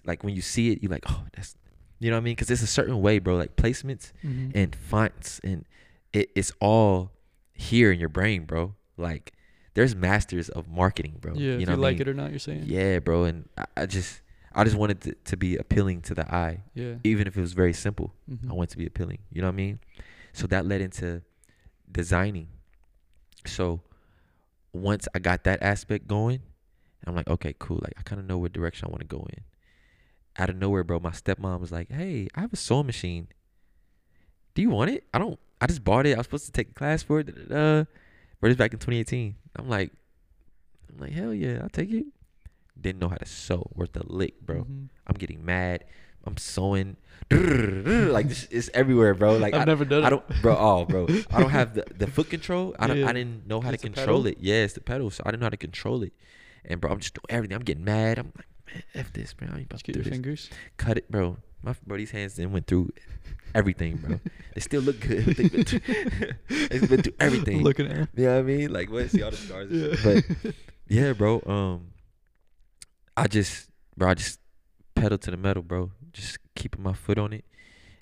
like 0.04 0.22
when 0.22 0.34
you 0.34 0.42
see 0.42 0.70
it, 0.72 0.82
you're 0.82 0.90
like 0.92 1.04
oh 1.08 1.24
that's 1.34 1.56
you 1.98 2.10
know 2.10 2.16
what 2.16 2.22
I 2.22 2.24
mean? 2.24 2.34
Because 2.34 2.50
it's 2.50 2.62
a 2.62 2.66
certain 2.66 3.00
way, 3.00 3.18
bro. 3.18 3.36
Like 3.36 3.56
placements 3.56 4.12
Mm-hmm. 4.24 4.50
and 4.56 4.74
fonts 4.74 5.40
and 5.44 5.64
it, 6.12 6.30
it's 6.34 6.52
all 6.60 7.12
here 7.54 7.92
in 7.92 8.00
your 8.00 8.08
brain, 8.08 8.44
bro. 8.44 8.74
Like 8.96 9.32
there's 9.74 9.94
masters 9.96 10.48
of 10.48 10.68
marketing, 10.68 11.16
bro. 11.20 11.34
yeah, 11.34 11.40
you 11.40 11.50
if 11.60 11.66
know 11.68 11.74
you 11.74 11.78
what 11.80 11.86
I 11.86 11.88
like 11.90 11.94
mean? 11.98 12.00
it 12.02 12.08
or 12.08 12.14
not, 12.14 12.30
you're 12.30 12.38
saying. 12.38 12.64
Yeah, 12.66 12.98
bro. 12.98 13.24
And 13.24 13.48
I, 13.56 13.64
I 13.76 13.86
just 13.86 14.20
I 14.54 14.64
just 14.64 14.76
wanted 14.76 15.00
to, 15.02 15.14
to 15.26 15.36
be 15.36 15.56
appealing 15.56 16.02
to 16.02 16.14
the 16.14 16.32
eye, 16.34 16.60
Yeah. 16.74 16.94
even 17.04 17.26
if 17.26 17.36
it 17.38 17.40
was 17.40 17.54
very 17.54 17.72
simple. 17.72 18.12
Mhm. 18.30 18.50
I 18.50 18.52
want 18.54 18.68
to 18.70 18.76
be 18.76 18.84
appealing. 18.86 19.18
You 19.32 19.40
know 19.40 19.48
what 19.48 19.54
I 19.54 19.56
mean? 19.56 19.78
So 20.34 20.46
that 20.48 20.66
led 20.66 20.80
into 20.82 21.22
designing. 21.90 22.48
So 23.46 23.80
once 24.72 25.08
I 25.14 25.18
got 25.18 25.44
that 25.44 25.62
aspect 25.62 26.06
going, 26.06 26.40
I'm 27.06 27.14
like, 27.16 27.28
okay, 27.28 27.54
cool. 27.58 27.80
Like 27.82 27.94
I 27.98 28.02
kind 28.02 28.20
of 28.20 28.26
know 28.26 28.38
what 28.38 28.52
direction 28.52 28.86
I 28.88 28.90
want 28.90 29.00
to 29.00 29.06
go 29.06 29.26
in. 29.32 29.40
Out 30.38 30.48
of 30.50 30.56
nowhere, 30.56 30.84
bro, 30.84 30.98
my 31.00 31.10
stepmom 31.10 31.60
was 31.60 31.72
like, 31.72 31.90
"Hey, 31.90 32.28
I 32.34 32.40
have 32.40 32.52
a 32.52 32.56
sewing 32.56 32.86
machine. 32.86 33.28
Do 34.54 34.62
you 34.62 34.70
want 34.70 34.90
it? 34.90 35.04
I 35.12 35.18
don't. 35.18 35.38
I 35.60 35.66
just 35.66 35.82
bought 35.84 36.06
it. 36.06 36.14
I 36.14 36.18
was 36.18 36.26
supposed 36.26 36.46
to 36.46 36.52
take 36.52 36.70
a 36.70 36.72
class 36.74 37.02
for 37.02 37.20
it. 37.20 37.26
Da, 37.26 37.32
da, 37.32 37.78
da. 37.80 37.84
But 38.40 38.50
it's 38.50 38.58
back 38.58 38.72
in 38.72 38.78
2018. 38.78 39.34
I'm 39.56 39.68
like, 39.68 39.92
I'm 40.90 40.98
like, 40.98 41.12
hell 41.12 41.34
yeah, 41.34 41.60
I'll 41.62 41.68
take 41.68 41.90
it. 41.90 42.06
Didn't 42.80 43.00
know 43.00 43.08
how 43.08 43.16
to 43.16 43.26
sew 43.26 43.70
worth 43.74 43.96
a 43.96 44.02
lick, 44.06 44.40
bro. 44.40 44.64
Mhm. 44.64 44.88
I'm 45.06 45.16
getting 45.16 45.44
mad. 45.44 45.84
I'm 46.24 46.36
sewing. 46.36 46.96
like 47.30 48.28
this 48.28 48.44
is 48.44 48.70
everywhere, 48.74 49.14
bro. 49.14 49.36
Like 49.36 49.54
I've 49.54 49.62
I, 49.62 49.64
never 49.64 49.84
done 49.84 50.04
I 50.04 50.10
don't, 50.10 50.42
bro. 50.42 50.56
Oh, 50.58 50.84
bro. 50.84 51.06
I 51.30 51.40
don't 51.40 51.50
have 51.50 51.74
the, 51.74 51.84
the 51.96 52.06
foot 52.06 52.30
control. 52.30 52.74
I 52.78 52.86
don't. 52.86 52.98
Yeah. 52.98 53.08
I 53.08 53.12
didn't 53.12 53.46
know 53.46 53.60
how 53.60 53.70
It's 53.70 53.82
to 53.82 53.88
control 53.90 54.26
it. 54.26 54.38
Yeah, 54.40 54.64
it's 54.64 54.74
the 54.74 54.80
pedal. 54.80 55.10
So 55.10 55.22
I 55.26 55.30
didn't 55.30 55.40
know 55.40 55.46
how 55.46 55.50
to 55.50 55.56
control 55.56 56.02
it. 56.02 56.12
And 56.64 56.80
bro, 56.80 56.90
I'm 56.90 57.00
just 57.00 57.14
doing 57.14 57.24
everything. 57.28 57.54
I'm 57.56 57.62
getting 57.64 57.84
mad. 57.84 58.18
I'm 58.18 58.32
like, 58.36 58.46
f 58.94 59.12
this, 59.12 59.32
bro. 59.34 59.48
I 59.52 59.58
ain't 59.58 59.66
about 59.66 59.76
Just 59.76 59.84
to 59.86 59.92
get 59.92 59.96
your 59.96 60.04
this. 60.04 60.12
fingers. 60.12 60.50
Cut 60.76 60.98
it, 60.98 61.10
bro. 61.10 61.36
My 61.62 61.74
bro, 61.86 61.96
these 61.96 62.10
hands 62.10 62.34
then 62.34 62.50
went 62.52 62.66
through 62.66 62.90
everything, 63.54 63.96
bro. 63.96 64.18
they 64.54 64.60
still 64.60 64.82
look 64.82 64.98
good. 65.00 65.24
They've 65.36 65.52
been 65.52 65.64
through, 65.64 65.80
been 66.88 67.02
through 67.02 67.14
everything. 67.20 67.62
Looking 67.68 67.86
at 67.86 67.96
him. 67.96 68.08
You 68.16 68.24
know 68.24 68.32
what 68.34 68.38
I 68.38 68.42
mean? 68.42 68.72
Like, 68.72 68.90
what? 68.90 69.10
See 69.10 69.22
all 69.22 69.30
the 69.30 69.36
scars. 69.36 69.70
and 69.70 69.80
Yeah. 69.80 69.94
shit. 69.94 70.24
But 70.44 70.54
yeah, 70.88 71.12
bro. 71.12 71.40
Um, 71.46 71.92
I 73.16 73.26
just, 73.28 73.70
bro, 73.96 74.10
I 74.10 74.14
just 74.14 74.40
pedal 74.94 75.18
to 75.18 75.30
the 75.30 75.36
metal, 75.36 75.62
bro. 75.62 75.92
Just 76.12 76.38
keeping 76.54 76.82
my 76.82 76.92
foot 76.92 77.18
on 77.18 77.32
it, 77.32 77.44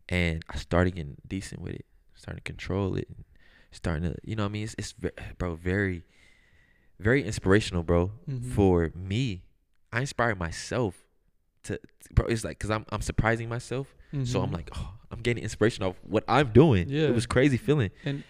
and 0.09 0.43
I 0.49 0.57
started 0.57 0.95
getting 0.97 1.17
decent 1.27 1.61
with 1.61 1.75
it. 1.75 1.85
Starting 2.15 2.39
to 2.39 2.43
control 2.45 2.97
it, 2.97 3.07
and 3.09 3.25
starting 3.73 4.05
to, 4.11 4.17
you 4.25 4.37
know, 4.37 4.45
what 4.45 4.49
I 4.51 4.53
mean, 4.53 4.65
it's, 4.65 4.75
it's, 4.79 4.95
bro, 5.39 5.55
very, 5.55 6.05
very 6.99 7.23
inspirational, 7.25 7.83
bro. 7.83 8.13
Mhm. 8.29 8.53
For 8.53 8.91
me, 8.95 9.45
I 9.93 10.01
inspire 10.01 10.35
myself 10.35 10.95
to, 11.65 11.79
bro. 12.15 12.27
It's 12.27 12.45
like, 12.45 12.59
cause 12.59 12.71
I'm, 12.71 12.85
I'm 12.91 13.03
surprising 13.03 13.49
myself, 13.49 13.95
so 14.25 14.41
I'm 14.43 14.51
Mhm. 14.51 14.55
like, 14.55 14.71
oh, 14.77 14.95
I'm 15.11 15.21
getting 15.21 15.43
inspiration 15.43 15.85
off 15.85 15.97
what 16.03 16.25
I'm 16.29 16.49
doing. 16.53 16.89
Yeah. 16.89 17.09
it 17.09 17.15
was 17.15 17.27
crazy 17.27 17.57
feeling, 17.57 17.91
and 18.05 18.23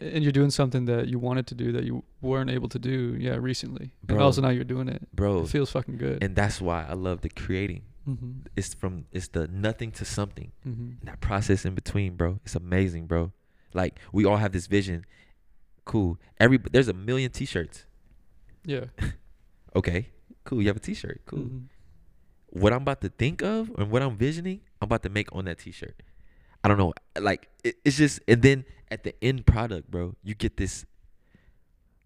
and 0.00 0.22
you're 0.22 0.32
doing 0.32 0.50
something 0.50 0.84
that 0.84 1.08
you 1.08 1.18
wanted 1.18 1.46
to 1.46 1.54
do 1.54 1.72
that 1.72 1.84
you 1.84 2.04
weren't 2.20 2.50
able 2.50 2.68
to 2.68 2.78
do, 2.78 3.16
yeah, 3.18 3.36
recently. 3.36 3.92
And 4.06 4.16
Bro. 4.18 4.24
also 4.24 4.42
now 4.42 4.50
you're 4.50 4.62
doing 4.64 4.86
it. 4.88 5.08
bro. 5.14 5.42
It 5.44 5.48
feels 5.48 5.70
fucking 5.70 5.96
good. 5.96 6.22
And 6.22 6.36
that's 6.36 6.60
why 6.60 6.84
I 6.86 6.92
love 6.92 7.22
the 7.22 7.30
creating. 7.30 7.82
mm-hmm. 8.06 8.30
it's 8.56 8.74
from 8.74 9.06
it's 9.12 9.28
the 9.28 9.48
nothing 9.48 9.90
to 9.92 10.04
something 10.04 10.52
Mm-hmm. 10.66 11.04
that 11.06 11.20
process 11.20 11.64
in 11.64 11.74
between 11.74 12.16
bro 12.16 12.38
it's 12.44 12.54
amazing 12.54 13.06
bro 13.06 13.32
like 13.74 13.98
we 14.12 14.24
all 14.24 14.38
have 14.38 14.52
this 14.52 14.66
vision 14.66 15.04
cool 15.84 16.18
every 16.40 16.58
there's 16.72 16.88
a 16.88 16.94
million 16.94 17.30
t-shirts 17.30 17.84
Yeah. 18.64 18.86
okay 19.76 20.08
cool. 20.48 20.60
You 20.62 20.68
have 20.72 20.76
a 20.82 20.86
t-shirt. 20.90 21.20
Cool. 21.30 21.40
Mhm. 21.46 21.62
what 22.62 22.72
i'm 22.72 22.82
about 22.88 23.00
to 23.06 23.10
think 23.22 23.42
of 23.42 23.60
and 23.78 23.90
what 23.92 24.00
i'm 24.02 24.16
visioning 24.16 24.58
i'm 24.80 24.86
about 24.90 25.02
to 25.06 25.10
make 25.18 25.28
on 25.36 25.44
that 25.48 25.58
t-shirt. 25.64 25.96
I 26.64 26.68
don't 26.68 26.78
know. 26.82 26.92
Like 27.30 27.42
it, 27.62 27.74
it's 27.84 27.96
just 28.02 28.20
and 28.26 28.40
then 28.46 28.64
at 28.90 29.00
the 29.06 29.12
end 29.28 29.44
product 29.52 29.90
bro 29.92 30.04
you 30.28 30.34
get 30.44 30.56
this 30.56 30.74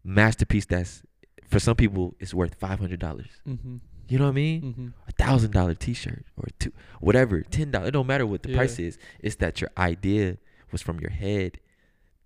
masterpiece 0.04 0.66
that's 0.66 1.02
for 1.48 1.58
some 1.60 1.76
people 1.76 2.14
it's 2.18 2.34
worth 2.34 2.58
$500 2.58 2.98
Mm-hmm. 2.98 3.76
you 4.08 4.18
know 4.18 4.24
what 4.24 4.30
i 4.30 4.34
mean? 4.34 4.62
Mm-hmm. 4.62 4.88
a 5.08 5.12
thousand 5.12 5.52
dollar 5.52 5.74
t-shirt 5.74 6.24
or 6.36 6.48
two 6.58 6.72
whatever 7.00 7.42
ten 7.42 7.70
dollars 7.70 7.88
it 7.88 7.92
don't 7.92 8.06
matter 8.06 8.26
what 8.26 8.42
the 8.42 8.50
Yeah. 8.50 8.56
price 8.56 8.78
is. 8.78 8.98
It's 9.20 9.36
that 9.36 9.60
your 9.60 9.70
idea 9.78 10.38
was 10.72 10.82
from 10.82 10.98
your 11.00 11.10
head 11.10 11.60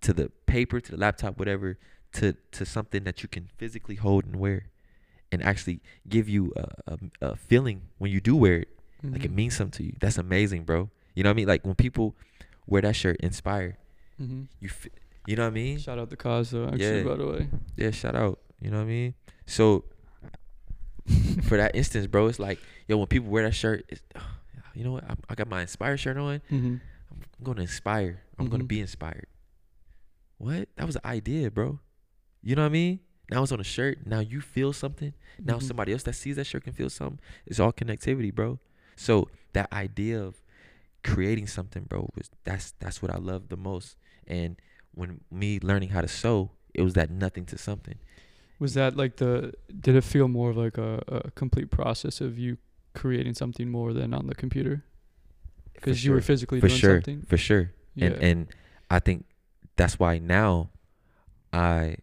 to 0.01 0.13
the 0.13 0.31
paper 0.47 0.81
to 0.81 0.91
the 0.93 0.97
laptop 1.07 1.39
whatever 1.39 1.79
to 2.15 2.33
to 2.57 2.65
something 2.65 3.05
that 3.05 3.23
you 3.23 3.29
can 3.29 3.45
physically 3.59 3.97
hold 3.97 4.25
and 4.25 4.37
wear 4.37 4.67
and 5.33 5.43
actually 5.43 5.81
give 6.09 6.29
you 6.29 6.53
a, 6.57 6.67
a, 6.93 6.99
a 7.23 7.37
feeling 7.37 7.83
when 7.99 8.11
you 8.11 8.21
do 8.21 8.37
wear 8.37 8.57
it 8.61 8.69
like 9.03 9.25
it 9.25 9.31
Mhm. 9.31 9.35
means 9.35 9.57
something 9.57 9.79
to 9.79 9.85
you 9.85 9.95
that's 10.01 10.19
amazing 10.19 10.65
bro 10.65 10.91
you 11.15 11.23
know 11.23 11.29
what 11.31 11.35
i 11.35 11.37
mean 11.37 11.47
like 11.49 11.65
when 11.65 11.75
people 11.75 12.17
wear 12.67 12.83
that 12.83 12.95
shirt 12.97 13.17
inspired 13.21 13.77
Mm-hmm. 14.21 14.43
you 14.61 14.69
f- 14.71 14.89
you 15.27 15.37
know 15.37 15.43
what 15.43 15.49
i 15.49 15.55
mean 15.55 15.79
Shout 15.79 15.99
out 15.99 16.09
the 16.11 16.17
cause 16.17 16.51
though. 16.51 16.67
Actually, 16.67 16.99
Yeah. 16.99 17.03
by 17.05 17.17
the 17.17 17.27
way. 17.27 17.49
yeah 17.77 17.91
shout 17.91 18.15
out 18.17 18.39
you 18.61 18.71
know 18.71 18.79
what 18.79 18.85
i 18.85 18.87
mean 18.87 19.15
so 19.47 19.85
for 21.43 21.57
that 21.57 21.75
instance 21.81 22.07
bro 22.07 22.27
it's 22.27 22.39
like 22.39 22.59
yo 22.89 22.97
when 22.97 23.07
people 23.07 23.29
wear 23.29 23.45
that 23.45 23.55
shirt 23.55 23.85
it's, 23.89 24.01
you 24.75 24.85
know 24.85 24.93
what 24.93 25.05
I, 25.05 25.15
I 25.31 25.35
got 25.35 25.49
my 25.49 25.61
inspired 25.63 25.99
shirt 25.99 26.17
on 26.17 26.41
Mm-hmm. 26.51 26.77
I'm 27.39 27.45
to 27.57 27.63
inspire. 27.63 28.23
I'm 28.39 28.49
to 28.61 28.65
Mhm. 28.65 28.69
be 28.69 28.81
inspired. 28.81 29.27
What? 30.39 30.69
That 30.77 30.87
was 30.87 30.97
an 30.97 31.03
idea, 31.05 31.51
bro. 31.51 31.81
You 32.43 32.57
know 32.57 32.63
what 32.63 32.67
I 32.67 32.73
mean? 32.73 33.01
Now 33.31 33.43
it's 33.43 33.53
on 33.53 33.61
a 33.61 33.65
shirt. 33.65 34.07
Now 34.07 34.21
you 34.21 34.41
feel 34.41 34.73
something. 34.73 35.13
Now 35.43 35.57
Mhm. 35.59 35.63
somebody 35.63 35.93
else 35.93 36.05
that 36.05 36.15
sees 36.15 36.37
that 36.37 36.45
shirt 36.47 36.65
can 36.65 36.73
feel 36.73 36.91
something. 36.91 37.19
It's 37.47 37.59
all 37.59 37.73
connectivity, 37.73 38.33
bro. 38.35 38.59
So 38.97 39.29
that 39.53 39.73
idea 39.73 40.23
of 40.23 40.43
creating 41.03 41.47
something, 41.47 41.85
bro, 41.85 42.11
was 42.15 42.31
that's 42.45 42.73
that's 42.79 43.03
what 43.03 43.11
I 43.13 43.19
love 43.19 43.49
the 43.49 43.57
most. 43.57 43.97
And 44.27 44.57
when 44.95 45.21
me 45.31 45.59
learning 45.61 45.91
how 45.91 46.01
to 46.01 46.09
sew, 46.09 46.51
it 46.75 46.83
was 46.83 46.95
that 46.95 47.11
nothing 47.11 47.45
to 47.47 47.59
something. 47.59 47.97
Was 48.59 48.75
that 48.75 48.97
like 48.97 49.17
the? 49.17 49.53
Did 49.81 49.97
it 49.97 50.05
feel 50.05 50.29
more 50.29 50.51
of 50.51 50.57
like 50.57 50.79
a, 50.79 51.03
a 51.09 51.31
complete 51.33 51.71
process 51.71 52.21
of 52.21 52.39
you 52.39 52.57
creating 52.95 53.35
something 53.35 53.69
more 53.71 53.93
than 53.93 54.15
on 54.15 54.27
the 54.29 54.35
computer? 54.35 54.85
Because 55.75 56.05
you 56.05 56.13
were 56.13 56.23
physically 56.23 56.61
for 56.61 56.69
doing 56.69 56.79
sure, 56.81 56.95
something. 56.97 57.23
for 57.23 57.37
sure. 57.37 57.73
Yeah. 57.95 58.07
and 58.07 58.15
and 58.23 58.47
I 58.91 58.99
think 59.01 59.27
that's 59.77 59.99
why 59.99 60.19
now 60.19 60.71
I 61.53 61.97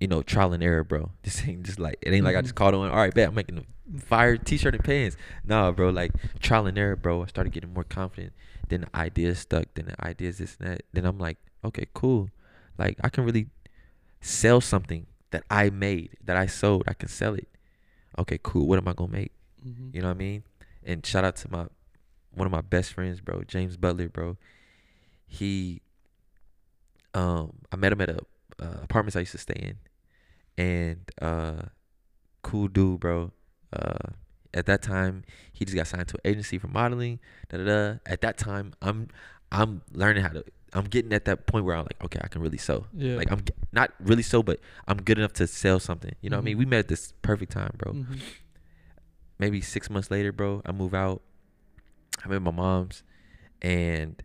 you 0.00 0.06
know 0.06 0.22
trial 0.22 0.52
and 0.52 0.62
error 0.62 0.84
bro. 0.84 1.10
This 1.22 1.46
ain't 1.46 1.62
just 1.64 1.78
like 1.78 1.96
it 2.02 2.12
ain't 2.12 2.24
like 2.24 2.36
I 2.36 2.42
just 2.42 2.54
Mhm. 2.54 2.58
called 2.58 2.74
on 2.74 2.90
all 2.90 2.96
right 2.96 3.14
bet 3.14 3.28
I'm 3.28 3.34
making 3.34 3.58
a 3.58 4.00
fire 4.00 4.36
t-shirt 4.36 4.74
and 4.74 4.84
pants. 4.84 5.16
Nah 5.44 5.70
bro 5.72 5.90
like 5.90 6.12
trial 6.40 6.66
and 6.66 6.76
error 6.78 6.96
bro. 6.96 7.22
I 7.22 7.26
started 7.26 7.52
getting 7.52 7.72
more 7.72 7.84
confident. 7.84 8.32
Then 8.68 8.82
the 8.82 8.96
ideas 8.96 9.38
stuck 9.40 9.66
then 9.74 9.86
the 9.86 10.06
ideas 10.06 10.38
this 10.38 10.56
and 10.60 10.68
that. 10.70 10.82
Then 10.92 11.04
I'm 11.06 11.18
like 11.18 11.38
okay 11.64 11.86
cool. 11.94 12.30
Like 12.78 12.98
I 13.02 13.08
can 13.08 13.24
really 13.24 13.46
sell 14.20 14.60
something 14.60 15.06
that 15.30 15.44
I 15.50 15.70
made 15.70 16.10
that 16.24 16.36
I 16.36 16.46
sold. 16.46 16.84
I 16.88 16.94
can 16.94 17.08
sell 17.08 17.34
it. 17.34 17.48
Okay 18.18 18.38
cool. 18.42 18.66
What 18.66 18.78
am 18.78 18.88
I 18.88 18.92
gonna 18.92 19.12
make? 19.12 19.32
Mhm. 19.66 19.94
you 19.94 20.00
know 20.02 20.08
what 20.08 20.14
I 20.14 20.18
mean? 20.18 20.42
And 20.84 21.04
shout 21.04 21.24
out 21.24 21.36
to 21.36 21.50
my 21.50 21.66
one 22.34 22.46
of 22.46 22.52
my 22.52 22.60
best 22.60 22.92
friends, 22.92 23.20
bro, 23.20 23.42
James 23.44 23.76
Butler, 23.76 24.08
bro. 24.10 24.36
He 25.26 25.80
um 27.14 27.52
I 27.72 27.76
met 27.76 27.92
him 27.92 28.00
at 28.00 28.10
a 28.10 28.18
uh, 28.60 28.78
apartments 28.82 29.16
I 29.16 29.20
used 29.20 29.32
to 29.32 29.38
stay 29.38 29.54
in. 29.54 29.78
And 30.64 31.10
uh 31.20 31.62
cool 32.42 32.68
dude, 32.68 33.00
bro. 33.00 33.32
Uh 33.72 34.12
at 34.54 34.66
that 34.66 34.80
time 34.82 35.22
he 35.52 35.64
just 35.64 35.76
got 35.76 35.86
signed 35.86 36.08
to 36.08 36.14
an 36.14 36.30
agency 36.30 36.58
for 36.58 36.68
modeling. 36.68 37.18
Da 37.50 37.58
da 37.58 37.64
da. 37.64 37.94
At 38.06 38.20
that 38.22 38.38
time 38.38 38.72
I'm 38.80 39.08
I'm 39.52 39.82
learning 39.92 40.22
how 40.22 40.30
to 40.30 40.44
I'm 40.72 40.84
getting 40.84 41.12
at 41.12 41.24
that 41.26 41.46
point 41.46 41.64
where 41.64 41.76
I'm 41.76 41.84
like, 41.84 42.02
okay, 42.04 42.18
I 42.22 42.28
can 42.28 42.42
really 42.42 42.58
sew. 42.58 42.86
Yeah. 42.92 43.16
Like 43.16 43.30
I'm 43.30 43.42
not 43.72 43.92
really 44.00 44.22
so, 44.22 44.42
but 44.42 44.60
I'm 44.88 44.98
good 44.98 45.18
enough 45.18 45.32
to 45.34 45.46
sell 45.46 45.78
something. 45.80 46.12
You 46.20 46.30
know 46.30 46.36
what 46.36 46.42
I 46.42 46.44
mean? 46.44 46.56
Mhm. 46.56 46.58
We 46.58 46.64
met 46.66 46.78
at 46.80 46.88
this 46.88 47.12
perfect 47.22 47.52
time, 47.52 47.74
bro 47.78 47.92
Mhm. 47.92 48.20
maybe 49.38 49.60
six 49.60 49.90
months 49.90 50.10
later, 50.10 50.32
bro, 50.32 50.62
I 50.64 50.72
move 50.72 50.94
out. 50.94 51.22
I'm 52.24 52.32
at 52.32 52.40
my 52.42 52.50
mom's, 52.50 53.02
and 53.62 54.22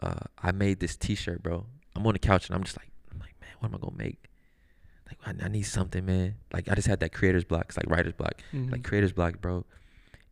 uh, 0.00 0.20
I 0.40 0.52
made 0.52 0.78
this 0.80 0.96
T-shirt, 0.96 1.42
bro. 1.42 1.66
I'm 1.96 2.06
on 2.06 2.12
the 2.14 2.18
couch 2.20 2.46
and 2.48 2.54
I'm 2.56 2.62
just 2.62 2.76
like, 2.76 2.86
I'm 2.86 2.86
like, 2.86 2.88
man, 2.88 2.89
what 3.60 3.68
am 3.70 3.76
I 3.76 3.78
gonna 3.78 3.96
make? 3.96 4.24
Like, 5.06 5.18
I, 5.42 5.44
I 5.46 5.48
need 5.48 5.62
something, 5.62 6.04
man. 6.04 6.34
Like, 6.52 6.68
I 6.68 6.74
just 6.74 6.86
had 6.88 7.00
that 7.00 7.12
creator's 7.12 7.44
block. 7.44 7.66
It's 7.68 7.76
like 7.76 7.88
writer's 7.88 8.12
block, 8.14 8.34
like 8.52 8.80
Mhm. 8.80 8.84
creator's 8.84 9.12
block, 9.12 9.40
bro. 9.40 9.64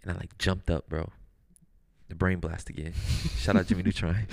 And 0.02 0.10
I 0.12 0.14
like 0.14 0.36
jumped 0.38 0.70
up, 0.70 0.88
bro. 0.88 1.10
The 2.08 2.14
brain 2.14 2.38
blast 2.40 2.70
again. 2.70 2.94
Shout 3.36 3.56
out 3.56 3.66
Jimmy 3.66 3.82
Neutron. 3.82 4.26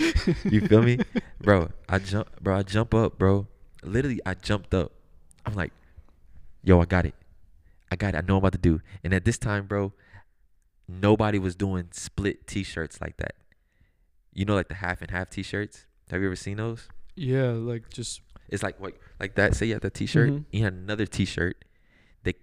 you 0.46 0.62
feel 0.62 0.82
me, 0.82 1.00
bro? 1.42 1.70
I 1.90 2.00
jump, 2.00 2.30
bro. 2.42 2.58
I 2.58 2.64
jump 2.64 2.94
up, 2.94 3.18
bro. 3.18 3.48
Literally, 3.84 4.20
I 4.26 4.34
jumped 4.34 4.74
up. 4.74 4.92
I'm 5.46 5.54
like, 5.56 5.74
yo, 6.64 6.80
I 6.82 6.86
got 6.86 7.06
it. 7.06 7.16
I 7.92 7.96
got 7.96 8.16
it. 8.16 8.18
I 8.18 8.22
know 8.22 8.36
what 8.36 8.38
I'm 8.38 8.44
about 8.48 8.52
to 8.54 8.58
do. 8.60 8.82
And 9.04 9.14
at 9.14 9.26
this 9.26 9.38
time, 9.38 9.66
bro, 9.68 9.94
nobody 10.88 11.40
was 11.40 11.56
doing 11.56 11.90
split 11.92 12.48
T-shirts 12.48 13.02
like 13.02 13.18
that. 13.18 13.36
You 14.34 14.46
know, 14.46 14.56
like 14.56 14.68
the 14.68 14.76
half 14.76 15.02
and 15.02 15.12
half 15.12 15.30
T-shirts. 15.30 15.86
Have 16.12 16.22
you 16.22 16.28
ever 16.28 16.36
seen 16.36 16.58
those? 16.58 16.88
Yeah, 17.16 17.50
like 17.52 17.90
just 17.90 18.22
It's 18.50 18.64
like 18.64 18.80
like 18.80 19.00
like 19.20 19.36
that. 19.36 19.56
Say 19.56 19.68
you 19.68 19.74
have 19.74 19.82
that 19.82 19.94
T-shirt, 19.94 20.30
Mhm. 20.30 20.46
you 20.52 20.64
had 20.64 20.74
another 20.74 21.06
T-shirt. 21.06 21.64
They 22.24 22.34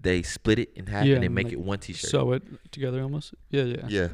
they 0.00 0.22
split 0.22 0.58
it 0.58 0.70
in 0.74 0.86
half 0.86 1.04
Yeah, 1.06 1.14
and 1.14 1.22
they 1.22 1.28
make 1.28 1.44
like, 1.46 1.52
it 1.54 1.60
one 1.60 1.78
T-shirt. 1.78 2.10
sew 2.10 2.32
it 2.32 2.42
together 2.72 3.02
almost. 3.02 3.34
Yeah, 3.50 3.64
yeah. 3.64 3.84
yeah, 3.88 4.08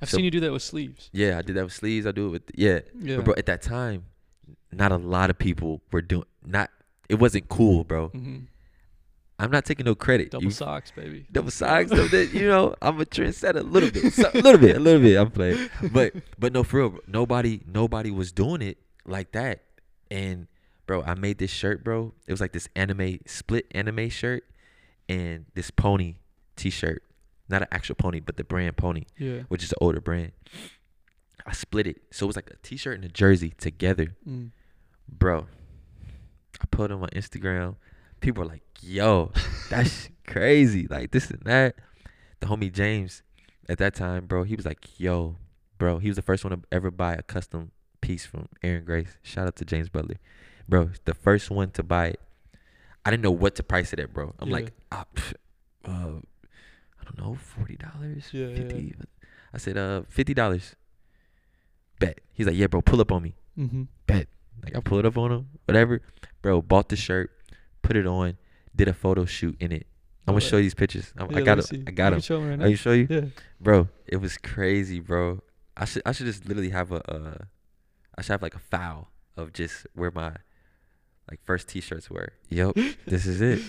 I've 0.00 0.08
So- 0.08 0.16
seen 0.16 0.24
you 0.24 0.30
do 0.30 0.40
that 0.40 0.52
with 0.52 0.62
sleeves. 0.62 1.10
yeah. 1.12 1.38
I 1.38 1.42
did 1.42 1.56
that 1.56 1.64
with 1.64 1.72
sleeves. 1.74 2.06
I 2.06 2.12
do 2.12 2.26
it 2.28 2.30
with 2.30 2.42
yeah. 2.54 2.80
Yeah. 2.98 3.16
But 3.16 3.24
bro, 3.26 3.34
at 3.36 3.46
that 3.46 3.62
time, 3.62 4.04
not 4.72 4.92
a 4.92 4.96
lot 4.96 5.30
of 5.30 5.38
people 5.38 5.82
were 5.92 6.02
doing. 6.02 6.24
Not 6.44 6.70
it 7.08 7.16
wasn't 7.16 7.48
cool, 7.48 7.84
bro. 7.84 8.08
hmm 8.08 8.38
I'm 9.40 9.52
not 9.52 9.64
taking 9.64 9.84
no 9.86 9.94
credit. 9.94 10.32
Double 10.32 10.46
You- 10.46 10.50
socks, 10.50 10.90
baby. 10.90 11.24
double 11.30 11.52
socks, 11.52 11.90
that, 11.90 12.30
you 12.34 12.48
know, 12.48 12.74
I'm 12.82 13.00
a 13.00 13.04
trendsetter 13.04 13.60
a 13.60 13.62
little 13.62 13.88
bit, 13.92 14.12
so, 14.12 14.28
a 14.34 14.40
little 14.40 14.58
bit, 14.58 14.74
a 14.76 14.80
little 14.80 15.00
bit. 15.00 15.16
I'm 15.16 15.30
playing, 15.30 15.70
but 15.92 16.12
but 16.40 16.52
no, 16.52 16.64
for 16.64 16.78
real, 16.78 16.98
nobody 17.06 17.60
nobody 17.72 18.10
was 18.10 18.32
doing 18.32 18.62
it 18.62 18.78
like 19.06 19.30
that. 19.32 19.62
And 20.10 20.46
bro, 20.86 21.02
I 21.02 21.14
made 21.14 21.38
this 21.38 21.50
shirt, 21.50 21.84
bro. 21.84 22.14
It 22.26 22.32
was 22.32 22.40
like 22.40 22.52
this 22.52 22.68
anime 22.74 23.18
split 23.26 23.66
anime 23.72 24.08
shirt 24.08 24.44
and 25.08 25.46
this 25.54 25.70
pony 25.70 26.16
T-shirt, 26.56 27.02
not 27.48 27.62
an 27.62 27.68
actual 27.70 27.94
pony, 27.94 28.20
but 28.20 28.36
the 28.36 28.44
brand 28.44 28.76
Pony, 28.76 29.04
Yeah. 29.16 29.42
which 29.48 29.62
is 29.62 29.70
an 29.72 29.78
older 29.80 30.00
brand. 30.00 30.32
I 31.46 31.52
split 31.52 31.86
it, 31.86 32.02
so 32.10 32.26
it 32.26 32.28
was 32.28 32.36
like 32.36 32.50
a 32.50 32.56
T-shirt 32.62 32.96
and 32.96 33.04
a 33.04 33.08
jersey 33.08 33.50
together, 33.56 34.16
Mm. 34.28 34.50
bro. 35.08 35.46
I 36.60 36.64
put 36.70 36.90
it 36.90 36.94
on 36.94 37.00
my 37.00 37.08
Instagram. 37.08 37.76
People 38.20 38.42
were 38.42 38.48
like, 38.50 38.62
"Yo, 38.82 39.30
that's 39.70 40.08
crazy!" 40.26 40.86
Like 40.88 41.12
this 41.12 41.30
and 41.30 41.42
that. 41.44 41.76
The 42.40 42.46
homie 42.48 42.72
James, 42.72 43.22
at 43.68 43.78
that 43.78 43.94
time, 43.94 44.26
bro, 44.26 44.42
he 44.42 44.56
was 44.56 44.66
like, 44.66 44.98
"Yo, 45.00 45.36
bro," 45.78 45.98
he 45.98 46.08
was 46.08 46.16
the 46.16 46.22
first 46.22 46.44
one 46.44 46.50
to 46.50 46.60
ever 46.72 46.90
buy 46.90 47.14
a 47.14 47.22
custom 47.22 47.70
piece 48.08 48.24
from 48.24 48.48
Aaron 48.62 48.84
Grace. 48.84 49.18
Shout 49.22 49.46
out 49.46 49.56
to 49.56 49.64
James 49.66 49.90
Butler, 49.90 50.16
bro. 50.66 50.90
The 51.04 51.12
first 51.12 51.50
one 51.50 51.70
to 51.72 51.82
buy 51.82 52.06
it. 52.16 52.20
I 53.04 53.10
didn't 53.10 53.22
know 53.22 53.30
what 53.30 53.54
to 53.56 53.62
price 53.62 53.92
it 53.92 54.00
at, 54.00 54.14
bro. 54.14 54.34
I'm 54.38 54.48
Yeah. 54.48 54.54
like, 54.54 54.72
ah, 54.90 55.04
pff, 55.14 55.34
uh, 55.84 56.20
I 57.00 57.02
don't 57.04 57.18
know, 57.18 57.34
forty 57.34 57.76
dollars, 57.76 58.30
Yeah, 58.32 58.46
yeah. 58.48 58.56
fifty. 58.56 58.94
I 59.52 59.58
said, 59.58 59.76
uh, 59.76 60.02
fifty 60.08 60.32
dollars. 60.32 60.74
Bet. 62.00 62.20
He's 62.32 62.46
like, 62.46 62.56
yeah, 62.56 62.66
bro, 62.68 62.80
pull 62.80 63.00
up 63.02 63.12
on 63.12 63.22
me. 63.22 63.34
Mm-hmm. 63.58 63.82
Like 64.64 64.74
I 64.74 64.80
pulled 64.80 65.04
up 65.06 65.16
on 65.18 65.30
him, 65.30 65.48
whatever. 65.66 66.00
Bro, 66.42 66.62
bought 66.62 66.88
the 66.88 66.96
shirt, 66.96 67.30
put 67.82 67.94
it 67.96 68.06
on, 68.06 68.38
did 68.74 68.88
a 68.88 68.92
photo 68.94 69.24
shoot 69.26 69.56
in 69.60 69.70
it. 69.70 69.86
I'm 70.26 70.32
gonna 70.34 70.40
show 70.40 70.56
you 70.56 70.64
these 70.64 70.74
pictures. 70.74 71.12
I'm, 71.16 71.30
Yeah, 71.30 71.38
I 71.38 71.42
got 71.42 71.58
them. 71.62 71.84
I 71.86 71.90
got 71.92 72.10
them. 72.10 72.20
show 72.20 72.40
right 72.42 72.60
Are 72.60 72.68
you 72.68 72.76
show 72.76 72.92
you, 72.92 73.06
Yeah. 73.08 73.26
bro? 73.60 73.88
It 74.06 74.16
was 74.16 74.36
crazy, 74.38 74.98
bro. 75.00 75.42
I 75.76 75.84
should 75.84 76.02
I 76.04 76.12
should 76.12 76.26
just 76.26 76.46
literally 76.46 76.70
have 76.70 76.90
a 76.92 77.00
uh, 77.10 77.38
I 78.18 78.22
should 78.22 78.32
have 78.32 78.42
like 78.42 78.54
a 78.56 78.58
file 78.58 79.10
of 79.36 79.52
just 79.52 79.86
where 79.94 80.10
my 80.10 80.32
like 81.30 81.40
first 81.44 81.68
T-shirts 81.68 82.10
were. 82.10 82.32
Yep, 82.50 82.74
this 83.06 83.26
is 83.26 83.40
it. 83.40 83.60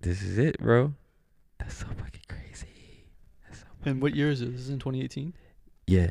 This 0.00 0.22
is 0.22 0.38
it, 0.38 0.58
bro. 0.58 0.94
That's 1.58 1.76
so 1.76 1.86
fucking 1.86 2.22
crazy. 2.28 3.04
That's 3.44 3.60
so 3.60 3.66
And 3.84 4.00
what 4.00 4.14
year 4.16 4.30
is 4.30 4.40
it? 4.40 4.52
This 4.52 4.62
is 4.62 4.70
in 4.70 4.78
2018. 4.78 5.34
yeah. 5.86 6.10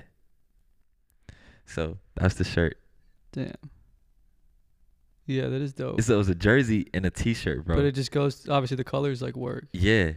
So 1.66 1.98
that's 2.16 2.36
the 2.36 2.44
shirt. 2.44 2.78
Damn. 3.32 3.54
Yeah, 5.28 5.48
that 5.48 5.62
is 5.62 5.74
dope. 5.74 6.02
So 6.02 6.16
it 6.16 6.18
was 6.18 6.30
a 6.30 6.36
jersey 6.36 6.88
and 6.96 7.06
a 7.06 7.12
T-shirt, 7.12 7.64
bro. 7.66 7.76
But 7.76 7.86
it 7.86 7.92
just 7.94 8.12
goes. 8.12 8.50
Obviously, 8.50 8.78
the 8.78 8.84
colors 8.84 9.22
like 9.22 9.36
work. 9.36 9.68
Yeah. 9.72 10.14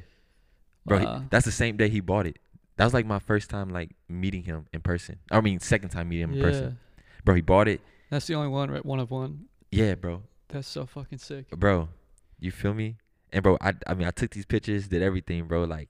Bro, 0.86 0.98
he- 1.00 1.06
Uh, 1.06 1.20
that's 1.30 1.44
the 1.44 1.52
same 1.52 1.76
day 1.76 1.88
he 1.90 2.00
bought 2.00 2.26
it. 2.26 2.38
That 2.76 2.84
was 2.84 2.94
like 2.94 3.04
my 3.04 3.18
first 3.18 3.50
time 3.50 3.68
like 3.68 3.90
meeting 4.08 4.42
him 4.44 4.66
in 4.72 4.80
person. 4.80 5.18
I 5.30 5.42
mean, 5.42 5.60
second 5.60 5.90
time 5.90 6.08
meeting 6.08 6.28
him 6.28 6.34
in 6.34 6.42
person. 6.42 6.78
Bro, 7.24 7.36
he 7.36 7.40
bought 7.40 7.68
it. 7.68 7.80
That's 8.10 8.26
the 8.26 8.34
only 8.34 8.48
one, 8.48 8.70
right? 8.70 8.84
One 8.84 9.00
of 9.00 9.10
one. 9.10 9.46
Yeah, 9.70 9.94
bro. 9.94 10.22
That's 10.48 10.68
so 10.68 10.86
fucking 10.86 11.18
sick. 11.18 11.48
Bro, 11.50 11.88
you 12.38 12.50
feel 12.50 12.74
me? 12.74 12.96
And 13.32 13.42
bro, 13.42 13.56
I 13.60 13.72
I 13.86 13.94
mean, 13.94 14.06
I 14.06 14.10
took 14.10 14.30
these 14.32 14.44
pictures, 14.44 14.88
did 14.88 15.02
everything, 15.02 15.46
bro. 15.46 15.64
Like 15.64 15.88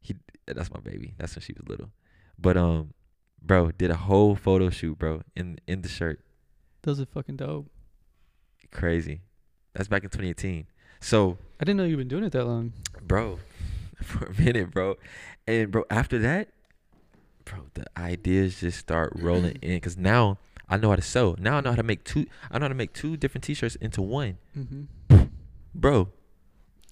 he 0.00 0.14
that's 0.46 0.72
my 0.72 0.80
baby. 0.80 1.14
That's 1.18 1.34
when 1.34 1.42
she 1.42 1.52
was 1.54 1.68
little. 1.68 1.90
But 2.38 2.56
um 2.56 2.94
bro, 3.40 3.72
did 3.72 3.90
a 3.90 3.96
whole 3.96 4.36
photo 4.36 4.70
shoot, 4.70 4.98
bro, 4.98 5.22
in 5.34 5.58
in 5.66 5.82
the 5.82 5.88
shirt. 5.88 6.20
Those 6.82 7.00
are 7.00 7.06
fucking 7.06 7.36
dope. 7.36 7.70
Crazy. 8.70 9.20
That's 9.74 9.88
back 9.88 10.04
in 10.04 10.10
2018. 10.10 10.66
So, 11.00 11.38
I 11.60 11.64
didn't 11.64 11.78
know 11.78 11.84
you've 11.84 11.98
been 11.98 12.08
doing 12.08 12.24
it 12.24 12.32
that 12.32 12.44
long. 12.44 12.72
bro, 13.02 13.38
for 14.02 14.26
a 14.26 14.40
minute, 14.40 14.70
bro. 14.70 14.96
And 15.46 15.70
bro, 15.70 15.84
after 15.90 16.18
that, 16.20 16.48
bro, 17.44 17.66
the 17.74 17.84
ideas 17.96 18.60
just 18.60 18.78
start 18.78 19.12
rolling 19.16 19.56
in 19.62 19.80
cuz 19.80 19.96
now 19.96 20.38
I 20.68 20.76
know 20.78 20.90
how 20.90 20.96
to 20.96 21.02
sew. 21.02 21.36
Now 21.38 21.56
I 21.58 21.60
know 21.60 21.70
how 21.70 21.76
to 21.76 21.82
make 21.82 22.04
two 22.04 22.26
I 22.50 22.58
know 22.58 22.64
how 22.64 22.68
to 22.68 22.74
make 22.74 22.92
two 22.92 23.16
different 23.16 23.44
t-shirts 23.44 23.76
into 23.76 24.00
one. 24.02 24.38
Mm-hmm. 24.58 25.24
Bro, 25.74 26.08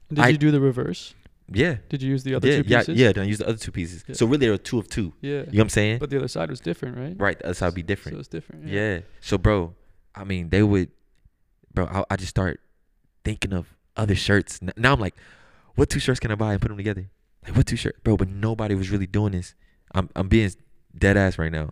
Did 0.09 0.19
I- 0.21 0.29
you 0.29 0.39
do 0.39 0.51
the 0.51 0.61
reverse? 0.61 1.15
yeah. 1.53 1.77
Did 1.89 2.01
you 2.03 2.11
use 2.11 2.23
the 2.23 2.35
other 2.35 2.47
Yeah, 2.49 2.63
two 2.63 2.69
yeah, 2.69 2.79
pieces? 2.79 2.99
yeah, 2.99 3.13
then 3.13 3.25
I 3.25 3.27
use 3.27 3.39
the 3.39 3.49
other 3.49 3.59
two 3.59 3.73
pieces. 3.73 4.05
Yeah. 4.07 4.15
So 4.15 4.27
really 4.27 4.39
there 4.39 4.51
were 4.53 4.57
two 4.59 4.79
of 4.79 4.89
two. 4.89 5.13
Yeah. 5.21 5.31
You 5.31 5.37
know 5.39 5.45
what 5.53 5.61
I'm 5.63 5.69
saying? 5.71 5.99
But 5.99 6.11
the 6.11 6.17
other 6.19 6.29
side 6.29 6.49
was 6.51 6.61
different, 6.61 6.97
right? 6.97 7.15
right, 7.19 7.39
the 7.39 7.47
other 7.47 7.55
side 7.55 7.67
would 7.67 7.75
be 7.75 7.83
different. 7.83 8.17
So 8.17 8.21
it's 8.21 8.29
different. 8.29 8.67
yeah. 8.69 9.01
So 9.21 9.37
bro, 9.39 9.75
I 10.15 10.25
mean 10.25 10.49
they 10.51 10.63
would 10.63 10.91
bro, 11.75 11.87
I, 11.87 12.05
I 12.11 12.17
just 12.17 12.31
start 12.31 12.61
thinking 13.25 13.53
of 13.53 13.67
other 13.97 14.15
shirts. 14.15 14.61
Now 14.77 14.93
I'm 14.95 15.01
like, 15.01 15.15
what 15.75 15.91
two 15.91 16.01
shirts 16.01 16.21
can 16.21 16.31
I 16.31 16.35
buy 16.35 16.53
and 16.53 16.61
put 16.63 16.69
them 16.69 16.77
together? 16.77 17.11
Like 17.45 17.57
what 17.57 17.67
two 17.67 17.77
shirts? 17.77 17.99
Bro, 18.05 18.17
but 18.19 18.29
nobody 18.29 18.75
was 18.75 18.91
really 18.91 19.07
doing 19.07 19.33
this. 19.33 19.55
I'm 19.95 20.09
I'm 20.17 20.29
being 20.29 20.51
dead 20.97 21.17
ass 21.17 21.39
right 21.39 21.53
now. 21.53 21.71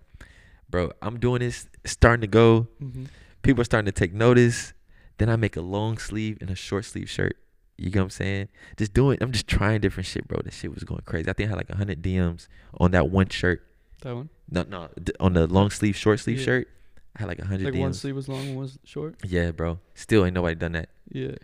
Bro, 0.71 0.93
I'm 1.01 1.19
doing 1.19 1.41
this, 1.41 1.67
starting 1.87 2.21
to 2.23 2.27
go. 2.27 2.69
Mm-hmm. 2.83 3.05
People 3.43 3.63
are 3.63 3.65
starting 3.65 3.87
to 3.87 3.93
take 3.93 4.13
notice. 4.13 4.75
Then 5.19 5.29
I 5.31 5.37
make 5.37 5.57
a 5.57 5.61
long 5.61 5.99
sleeve 5.99 6.39
and 6.41 6.51
a 6.51 6.55
short 6.55 6.85
sleeve 6.85 7.09
shirt. 7.09 7.37
You 7.77 7.91
get 7.91 8.01
what 8.01 8.05
I'm 8.05 8.11
saying? 8.11 8.49
Just 8.77 8.93
doing, 8.93 9.19
I'm 9.21 9.33
just 9.33 9.47
trying 9.47 9.81
different 9.81 10.07
shit, 10.07 10.27
bro. 10.29 10.41
This 10.45 10.55
shit 10.55 10.75
was 10.75 10.85
going 10.85 11.01
crazy. 11.07 11.31
I 11.31 11.33
think 11.33 11.47
I 11.49 11.51
had 11.51 11.57
like 11.57 11.69
100 11.69 12.03
DMs 12.03 12.49
on 12.79 12.91
that 12.91 13.09
one 13.11 13.29
shirt. 13.29 13.65
That 14.03 14.15
one. 14.15 14.29
No, 14.51 14.65
no, 14.65 14.89
on 15.21 15.33
the 15.35 15.47
long 15.47 15.71
sleeve, 15.71 15.97
short 15.97 16.21
sleeve 16.21 16.39
Yeah. 16.39 16.45
shirt. 16.45 16.69
I 17.17 17.21
had 17.21 17.29
like 17.29 17.39
100 17.39 17.65
Like 17.65 17.75
DMs. 17.75 17.81
one 17.81 17.95
sleeve 17.95 18.15
was 18.17 18.29
long, 18.29 18.49
one 18.49 18.57
was 18.57 18.79
short. 18.85 19.17
Yeah, 19.25 19.53
bro. 19.53 19.79
Still 19.95 20.25
ain't 20.25 20.35
nobody 20.35 20.55
done 20.57 20.73
that. 20.73 20.89
Yeah. 21.11 21.35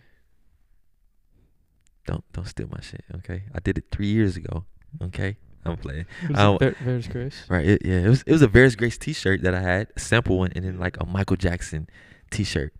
Don't 2.06 2.24
don't 2.32 2.46
steal 2.46 2.68
my 2.70 2.80
shit, 2.80 3.02
okay? 3.16 3.44
I 3.54 3.60
did 3.60 3.78
it 3.78 3.84
three 3.90 4.08
years 4.08 4.36
ago, 4.36 4.66
okay? 5.02 5.36
I'm 5.70 5.76
playing. 5.76 6.06
I 6.34 6.52
it? 6.54 6.58
Ver- 6.58 6.76
Verus 6.84 7.06
Grace. 7.08 7.44
Right? 7.48 7.66
It, 7.66 7.82
yeah, 7.84 8.00
it 8.00 8.08
was 8.08 8.22
it 8.26 8.32
was 8.32 8.42
a 8.42 8.48
Verus 8.48 8.76
Grace 8.76 8.98
T-shirt 8.98 9.42
that 9.42 9.54
I 9.54 9.60
had, 9.60 9.88
a 9.96 10.00
sample 10.00 10.38
one, 10.38 10.52
and 10.54 10.64
then 10.64 10.78
like 10.78 10.96
a 11.00 11.06
Michael 11.06 11.36
Jackson 11.36 11.88
T-shirt. 12.30 12.72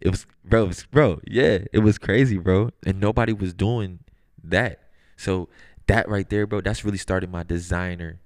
It 0.00 0.10
was, 0.10 0.26
bro, 0.44 0.64
it 0.64 0.68
was, 0.68 0.86
bro, 0.86 1.20
yeah, 1.26 1.58
it 1.72 1.80
was 1.80 1.98
crazy, 1.98 2.38
bro, 2.38 2.70
and 2.86 3.00
nobody 3.00 3.32
was 3.32 3.52
doing 3.52 3.98
that. 4.44 4.80
So 5.16 5.48
that 5.88 6.08
right 6.08 6.28
there, 6.30 6.46
bro, 6.46 6.60
that's 6.60 6.84
really 6.84 6.98
started 6.98 7.30
my 7.32 7.42
designer 7.42 8.20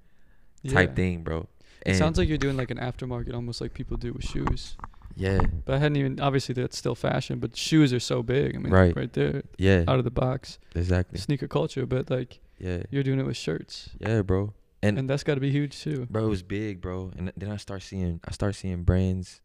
type 0.69 0.91
Yeah. 0.91 0.95
thing, 0.95 1.23
bro. 1.23 1.49
It 1.87 1.97
sounds 1.97 2.19
like 2.19 2.29
you're 2.29 2.39
doing 2.39 2.57
like 2.59 2.71
an 2.71 2.79
aftermarket, 2.79 3.35
almost 3.35 3.61
like 3.61 3.73
people 3.75 3.97
do 3.97 4.13
with 4.13 4.25
shoes. 4.25 4.77
Yeah, 5.17 5.41
But 5.65 5.75
I 5.75 5.79
hadn't 5.79 5.97
even. 5.97 6.21
Obviously, 6.21 6.55
that's 6.55 6.77
still 6.77 6.95
fashion, 6.95 7.39
but 7.39 7.57
shoes 7.57 7.93
are 7.93 8.01
so 8.01 8.23
big. 8.23 8.55
I 8.57 8.59
mean, 8.59 8.73
Right. 8.73 8.95
right 8.97 9.13
there, 9.13 9.43
yeah, 9.59 9.85
out 9.89 9.99
of 9.99 10.05
the 10.05 10.11
box, 10.11 10.59
exactly, 10.75 11.19
sneaker 11.19 11.49
culture. 11.49 11.87
But 11.87 12.11
like, 12.11 12.41
yeah, 12.59 12.83
you're 12.91 13.03
doing 13.03 13.19
it 13.21 13.27
with 13.27 13.37
shirts, 13.37 13.91
yeah, 14.01 14.23
bro. 14.23 14.55
And 14.83 14.99
and 14.99 15.09
that's 15.09 15.23
got 15.23 15.35
to 15.35 15.41
be 15.41 15.51
huge 15.51 15.81
too. 15.81 16.07
bro, 16.11 16.25
it 16.27 16.29
was 16.29 16.43
big, 16.43 16.81
bro. 16.81 17.13
And 17.17 17.33
then 17.37 17.51
I 17.51 17.57
start 17.57 17.83
seeing, 17.83 18.21
I 18.27 18.33
start 18.33 18.55
seeing 18.55 18.83
brands 18.83 19.41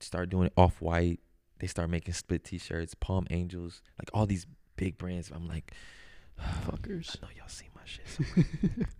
start 0.00 0.30
doing 0.30 0.48
off 0.56 0.80
white. 0.80 1.18
They 1.58 1.66
start 1.66 1.90
making 1.90 2.14
split 2.14 2.44
T-shirts, 2.44 2.94
Palm 2.94 3.26
Angels, 3.30 3.82
like 3.98 4.08
all 4.14 4.26
these 4.26 4.46
big 4.76 4.96
brands. 4.96 5.32
I'm 5.34 5.48
like, 5.48 5.72
Fuckers. 6.66 7.16
I 7.20 7.26
know 7.26 7.32
y'all 7.36 7.48
seen 7.48 7.67
my 7.67 7.67
shit. 7.88 8.04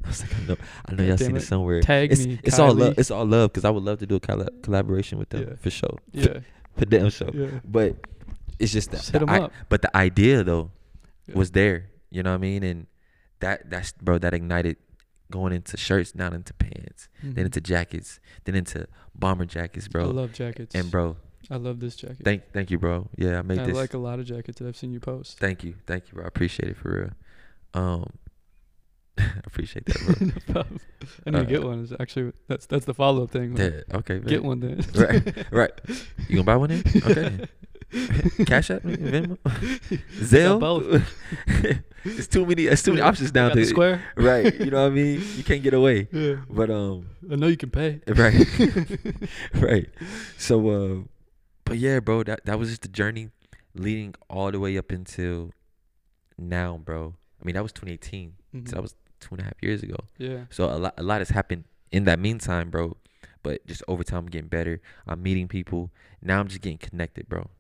I 0.05 0.09
was 0.09 0.21
like, 0.23 0.35
I 0.37 0.47
know, 0.47 0.57
I 0.87 0.95
know 0.95 1.05
y'all 1.05 1.17
seen 1.19 1.37
it 1.37 1.43
it. 1.43 1.47
somewhere. 1.47 1.81
Tag 1.83 2.11
it's 2.13 2.27
me, 2.27 2.41
it's 2.43 2.59
all 2.59 2.75
love. 2.75 2.99
It's 2.99 3.11
all 3.11 3.25
love 3.27 3.51
because 3.53 3.65
I 3.65 3.71
would 3.71 3.83
love 3.85 3.99
to 4.01 4.07
do 4.07 4.17
a 4.17 4.21
colla- 4.21 4.51
collaboration 4.63 5.19
with 5.19 5.29
them 5.31 5.43
Yeah. 5.49 5.55
for 5.61 5.71
sure. 5.71 5.99
Yeah. 6.13 6.41
For 6.77 6.85
damn 6.87 7.11
sure. 7.11 7.31
Yeah. 7.33 7.61
But 7.65 7.97
it's 8.59 8.73
just 8.73 8.91
that. 8.93 8.99
Just 8.99 9.11
hit 9.13 9.23
'em 9.23 9.29
I- 9.29 9.41
up. 9.43 9.53
But 9.69 9.83
the 9.83 9.97
idea 9.97 10.43
though 10.45 10.71
Yeah. 11.27 11.37
was 11.37 11.51
there. 11.53 11.87
You 12.11 12.23
know 12.23 12.31
what 12.31 12.37
I 12.37 12.39
mean? 12.39 12.63
And 12.63 12.87
that 13.41 13.69
that's 13.71 13.93
bro 13.93 14.19
that 14.19 14.35
ignited 14.35 14.77
going 15.31 15.53
into 15.53 15.77
shirts, 15.77 16.15
not 16.15 16.33
into 16.33 16.55
pants, 16.55 17.09
then 17.23 17.35
Mhm. 17.35 17.45
into 17.47 17.61
jackets, 17.61 18.19
then 18.45 18.55
into 18.55 18.87
bomber 19.15 19.45
jackets, 19.45 19.87
bro. 19.87 20.05
I 20.05 20.13
love 20.13 20.33
jackets. 20.33 20.75
And 20.75 20.91
bro, 20.91 21.17
I 21.51 21.57
love 21.57 21.81
this 21.81 21.97
jacket. 21.97 22.25
thank 22.25 22.43
thank 22.53 22.71
you, 22.71 22.79
bro. 22.79 23.09
Yeah, 23.17 23.39
I 23.39 23.43
made 23.43 23.59
this. 23.59 23.77
I 23.77 23.81
like 23.81 23.93
a 23.95 23.99
lot 23.99 24.19
of 24.21 24.25
jackets 24.27 24.59
that 24.59 24.67
I've 24.67 24.77
seen 24.77 24.91
you 24.93 25.01
post. 25.01 25.39
thank 25.39 25.63
you, 25.65 25.75
thank 25.87 26.09
you, 26.09 26.15
bro. 26.15 26.25
I 26.25 26.29
appreciate 26.29 26.71
it 26.71 26.77
for 26.79 26.91
real. 26.99 27.11
Um, 27.75 28.11
appreciate 29.45 29.87
that, 29.87 29.99
bro. 30.05 30.27
no 30.27 30.53
problem. 30.53 30.81
I 31.27 31.31
need 31.31 31.39
to 31.39 31.45
get 31.47 31.63
Uh, 31.65 31.69
one. 31.69 31.81
Is 31.85 31.93
actually 31.99 32.33
that's 32.49 32.67
that's 32.67 32.85
the 32.87 32.95
follow 32.95 33.25
up 33.25 33.31
thing. 33.31 33.57
Yeah, 33.57 33.83
okay, 33.99 34.19
Get 34.21 34.45
one 34.45 34.61
then. 34.61 34.85
Right, 34.95 35.47
right. 35.53 35.73
You 36.29 36.37
gonna 36.37 36.45
buy 36.45 36.57
one 36.57 36.71
then? 36.71 36.83
Okay. 37.07 37.49
Cash 38.45 38.71
App, 38.71 38.83
Venmo, 38.83 39.39
Zelle. 40.21 41.03
it's 42.05 42.27
too 42.27 42.45
many. 42.45 42.67
It's 42.67 42.83
too 42.83 42.91
many 42.93 43.01
options 43.01 43.33
now. 43.33 43.49
Got 43.49 43.55
the 43.57 43.63
To, 43.63 43.67
square. 43.67 44.03
right. 44.17 44.55
You 44.61 44.71
know 44.71 44.83
what 44.83 44.93
I 44.93 44.95
mean? 44.95 45.23
You 45.37 45.43
can't 45.43 45.63
get 45.63 45.73
away. 45.73 46.07
Yeah. 46.13 46.37
But 46.51 46.69
um, 46.71 47.09
I 47.33 47.37
know 47.37 47.47
you 47.47 47.57
can 47.57 47.71
pay. 47.71 48.01
right, 48.07 48.37
right. 49.55 49.89
So 50.37 50.69
uh, 50.69 50.95
but 51.65 51.79
yeah, 51.79 52.01
bro, 52.01 52.25
that 52.25 52.45
that 52.45 52.59
was 52.59 52.69
just 52.69 52.83
the 52.83 52.89
journey 52.89 53.31
leading 53.75 54.15
all 54.29 54.51
the 54.53 54.61
way 54.61 54.77
up 54.77 54.91
until 54.93 55.53
now, 56.37 56.77
bro. 56.77 57.15
I 57.41 57.45
mean, 57.47 57.55
that 57.55 57.63
was 57.63 57.73
2018. 57.73 58.35
So 58.53 58.59
Mhm. 58.59 58.69
that 58.75 58.83
was 58.83 58.95
two 59.21 59.29
and 59.35 59.41
a 59.41 59.45
half 59.45 59.55
years 59.63 59.83
ago. 59.83 59.97
yeah. 60.19 60.45
So 60.51 60.65
a 60.67 60.77
lot, 60.79 60.95
a 60.97 61.03
lot 61.03 61.21
has 61.21 61.31
happened 61.31 61.65
in 61.91 62.05
that 62.05 62.19
meantime, 62.19 62.71
bro. 62.71 62.97
But 63.43 63.67
just 63.67 63.83
over 63.89 64.03
time, 64.05 64.21
I'm 64.21 64.27
getting 64.27 64.49
better. 64.49 64.81
I'm 65.07 65.23
meeting 65.23 65.49
people. 65.49 65.91
Now 66.21 66.41
I'm 66.41 66.49
just 66.49 66.61
getting 66.61 66.79
connected, 66.79 67.29
bro. 67.29 67.51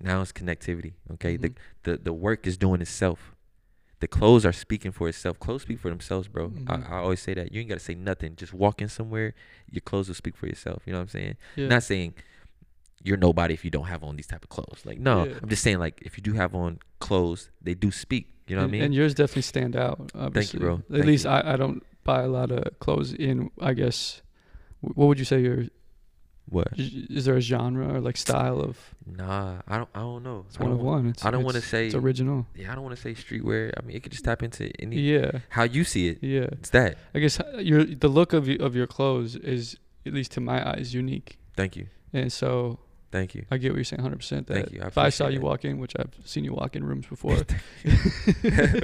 Now 0.00 0.20
it's 0.20 0.32
connectivity. 0.32 0.92
Okay, 1.14 1.36
Mhm. 1.38 1.42
the 1.42 1.54
the 1.92 1.96
the 1.98 2.12
work 2.12 2.46
is 2.46 2.56
doing 2.56 2.80
itself. 2.80 3.34
The 4.00 4.08
clothes 4.08 4.44
are 4.44 4.52
speaking 4.52 4.90
for 4.92 5.08
itself. 5.08 5.38
Clothes 5.38 5.62
speak 5.62 5.78
for 5.78 5.88
themselves, 5.88 6.26
bro. 6.28 6.48
Mhm. 6.50 6.68
I, 6.68 6.96
I 6.96 6.98
always 6.98 7.20
say 7.20 7.34
that. 7.34 7.52
You 7.52 7.60
ain't 7.60 7.68
gotta 7.68 7.80
say 7.80 7.94
nothing. 7.94 8.34
Just 8.36 8.52
walk 8.52 8.82
in 8.82 8.88
somewhere. 8.88 9.32
Your 9.70 9.80
clothes 9.80 10.08
will 10.08 10.16
speak 10.16 10.36
for 10.36 10.46
yourself. 10.46 10.82
You 10.86 10.92
know 10.92 10.98
what 10.98 11.02
I'm 11.04 11.08
saying? 11.08 11.36
Yeah. 11.56 11.68
Not 11.68 11.82
saying 11.84 12.14
you're 13.04 13.16
nobody 13.16 13.54
if 13.54 13.64
you 13.64 13.70
don't 13.70 13.86
have 13.86 14.02
on 14.04 14.16
these 14.16 14.26
type 14.26 14.42
of 14.44 14.48
clothes. 14.50 14.82
Like 14.84 14.98
no, 14.98 15.24
Yeah. 15.24 15.38
I'm 15.42 15.48
just 15.48 15.62
saying 15.62 15.78
like 15.78 16.00
if 16.02 16.16
you 16.16 16.22
do 16.22 16.34
have 16.34 16.54
on 16.54 16.78
clothes, 17.00 17.50
they 17.60 17.74
do 17.74 17.90
speak. 17.90 18.28
You 18.46 18.56
know 18.56 18.62
and, 18.62 18.70
what 18.70 18.76
I 18.76 18.78
mean? 18.78 18.82
And 18.82 18.94
yours 18.94 19.14
definitely 19.14 19.42
stand 19.42 19.76
out. 19.76 20.10
Obviously. 20.14 20.58
bro. 20.60 20.74
At 20.76 20.88
Thank 20.90 21.04
least 21.06 21.24
you. 21.24 21.30
I, 21.30 21.54
I 21.54 21.56
don't 21.56 21.82
buy 22.04 22.22
a 22.22 22.28
lot 22.28 22.50
of 22.50 22.78
clothes 22.80 23.12
in. 23.12 23.50
I 23.60 23.72
guess. 23.74 24.22
What 24.80 25.06
would 25.06 25.18
you 25.18 25.24
say 25.24 25.40
your 25.40 25.66
what? 26.48 26.68
is 26.76 27.24
there 27.24 27.36
a 27.36 27.40
genre 27.40 27.94
or 27.94 28.00
like 28.00 28.16
style 28.16 28.60
of? 28.60 28.76
Nah, 29.06 29.62
I 29.68 29.78
don't. 29.78 29.88
I 29.94 30.00
don't 30.00 30.22
know. 30.22 30.44
It's 30.48 30.58
I 30.58 30.64
one 30.64 30.72
of 30.72 30.80
one. 30.80 31.06
It's, 31.06 31.24
I 31.24 31.30
don't 31.30 31.44
wanna 31.44 31.60
say- 31.60 31.86
it's 31.86 31.94
original. 31.94 32.46
Yeah, 32.54 32.72
I 32.72 32.74
don't 32.74 32.84
want 32.84 32.96
to 32.96 33.00
say 33.02 33.14
streetwear. 33.14 33.72
I 33.78 33.86
mean, 33.86 33.96
it 33.96 34.02
could 34.02 34.12
just 34.12 34.24
tap 34.24 34.42
into 34.42 34.70
any 34.80 34.96
Yeah, 34.96 35.40
how 35.50 35.62
you 35.62 35.84
see 35.84 36.08
it. 36.08 36.18
yeah. 36.20 36.48
It's 36.52 36.70
that. 36.70 36.98
I 37.14 37.20
guess 37.20 37.38
uh, 37.40 37.58
your 37.58 37.84
the 37.84 38.08
look 38.08 38.32
of 38.32 38.48
of 38.48 38.74
your 38.74 38.86
clothes 38.86 39.36
is 39.36 39.76
at 40.04 40.12
least 40.12 40.32
to 40.32 40.40
my 40.40 40.68
eyes 40.68 40.92
unique, 40.92 41.38
Thank 41.56 41.76
you. 41.76 41.86
and 42.12 42.32
so 42.32 42.80
Thank 43.12 43.34
you. 43.36 43.44
I 43.50 43.58
get 43.58 43.70
what 43.72 43.76
you're 43.76 43.84
saying 43.84 44.02
100. 44.02 44.16
percent 44.16 44.46
That 44.48 44.54
Thank 44.54 44.72
you. 44.72 44.80
I 44.82 44.86
if 44.88 44.98
I 44.98 45.10
saw 45.10 45.28
you 45.28 45.40
walk 45.40 45.64
in, 45.64 45.78
which 45.78 45.92
I've 45.98 46.14
seen 46.24 46.44
you 46.44 46.54
walk 46.54 46.74
in 46.76 46.82
rooms 46.82 47.06
before, 47.06 47.36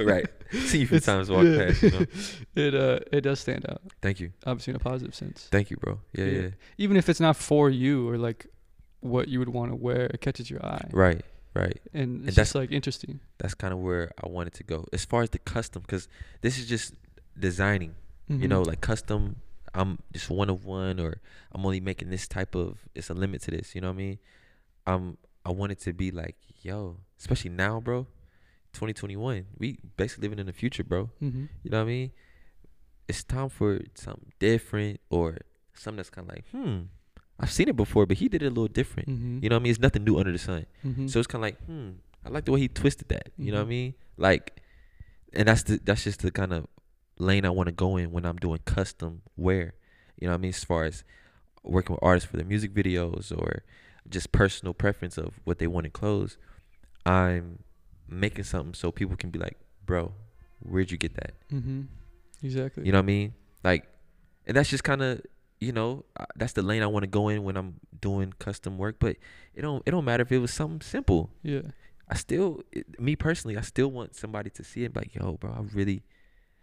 right. 0.05 0.27
See 0.53 0.79
you 0.79 0.85
a 0.85 0.89
few 0.89 1.01
times 1.01 1.31
walk 1.31 1.45
yeah. 1.45 1.67
past. 1.67 1.83
You 1.83 1.91
know? 1.91 2.07
it 2.67 2.75
uh 2.75 2.99
it 3.11 3.23
does 3.23 3.41
stand 3.41 3.65
out. 3.69 3.81
Thank 4.03 4.21
you. 4.21 4.31
Obviously 4.47 4.73
in 4.73 4.77
a 4.77 4.81
positive 4.81 5.15
sense. 5.15 5.49
Thank 5.51 5.71
you, 5.71 5.77
bro. 5.79 6.01
Yeah, 6.13 6.25
Yeah. 6.25 6.41
yeah. 6.43 6.49
Even 6.79 6.97
if 6.97 7.09
it's 7.09 7.21
not 7.21 7.37
for 7.37 7.71
you 7.71 8.09
or 8.09 8.19
like 8.19 8.47
what 9.01 9.29
you 9.29 9.39
would 9.39 9.49
want 9.49 9.71
to 9.73 9.77
wear, 9.77 10.07
it 10.07 10.21
catches 10.21 10.51
your 10.51 10.65
eye, 10.65 10.89
Right. 10.93 11.23
Right. 11.55 11.81
and 11.95 12.27
it's 12.27 12.37
that's- 12.37 12.49
just 12.49 12.55
like 12.55 12.71
interesting. 12.71 13.21
That's 13.39 13.55
kind 13.55 13.73
of 13.73 13.81
where 13.81 14.11
I 14.23 14.29
wanted 14.29 14.55
to 14.55 14.65
go. 14.65 14.85
As 14.93 15.05
far 15.05 15.23
as 15.23 15.31
the 15.31 15.39
custom, 15.39 15.83
because 15.83 16.09
this 16.43 16.59
is 16.59 16.67
just 16.69 16.95
designing. 17.39 17.95
You 18.29 18.37
Mhm. 18.41 18.49
know, 18.51 18.63
like 18.63 18.81
custom. 18.83 19.37
I'm 19.79 19.99
just 20.13 20.29
one 20.29 20.51
of 20.51 20.65
one, 20.65 20.99
or 20.99 21.21
I'm 21.53 21.65
only 21.65 21.81
making 21.81 22.11
this 22.11 22.27
type 22.27 22.55
of. 22.55 22.79
It's 22.95 23.11
a 23.11 23.15
limit 23.15 23.43
to 23.43 23.51
this. 23.53 23.75
You 23.75 23.81
know 23.81 23.89
what 23.89 23.95
I 23.95 24.05
mean? 24.05 24.19
Um, 24.87 25.19
I 25.47 25.51
want 25.53 25.73
it 25.73 25.81
to 25.87 25.93
be 25.93 26.11
like, 26.11 26.37
yo, 26.63 26.97
especially 27.19 27.51
now, 27.51 27.81
bro. 27.81 28.07
2021, 28.75 29.47
we 29.59 29.79
basically 29.97 30.23
living 30.29 30.39
in 30.39 30.47
the 30.47 30.53
future, 30.53 30.85
bro. 30.85 31.11
Mhm. 31.23 31.49
You 31.63 31.71
know 31.71 31.79
what 31.79 31.83
I 31.85 31.87
mean? 31.87 32.11
It's 33.09 33.23
time 33.25 33.49
for 33.49 33.81
something 33.95 34.33
different 34.39 35.01
or 35.11 35.39
something 35.75 35.97
that's 35.97 36.11
kind 36.11 36.29
of 36.29 36.35
like, 36.35 36.45
hmm, 36.51 36.83
I've 37.41 37.51
seen 37.51 37.69
it 37.69 37.77
before, 37.77 38.05
but 38.05 38.19
he 38.19 38.29
did 38.29 38.43
it 38.43 38.47
a 38.47 38.51
little 38.51 38.69
different. 38.69 39.09
Mhm. 39.09 39.43
You 39.43 39.49
know 39.49 39.57
what 39.57 39.61
I 39.61 39.63
mean? 39.65 39.71
It's 39.71 39.81
nothing 39.81 40.05
new 40.05 40.19
under 40.19 40.33
the 40.33 40.39
sun. 40.39 40.67
Mhm. 40.85 41.09
So 41.09 41.19
it's 41.19 41.27
kind 41.27 41.43
of 41.43 41.47
like, 41.49 41.59
hmm, 41.65 41.91
I 42.25 42.29
like 42.29 42.45
the 42.45 42.53
way 42.53 42.61
he 42.61 42.69
twisted 42.69 43.09
that. 43.09 43.31
You 43.39 43.53
know 43.53 43.59
what 43.59 43.63
I 43.63 43.67
Mhm. 43.67 43.69
mean? 43.69 43.95
Like, 44.17 44.61
and 45.33 45.49
that's 45.49 45.63
the 45.63 45.79
that's 45.83 46.05
just 46.05 46.21
the 46.21 46.31
kind 46.31 46.53
of 46.53 46.67
lane 47.19 47.45
I 47.45 47.51
want 47.51 47.67
to 47.67 47.73
go 47.73 47.97
in 47.97 48.11
when 48.11 48.25
I'm 48.25 48.37
doing 48.37 48.61
custom 48.65 49.23
wear. 49.37 49.75
You 50.19 50.27
know 50.27 50.33
what 50.33 50.39
I 50.39 50.43
mean? 50.43 50.51
As 50.51 50.65
far 50.65 50.85
as 50.85 51.05
working 51.63 51.95
with 51.95 52.03
artists 52.03 52.29
for 52.31 52.37
their 52.37 52.47
music 52.47 52.73
videos 52.73 53.37
or 53.37 53.63
just 54.09 54.33
personal 54.33 54.75
preference 54.75 55.19
of 55.19 55.41
what 55.45 55.59
they 55.59 55.67
want 55.67 55.87
in 55.87 55.93
clothes, 55.93 56.39
I'm 57.05 57.61
making 58.09 58.45
something 58.45 58.75
so 58.75 58.91
people 58.91 59.17
can 59.17 59.31
be 59.31 59.39
like, 59.39 59.57
bro, 59.85 60.13
where'd 60.61 60.91
you 60.91 60.97
get 60.97 61.15
that? 61.15 61.35
Mm-hmm. 61.53 61.83
Exactly. 62.43 62.87
You 62.87 62.93
know 62.93 62.99
what 62.99 63.03
I 63.03 63.07
mean? 63.07 63.35
Like, 63.65 63.87
and 64.47 64.57
that's 64.57 64.71
just 64.71 64.85
kind 64.85 65.03
of, 65.03 65.21
you 65.61 65.73
know, 65.73 66.05
that's 66.37 66.53
the 66.53 66.63
lane 66.63 66.83
I 66.83 66.87
want 66.87 67.03
to 67.03 67.09
go 67.09 67.29
in 67.29 67.43
when 67.43 67.57
I'm 67.57 67.81
doing 68.01 68.33
custom 68.39 68.79
work. 68.79 68.97
But 68.99 69.17
it 69.55 69.63
don't, 69.63 69.83
it 69.85 69.91
don't 69.91 70.05
matter 70.05 70.23
if 70.23 70.33
it 70.33 70.39
was 70.39 70.53
something 70.53 70.81
simple. 70.81 71.31
Yeah. 71.43 71.63
I 72.09 72.15
still, 72.15 72.63
it, 72.73 72.99
me 73.01 73.17
personally, 73.17 73.57
I 73.57 73.61
still 73.63 73.91
want 73.91 74.15
somebody 74.15 74.51
to 74.51 74.65
see 74.65 74.85
it. 74.85 74.97
Like, 74.97 75.15
yo, 75.15 75.33
bro, 75.33 75.51
I 75.51 75.61
really, 75.75 76.03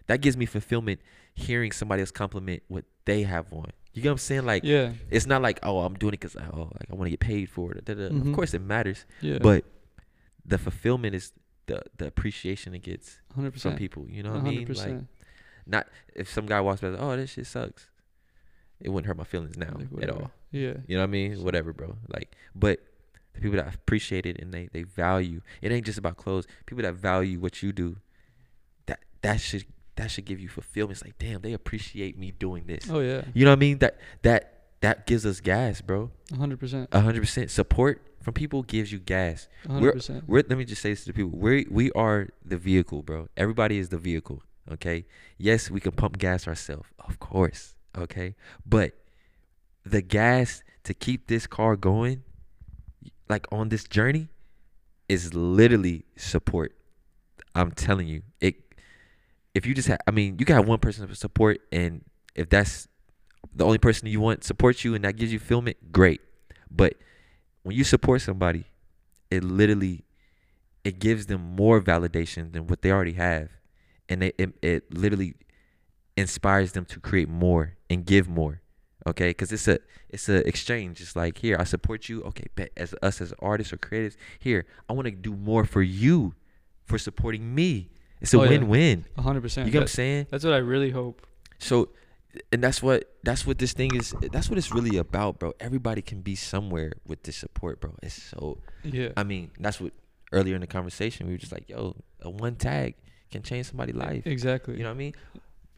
that 0.08 0.22
gives 0.22 0.38
me 0.38 0.45
fulfillment 0.45 0.99
hearing 1.34 1.72
somebody 1.72 2.01
else 2.01 2.12
compliment 2.12 2.64
what 2.68 2.86
they 3.06 3.24
have 3.24 3.51
on. 3.51 3.72
You 3.93 4.01
get 4.01 4.10
what 4.10 4.14
I'm 4.14 4.18
saying? 4.20 4.45
Like, 4.45 4.64
yeah. 4.64 4.91
it's 5.10 5.26
not 5.26 5.41
like, 5.41 5.60
oh, 5.64 5.80
I'm 5.80 5.93
doing 5.95 6.14
it 6.14 6.20
because 6.20 6.36
oh, 6.36 6.70
like 6.74 6.89
I 6.91 6.95
want 6.95 7.06
to 7.06 7.12
get 7.12 7.20
paid 7.22 7.49
for 7.49 7.72
it. 7.72 7.86
da. 7.86 7.93
Of 8.08 8.34
course, 8.34 8.53
it 8.53 8.62
matters, 8.62 9.06
Yeah. 9.22 9.38
but 9.39 9.64
the 10.45 10.58
fulfillment 10.58 11.16
is 11.16 11.32
the 11.68 11.82
the 11.97 12.08
appreciation 12.08 12.76
it 12.76 12.84
gets 12.84 13.20
100. 13.34 13.45
from 13.49 13.51
percent 13.53 13.78
people. 13.78 14.06
You 14.10 14.24
know 14.24 14.32
what 14.34 14.41
I 14.41 14.49
mean? 14.49 14.68
Like, 14.68 14.78
100%. 14.78 15.08
not 15.66 15.88
if 16.14 16.30
some 16.32 16.45
guy 16.45 16.60
walks 16.62 16.82
by, 16.82 16.88
oh, 16.89 17.16
this 17.16 17.32
shit 17.32 17.47
sucks. 17.47 17.89
It 18.82 18.89
wouldn't 18.89 19.08
hurt 19.08 19.18
my 19.18 19.24
feelings 19.24 19.58
now 19.58 19.74
Like, 19.91 20.03
at 20.03 20.10
all. 20.10 20.32
Yeah. 20.51 20.74
You 20.88 20.97
know 20.97 21.03
what 21.03 21.08
I 21.08 21.12
mean? 21.12 21.43
Whatever, 21.43 21.72
bro. 21.72 21.95
Like, 22.14 22.36
but 22.53 22.80
the 23.34 23.39
people 23.41 23.58
that 23.58 23.74
appreciate 23.74 24.26
it 24.26 24.39
and 24.41 24.53
they 24.53 24.68
they 24.74 24.84
value 24.84 25.41
it 25.62 25.72
ain't 25.72 25.86
just 25.86 25.97
about 25.97 26.18
clothes. 26.18 26.45
People 26.66 26.84
that 26.84 26.95
value 26.95 27.39
what 27.39 27.64
you 27.64 27.72
do, 27.72 27.97
that 28.88 28.99
that 29.22 29.39
should 29.39 29.66
that 29.95 30.11
should 30.11 30.25
give 30.25 30.39
you 30.39 30.49
fulfillment. 30.49 30.97
It's 30.97 31.05
like, 31.05 31.17
damn, 31.17 31.41
they 31.41 31.53
appreciate 31.53 32.17
me 32.17 32.31
doing 32.31 32.65
this. 32.67 32.89
Oh 32.89 32.99
yeah. 32.99 33.23
You 33.33 33.45
know 33.45 33.51
what 33.51 33.57
I 33.57 33.59
mean? 33.59 33.77
That 33.79 33.99
that 34.23 34.63
that 34.81 35.07
gives 35.07 35.25
us 35.25 35.39
gas, 35.39 35.81
bro. 35.81 36.11
100. 36.29 36.59
percent 36.59 36.93
hundred 36.93 37.21
percent 37.21 37.51
support 37.51 38.01
from 38.21 38.33
people 38.33 38.63
gives 38.63 38.91
you 38.91 38.99
gas. 38.99 39.47
100. 39.65 39.93
percent 39.93 40.23
We're 40.27 40.43
let 40.47 40.57
me 40.57 40.65
just 40.65 40.81
say 40.81 40.89
this 40.89 41.01
to 41.05 41.07
the 41.07 41.13
people. 41.13 41.37
We 41.37 41.67
we 41.69 41.91
are 41.91 42.29
the 42.43 42.57
vehicle, 42.57 43.03
bro. 43.03 43.29
Everybody 43.37 43.77
is 43.77 43.89
the 43.89 43.97
vehicle. 43.97 44.43
Okay. 44.71 45.05
Yes, 45.37 45.69
we 45.69 45.79
can 45.79 45.91
pump 45.91 46.17
gas 46.17 46.47
ourselves, 46.47 46.89
of 46.99 47.19
course. 47.19 47.75
Okay. 47.97 48.35
But 48.65 48.93
the 49.85 50.01
gas 50.01 50.63
to 50.83 50.93
keep 50.93 51.27
this 51.27 51.47
car 51.47 51.75
going, 51.75 52.23
like 53.29 53.47
on 53.51 53.69
this 53.69 53.85
journey, 53.85 54.29
is 55.07 55.33
literally 55.33 56.05
support. 56.17 56.75
I'm 57.53 57.71
telling 57.71 58.07
you. 58.07 58.23
It 58.41 58.64
if 59.56 59.66
you 59.66 59.74
just 59.74 59.88
have 59.88 59.99
I 60.06 60.12
mean, 60.12 60.38
you 60.38 60.45
got 60.45 60.66
one 60.66 60.80
person 60.80 61.08
to 61.08 61.16
support 61.16 61.62
and 61.72 62.03
if 62.36 62.49
that's 62.49 62.88
the 63.53 63.66
only 63.66 63.78
person 63.78 64.08
you 64.08 64.20
want 64.20 64.43
supports 64.43 64.84
you 64.84 64.93
and 64.93 65.03
that 65.06 65.16
gives 65.16 65.32
you 65.32 65.39
fulfillment, 65.39 65.91
great. 65.91 66.22
But 66.70 66.95
when 67.64 67.76
you 67.76 67.84
support 67.84 68.22
somebody, 68.22 68.66
it 69.32 69.43
literally 69.43 70.03
it 70.84 70.99
gives 70.99 71.26
them 71.26 71.41
more 71.41 71.82
validation 71.82 72.53
than 72.53 72.68
what 72.68 72.84
they 72.84 72.91
already 72.91 73.14
have. 73.14 73.49
And 74.08 74.24
it, 74.24 74.36
it, 74.38 74.53
it 74.62 74.93
literally 74.93 75.34
inspires 76.16 76.74
them 76.74 76.86
to 76.86 76.99
create 76.99 77.28
more 77.28 77.78
and 77.89 78.06
give 78.06 78.28
more 78.28 78.62
okay? 79.08 79.30
Because 79.30 79.51
it's 79.51 79.68
a 79.68 79.80
it's 80.10 80.30
a 80.30 80.47
exchange. 80.47 81.01
It's 81.01 81.16
like 81.16 81.39
here 81.39 81.58
i 81.60 81.64
support 81.64 82.10
you. 82.10 82.24
Okay 82.24 82.45
bet 82.56 82.72
as 82.78 82.95
us 83.01 83.22
as 83.22 83.34
artists 83.39 83.74
or 83.74 83.78
creatives 83.78 84.16
here 84.39 84.66
i 84.89 84.93
want 84.93 85.06
to 85.06 85.12
do 85.12 85.36
more 85.36 85.66
for 85.66 85.82
you 85.82 86.34
for 86.84 86.97
supporting 86.97 87.53
me 87.53 87.89
it's 88.22 88.34
a 88.34 88.39
Oh, 88.39 88.43
yeah. 88.43 88.49
win-win 88.49 89.05
100. 89.16 89.41
percent 89.41 89.66
you 89.68 89.72
get 89.72 89.80
what 89.80 89.84
i'm 89.84 89.88
saying 89.88 90.28
That's 90.30 90.43
what 90.43 90.53
I 90.53 90.57
really 90.57 90.91
hope. 90.91 91.26
so 91.59 91.89
and 92.51 92.61
that's 92.63 92.82
what 92.84 93.09
that's 93.24 93.45
what 93.47 93.57
this 93.59 93.74
thing 93.74 93.95
is 93.95 94.13
that's 94.32 94.49
what 94.49 94.57
it's 94.57 94.72
really 94.74 94.97
about 94.97 95.39
bro 95.39 95.53
everybody 95.59 96.01
can 96.01 96.22
be 96.22 96.36
somewhere 96.36 96.91
with 97.07 97.24
this 97.24 97.38
support 97.38 97.80
bro 97.80 97.95
it's 98.03 98.22
so 98.22 98.57
Yeah. 98.84 99.09
I 99.16 99.24
mean, 99.24 99.51
that's 99.59 99.80
what 99.80 99.93
earlier 100.32 100.55
in 100.55 100.61
the 100.61 100.68
conversation 100.68 101.28
we 101.28 101.34
were 101.34 101.38
just 101.38 101.51
like, 101.53 101.70
yo, 101.70 101.95
a 102.22 102.30
one 102.30 102.55
tag 102.55 102.95
can 103.32 103.41
change 103.41 103.68
somebody's 103.68 103.95
life. 103.95 104.26
Exactly. 104.28 104.76
You 104.78 104.84
know 104.84 104.89
what 104.89 104.95
I 104.95 105.05
mean? 105.05 105.13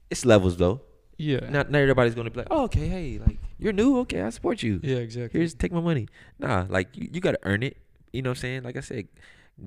It's 0.09 0.25
levels 0.25 0.57
though. 0.57 0.81
yeah. 1.17 1.41
Not 1.49 1.69
not 1.71 1.79
everybody's 1.79 2.15
gonna 2.15 2.31
be 2.31 2.39
like, 2.39 2.47
oh, 2.51 2.63
okay, 2.65 2.87
hey, 2.87 3.19
like 3.25 3.37
you're 3.59 3.73
new, 3.73 3.99
okay, 3.99 4.21
I 4.21 4.29
support 4.31 4.63
you. 4.63 4.79
yeah. 4.83 4.97
Exactly. 4.97 5.39
Here's 5.39 5.53
take 5.53 5.71
my 5.71 5.79
money. 5.81 6.07
Nah, 6.39 6.65
like 6.69 6.89
you, 6.97 7.09
you 7.13 7.19
gotta 7.21 7.39
earn 7.43 7.61
it. 7.63 7.77
You 8.13 8.21
know 8.23 8.31
what 8.31 8.37
I'm 8.39 8.41
saying? 8.41 8.63
Like 8.63 8.77
I 8.77 8.81
said, 8.81 9.07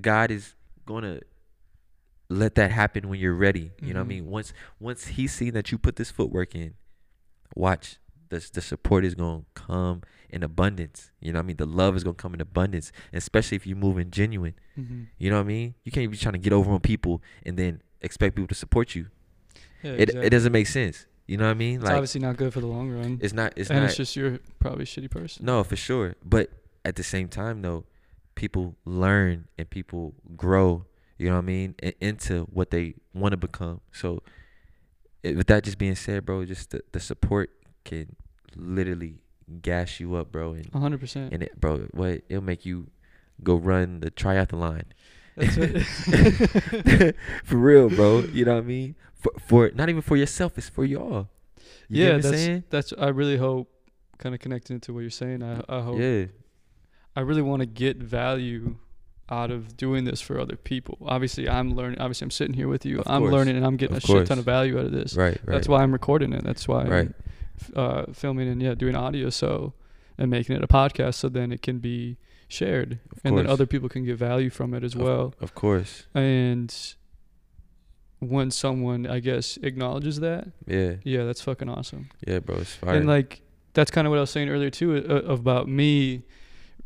God 0.00 0.30
is 0.30 0.54
gonna 0.86 1.20
let 2.30 2.54
that 2.54 2.70
happen 2.70 3.08
when 3.10 3.18
you're 3.20 3.34
ready. 3.34 3.72
You 3.82 3.92
know 3.92 4.00
what 4.00 4.04
I 4.04 4.06
Mhm. 4.06 4.08
mean? 4.08 4.26
Once 4.26 4.52
once 4.78 5.06
he's 5.08 5.32
seen 5.34 5.52
that 5.54 5.70
you 5.72 5.76
put 5.78 5.96
this 5.96 6.10
footwork 6.10 6.54
in, 6.54 6.74
watch. 7.54 7.96
The, 8.28 8.48
the 8.52 8.60
support 8.60 9.04
is 9.04 9.16
gonna 9.16 9.42
come 9.54 10.02
in 10.30 10.44
abundance. 10.44 11.10
You 11.20 11.32
know 11.32 11.40
what 11.40 11.44
I 11.44 11.46
mean? 11.48 11.56
The 11.56 11.66
love 11.66 11.96
is 11.96 12.04
gonna 12.04 12.14
come 12.14 12.32
in 12.32 12.40
abundance, 12.40 12.92
especially 13.12 13.56
if 13.56 13.66
you 13.66 13.74
move 13.74 13.98
in 13.98 14.12
genuine. 14.12 14.54
hmm 14.76 15.02
You 15.18 15.30
know 15.30 15.36
what 15.36 15.42
I 15.46 15.48
mean? 15.48 15.74
You 15.84 15.90
can't 15.90 16.08
be 16.10 16.16
trying 16.16 16.34
to 16.34 16.38
get 16.38 16.52
over 16.52 16.70
on 16.70 16.78
people 16.80 17.20
and 17.44 17.56
then 17.56 17.82
expect 18.00 18.36
people 18.36 18.46
to 18.46 18.54
support 18.54 18.94
you. 18.94 19.08
Yeah. 19.82 19.92
It 19.94 20.00
exactly. 20.02 20.26
it 20.26 20.30
doesn't 20.30 20.52
make 20.52 20.68
sense. 20.68 21.06
You 21.26 21.38
know 21.38 21.44
what 21.46 21.50
I 21.50 21.54
mean? 21.54 21.76
It's 21.76 21.84
Like 21.84 21.94
obviously 21.94 22.20
not 22.20 22.36
good 22.36 22.52
for 22.52 22.60
the 22.60 22.66
long 22.68 22.90
run. 22.90 23.18
it's 23.20 23.32
not 23.34 23.52
it's 23.56 23.68
and 23.70 23.80
not 23.80 23.86
it's 23.88 23.96
just 23.96 24.14
you're 24.14 24.38
probably 24.60 24.84
a 24.84 24.86
shitty 24.86 25.10
person. 25.10 25.44
no 25.44 25.64
for 25.64 25.74
sure. 25.76 26.14
But 26.24 26.50
at 26.84 26.94
the 26.94 27.02
same 27.02 27.26
time 27.28 27.62
though, 27.62 27.84
people 28.36 28.76
learn 28.84 29.48
and 29.58 29.68
people 29.68 30.14
grow. 30.36 30.86
You 31.20 31.28
know 31.28 31.34
what 31.34 31.42
I 31.42 31.46
mean? 31.46 31.74
i- 31.82 31.94
into 32.00 32.44
what 32.44 32.70
they 32.70 32.94
want 33.12 33.32
to 33.32 33.36
become. 33.36 33.82
So 33.92 34.22
it, 35.22 35.36
with 35.36 35.48
that 35.48 35.64
just 35.64 35.76
being 35.76 35.94
said, 35.94 36.24
bro, 36.24 36.46
just 36.46 36.70
the, 36.70 36.80
the 36.92 37.00
support 37.00 37.50
can 37.84 38.16
literally 38.56 39.18
gas 39.60 40.00
you 40.00 40.14
up, 40.14 40.32
bro, 40.32 40.54
and 40.54 40.66
100. 40.72 40.98
percent 40.98 41.32
and 41.34 41.42
it, 41.42 41.60
bro, 41.60 41.88
what 41.90 42.22
it'll 42.30 42.42
make 42.42 42.64
you 42.64 42.88
go 43.42 43.56
run 43.56 44.00
the 44.00 44.10
triathlon. 44.10 44.84
That's 45.36 45.56
it. 45.58 47.16
for 47.44 47.56
real, 47.56 47.90
bro. 47.90 48.20
You 48.20 48.44
know 48.46 48.54
what 48.54 48.64
I 48.64 48.66
mean? 48.66 48.94
For 49.14 49.32
for 49.46 49.70
not 49.74 49.90
even 49.90 50.00
for 50.02 50.16
yourself, 50.16 50.56
it's 50.56 50.68
for 50.70 50.84
y'all. 50.86 51.28
You 51.88 52.04
yeah. 52.04 52.12
That's 52.16 52.28
saying? 52.28 52.64
that's. 52.70 52.92
I 52.98 53.08
really 53.08 53.36
hope, 53.36 53.70
kind 54.18 54.34
of 54.34 54.40
connecting 54.40 54.80
to 54.80 54.94
what 54.94 55.00
you're 55.00 55.10
saying. 55.10 55.42
I 55.42 55.62
I 55.68 55.82
hope. 55.82 55.98
Yeah. 55.98 56.26
I 57.14 57.20
really 57.20 57.42
want 57.42 57.60
to 57.60 57.66
get 57.66 57.96
value 57.98 58.76
out 59.30 59.50
of 59.50 59.76
doing 59.76 60.04
this 60.04 60.20
for 60.20 60.38
other 60.40 60.56
people. 60.56 60.98
Obviously, 61.06 61.48
I'm 61.48 61.74
learning. 61.74 61.98
Obviously, 62.00 62.24
I'm 62.26 62.30
sitting 62.30 62.54
here 62.54 62.68
with 62.68 62.84
you. 62.84 63.00
Of 63.00 63.06
I'm 63.08 63.20
course. 63.22 63.32
learning, 63.32 63.56
and 63.56 63.64
I'm 63.64 63.76
getting 63.76 63.96
Of 63.96 64.04
a 64.04 64.06
shit 64.06 64.26
ton 64.26 64.38
of 64.38 64.44
value 64.44 64.78
out 64.78 64.86
of 64.86 64.92
this. 64.92 65.14
Right, 65.14 65.38
right. 65.44 65.54
That's 65.54 65.68
why 65.68 65.82
I'm 65.82 65.92
recording 65.92 66.32
it. 66.32 66.42
That's 66.44 66.66
why 66.66 66.84
Right. 66.84 67.08
I'm 67.76 67.76
uh, 67.76 68.04
filming 68.12 68.48
and 68.48 68.60
yeah, 68.62 68.74
doing 68.74 68.94
audio 68.96 69.30
so 69.30 69.74
and 70.18 70.30
making 70.30 70.56
it 70.56 70.64
a 70.64 70.68
podcast 70.68 71.14
so 71.14 71.28
then 71.28 71.52
it 71.52 71.62
can 71.62 71.78
be 71.78 72.16
shared 72.48 72.98
Of 73.12 73.20
and 73.24 73.38
then 73.38 73.46
other 73.46 73.64
people 73.66 73.88
can 73.88 74.04
get 74.04 74.16
value 74.16 74.50
from 74.50 74.74
it 74.74 74.82
as 74.82 74.94
Of- 74.94 75.00
well. 75.02 75.34
Of 75.40 75.54
course. 75.54 76.06
And 76.14 76.74
when 78.18 78.50
someone 78.50 79.06
I 79.06 79.20
guess 79.20 79.56
acknowledges 79.62 80.20
that, 80.20 80.48
Yeah. 80.66 80.94
yeah, 81.04 81.24
that's 81.24 81.40
fucking 81.42 81.68
awesome. 81.68 82.10
Yeah, 82.26 82.40
bro. 82.40 82.56
It's 82.56 82.74
fire. 82.74 82.94
And 82.96 83.06
like 83.06 83.42
that's 83.72 83.90
kind 83.90 84.06
of 84.06 84.10
what 84.10 84.18
I 84.18 84.20
was 84.20 84.30
saying 84.30 84.48
earlier 84.48 84.70
too 84.70 84.96
uh, 84.96 85.14
about 85.32 85.68
me 85.68 86.22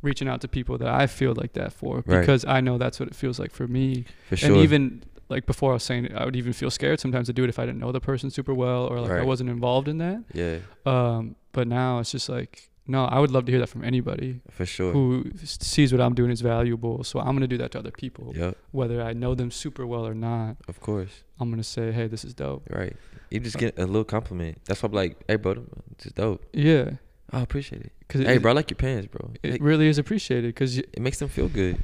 reaching 0.05 0.29
out 0.29 0.41
to 0.43 0.49
people 0.49 0.79
that 0.79 0.89
I 0.89 1.07
feel 1.07 1.35
like 1.35 1.55
that 1.55 1.73
for 1.73 2.03
Right. 2.07 2.21
because 2.21 2.45
I 2.45 2.61
know 2.61 2.79
that's 2.79 3.01
what 3.01 3.09
it 3.09 3.15
feels 3.15 3.39
like 3.39 3.51
for 3.53 3.67
me. 3.67 4.05
for 4.29 4.37
sure. 4.37 4.51
And 4.53 4.59
even 4.63 5.03
like 5.31 5.47
before 5.47 5.71
I 5.71 5.75
was 5.75 5.83
saying 5.83 6.15
I 6.15 6.25
would 6.25 6.37
even 6.37 6.53
feel 6.53 6.71
scared 6.71 7.01
sometimes 7.01 7.27
to 7.29 7.33
do 7.33 7.43
it 7.45 7.49
if 7.49 7.59
I 7.59 7.65
didn't 7.67 7.81
know 7.81 7.93
the 7.93 8.01
person 8.01 8.31
super 8.31 8.55
well 8.55 8.85
or 8.87 9.01
like 9.01 9.11
I 9.11 9.25
wasn't 9.25 9.51
involved 9.51 9.89
in 9.89 9.99
that. 9.99 10.23
yeah, 10.33 10.59
Um, 10.87 11.37
but 11.53 11.67
now 11.67 11.99
it's 12.01 12.13
just 12.13 12.29
like, 12.29 12.69
no, 12.87 13.07
I 13.07 13.19
would 13.19 13.31
love 13.31 13.47
to 13.47 13.51
hear 13.53 13.61
that 13.61 13.69
from 13.71 13.83
anybody 13.83 14.41
for 14.51 14.67
sure. 14.67 14.93
who 14.93 15.31
sees 15.43 15.91
what 15.91 16.03
I'm 16.03 16.15
doing 16.15 16.31
is 16.31 16.43
valuable. 16.43 17.03
So 17.05 17.19
I'm 17.19 17.35
gonna 17.35 17.47
do 17.49 17.57
that 17.59 17.71
to 17.73 17.79
other 17.79 17.91
people, 17.91 18.33
Yep. 18.37 18.59
whether 18.73 19.01
I 19.01 19.15
know 19.15 19.35
them 19.35 19.51
super 19.51 19.87
well 19.87 20.07
or 20.07 20.15
not. 20.15 20.59
Of 20.69 20.81
course. 20.81 21.23
I'm 21.41 21.49
gonna 21.51 21.63
say, 21.65 21.93
hey, 21.93 22.07
this 22.09 22.25
is 22.27 22.35
dope. 22.35 22.69
Right. 22.71 22.95
You 23.31 23.41
just 23.41 23.57
get 23.57 23.79
a 23.79 23.87
little 23.87 24.05
compliment. 24.05 24.59
That's 24.67 24.83
why 24.83 24.89
I'm 24.89 24.93
like, 24.93 25.17
hey, 25.27 25.37
bro, 25.37 25.55
this 25.97 26.07
is 26.09 26.13
dope. 26.13 26.45
Yeah, 26.53 26.91
I 27.35 27.43
appreciate 27.43 27.83
it. 27.83 27.93
because 28.01 28.23
Hey, 28.27 28.39
bro, 28.39 28.53
I 28.53 28.55
like 28.55 28.71
your 28.71 28.77
pants, 28.77 29.07
bro. 29.09 29.31
it 29.43 29.55
It, 29.55 29.61
really 29.63 29.89
is 29.89 29.99
appreciated. 29.99 30.49
Because 30.55 30.79
it 30.79 31.01
makes 31.01 31.19
them 31.19 31.29
feel 31.29 31.49
good. 31.49 31.83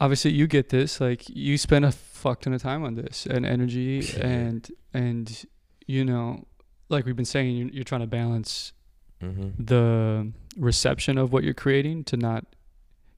obviously 0.00 0.32
you 0.32 0.46
get 0.46 0.68
this, 0.68 1.00
like 1.00 1.28
you 1.28 1.58
spend 1.58 1.84
a 1.84 1.92
fuck 1.92 2.40
ton 2.42 2.52
of 2.52 2.62
time 2.62 2.84
on 2.84 2.94
this 2.94 3.26
and 3.26 3.44
energy, 3.46 4.02
Yeah. 4.16 4.26
and 4.26 4.68
and 4.92 5.46
you 5.86 6.04
know, 6.04 6.46
like 6.88 7.04
we've 7.06 7.16
been 7.16 7.24
saying, 7.24 7.56
you're, 7.56 7.68
you're 7.68 7.84
trying 7.84 8.02
to 8.02 8.06
balance 8.06 8.72
Mm-hmm. 9.22 9.64
the 9.64 10.32
reception 10.56 11.16
of 11.16 11.32
what 11.32 11.44
you're 11.44 11.54
creating 11.54 12.04
to 12.04 12.16
not 12.16 12.44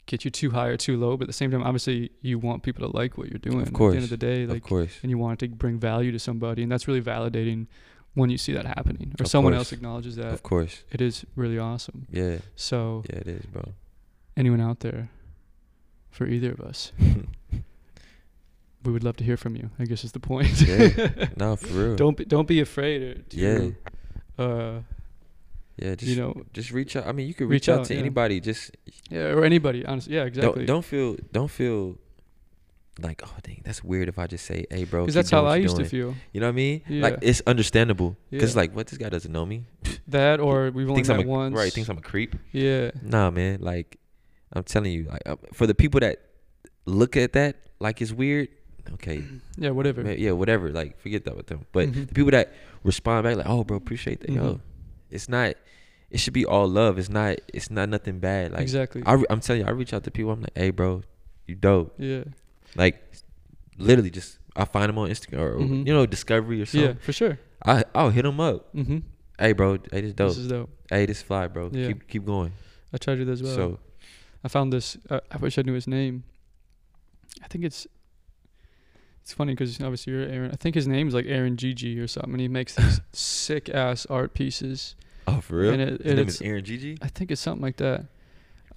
get 0.04 0.24
you 0.24 0.30
too 0.30 0.50
high 0.50 0.68
or 0.68 0.76
too 0.76 0.96
low. 0.96 1.16
But 1.16 1.24
at 1.24 1.28
the 1.28 1.32
same 1.32 1.50
time, 1.50 1.64
obviously, 1.64 2.12
you 2.20 2.38
want 2.38 2.62
people 2.62 2.88
to 2.88 2.96
like 2.96 3.18
what 3.18 3.28
you're 3.28 3.40
doing. 3.40 3.62
Of 3.62 3.72
course. 3.72 3.90
At 3.90 3.92
the 3.92 3.96
end 3.96 4.04
of 4.04 4.10
the 4.10 4.16
day, 4.16 4.46
like, 4.46 4.58
of 4.62 4.68
course. 4.68 4.98
and 5.02 5.10
you 5.10 5.18
want 5.18 5.42
it 5.42 5.48
to 5.48 5.54
bring 5.56 5.78
value 5.80 6.12
to 6.12 6.18
somebody, 6.20 6.62
and 6.62 6.70
that's 6.70 6.86
really 6.86 7.02
validating 7.02 7.66
when 8.16 8.30
you 8.30 8.38
see 8.38 8.52
that 8.54 8.66
happening 8.66 9.12
or 9.20 9.22
Of 9.24 9.28
someone 9.30 9.52
course. 9.52 9.60
else 9.68 9.72
acknowledges 9.72 10.16
that. 10.16 10.32
Of 10.32 10.42
course. 10.42 10.82
It 10.90 11.00
is 11.00 11.24
really 11.36 11.58
awesome. 11.58 12.06
Yeah. 12.10 12.38
So, 12.56 13.04
Yeah, 13.10 13.20
it 13.20 13.28
is, 13.28 13.46
bro. 13.46 13.62
anyone 14.36 14.60
out 14.60 14.80
there, 14.80 15.08
for 16.10 16.26
either 16.26 16.50
of 16.52 16.60
us, 16.60 16.92
we 18.84 18.92
would 18.92 19.04
love 19.04 19.16
to 19.16 19.24
hear 19.24 19.36
from 19.36 19.54
you. 19.56 19.70
I 19.78 19.84
guess 19.84 20.02
is 20.04 20.12
the 20.12 20.20
point. 20.20 20.60
Yeah. 20.62 21.28
no, 21.36 21.56
for 21.56 21.72
real. 21.72 21.96
don't 21.96 22.16
be, 22.16 22.24
don't 22.24 22.48
be 22.48 22.60
afraid 22.60 23.02
or 23.02 23.14
to, 23.30 23.36
Yeah. 23.36 24.42
uh, 24.44 24.80
Yeah, 25.76 25.94
just 25.94 26.10
you 26.10 26.16
know, 26.16 26.32
just 26.54 26.70
reach 26.72 26.96
out. 26.96 27.06
I 27.06 27.12
mean, 27.12 27.26
you 27.28 27.34
could 27.34 27.48
Reach 27.50 27.68
reach, 27.68 27.68
out, 27.68 27.80
out, 27.80 27.86
to 27.86 27.94
yeah. 27.94 28.00
anybody. 28.00 28.40
Just 28.40 28.70
yeah, 29.10 29.34
or 29.36 29.44
anybody. 29.44 29.84
Honestly, 29.84 30.14
yeah, 30.14 30.24
exactly. 30.24 30.64
don't 30.64 30.66
don't 30.66 30.84
feel 30.84 31.16
don't 31.32 31.50
feel 31.50 31.98
like 33.00 33.20
oh 33.26 33.34
dang 33.42 33.60
that's 33.64 33.84
weird 33.84 34.08
if 34.08 34.18
I 34.18 34.26
just 34.26 34.46
say 34.46 34.64
hey 34.70 34.84
bro 34.84 35.02
Because 35.02 35.14
that's 35.14 35.30
how 35.30 35.44
I 35.44 35.56
used 35.56 35.76
to 35.76 35.84
feel. 35.84 36.14
You 36.32 36.40
know 36.40 36.46
what 36.46 36.52
I 36.52 36.56
mean? 36.56 36.82
Yeah. 36.88 37.02
Like 37.02 37.18
it's 37.22 37.42
understandable 37.46 38.16
because 38.30 38.54
Yeah. 38.54 38.60
like 38.62 38.74
what 38.74 38.86
this 38.86 38.98
guy 38.98 39.08
doesn't 39.10 39.30
know 39.32 39.44
me. 39.46 39.64
That 40.08 40.38
or 40.40 40.70
we've 40.70 40.88
only 40.88 41.02
met 41.02 41.24
a, 41.24 41.26
once. 41.26 41.54
right. 41.54 41.72
Thinks 41.72 41.88
I'm 41.90 41.98
a 41.98 42.00
creep. 42.00 42.36
yeah. 42.52 42.92
Nah, 43.02 43.30
man. 43.30 43.58
Like 43.60 43.98
I'm 44.52 44.62
telling 44.62 44.92
you, 44.92 45.04
like, 45.10 45.22
uh, 45.26 45.36
for 45.52 45.66
the 45.66 45.74
people 45.74 45.98
that 46.00 46.20
look 46.86 47.16
at 47.16 47.32
that 47.32 47.56
like 47.80 48.00
it's 48.00 48.12
weird. 48.12 48.48
Okay, 48.94 49.24
Yeah, 49.58 49.70
whatever. 49.70 50.04
ma- 50.04 50.10
yeah, 50.10 50.30
whatever. 50.30 50.70
Like 50.70 50.96
forget 51.00 51.24
that 51.24 51.36
with 51.36 51.48
them. 51.48 51.66
But 51.72 51.88
Mhm. 51.90 52.06
the 52.08 52.14
people 52.14 52.30
that 52.30 52.52
respond 52.84 53.24
back 53.24 53.36
like, 53.36 53.48
oh, 53.48 53.64
bro, 53.64 53.76
appreciate 53.76 54.20
that. 54.20 54.30
Yo, 54.30 54.42
Mhm. 54.54 54.60
it's 55.10 55.28
not. 55.28 55.56
It 56.08 56.20
should 56.20 56.32
be 56.32 56.46
all 56.46 56.68
love. 56.68 56.96
It's 56.98 57.08
not. 57.10 57.38
It's 57.52 57.68
not 57.68 57.88
nothing 57.88 58.20
bad. 58.20 58.52
Like 58.52 58.62
exactly. 58.62 59.02
I, 59.04 59.14
re- 59.14 59.26
I'm 59.28 59.40
telling 59.40 59.62
you, 59.62 59.66
I 59.66 59.70
reach 59.72 59.92
out 59.92 60.04
to 60.04 60.10
people. 60.12 60.30
I'm 60.30 60.40
like, 60.40 60.56
hey, 60.56 60.70
bro, 60.70 61.02
you 61.46 61.56
dope. 61.56 61.94
yeah. 61.98 62.22
Like, 62.74 63.00
literally, 63.78 64.10
just 64.10 64.38
I 64.56 64.64
find 64.64 64.88
them 64.88 64.98
on 64.98 65.08
Instagram 65.10 65.38
or 65.40 65.56
Mhm. 65.58 65.86
you 65.86 65.92
know 65.94 66.06
Discovery 66.06 66.60
or 66.62 66.66
something. 66.66 66.90
Yeah, 66.90 66.96
for 67.00 67.12
sure. 67.12 67.38
I 67.64 67.84
I'll 67.94 68.10
hit 68.10 68.22
them 68.22 68.40
up. 68.40 68.74
Mm-hmm. 68.74 68.98
Hey, 69.38 69.52
bro, 69.52 69.78
hey, 69.92 70.00
this 70.00 70.12
dope. 70.14 70.28
This 70.30 70.38
is 70.38 70.48
dope. 70.48 70.70
hey, 70.90 71.06
this 71.06 71.22
fly, 71.22 71.46
bro. 71.46 71.70
Yeah. 71.72 71.88
Keep 71.88 72.08
keep 72.08 72.24
going. 72.26 72.52
I 72.92 72.96
tried 72.98 73.14
to 73.14 73.20
do 73.20 73.24
that 73.26 73.32
as 73.32 73.42
well. 73.42 73.54
So 73.54 73.78
I 74.44 74.48
found 74.48 74.72
this. 74.72 74.96
Uh, 75.10 75.20
I 75.30 75.36
wish 75.38 75.58
I 75.58 75.62
knew 75.62 75.74
his 75.74 75.86
name. 75.86 76.24
I 77.42 77.48
think 77.48 77.64
it's. 77.64 77.86
It's 79.22 79.32
funny 79.32 79.54
because 79.54 79.80
obviously 79.80 80.12
you're 80.12 80.22
Aaron. 80.22 80.52
I 80.52 80.56
think 80.56 80.76
his 80.76 80.86
name 80.86 81.08
is 81.08 81.14
like 81.14 81.26
Aaron 81.26 81.56
Gigi 81.56 81.98
or 81.98 82.06
something. 82.06 82.32
And 82.34 82.40
he 82.40 82.46
makes 82.48 82.76
these 82.76 83.00
sick 83.12 83.68
ass 83.68 84.06
art 84.06 84.34
pieces. 84.34 84.94
oh, 85.26 85.40
for 85.40 85.56
real. 85.58 85.72
And 85.72 85.82
it- 85.82 86.00
His 86.02 86.04
name 86.14 86.18
it's- 86.20 86.34
is 86.36 86.42
Aaron 86.42 86.64
Gigi. 86.64 86.96
I 87.02 87.08
think 87.08 87.32
it's 87.32 87.40
something 87.40 87.60
like 87.62 87.76
that. 87.78 88.06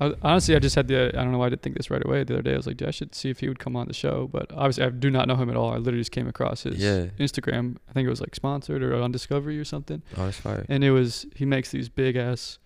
I, 0.02 0.14
honestly, 0.22 0.56
I 0.56 0.60
just 0.60 0.76
had 0.76 0.88
the. 0.88 1.10
I 1.10 1.24
don't 1.24 1.32
know 1.32 1.38
why 1.40 1.48
I 1.48 1.50
didn't 1.50 1.62
think 1.62 1.76
this 1.78 1.90
right 1.92 2.02
away. 2.06 2.24
The 2.24 2.36
other 2.36 2.42
day, 2.42 2.54
I 2.54 2.58
was 2.58 2.68
like, 2.68 2.78
"Dude, 2.78 2.88
I 2.88 2.92
should 2.92 3.14
see 3.14 3.30
if 3.30 3.40
he 3.42 3.50
would 3.50 3.60
come 3.60 3.76
on 3.76 3.88
the 3.88 3.94
show. 3.94 4.28
But 4.32 4.52
obviously, 4.54 4.84
I 4.86 4.90
do 4.90 5.10
not 5.12 5.28
know 5.28 5.36
him 5.36 5.50
at 5.50 5.56
all. 5.58 5.72
I 5.72 5.78
literally 5.78 6.00
just 6.00 6.12
came 6.12 6.28
across 6.28 6.64
his 6.64 6.78
Yeah. 6.78 7.08
Instagram. 7.20 7.78
I 7.90 7.94
think 7.94 8.06
it 8.06 8.10
was 8.10 8.22
like 8.22 8.34
sponsored 8.36 8.82
or 8.82 8.96
on 8.96 9.12
Discovery 9.12 9.60
or 9.60 9.66
something. 9.66 10.02
Oh, 10.18 10.26
that's 10.26 10.40
fire. 10.40 10.66
and 10.70 10.84
it 10.84 10.92
was 10.92 11.26
he 11.36 11.46
makes 11.46 11.72
these 11.72 11.90
big 11.90 12.16
ass 12.16 12.60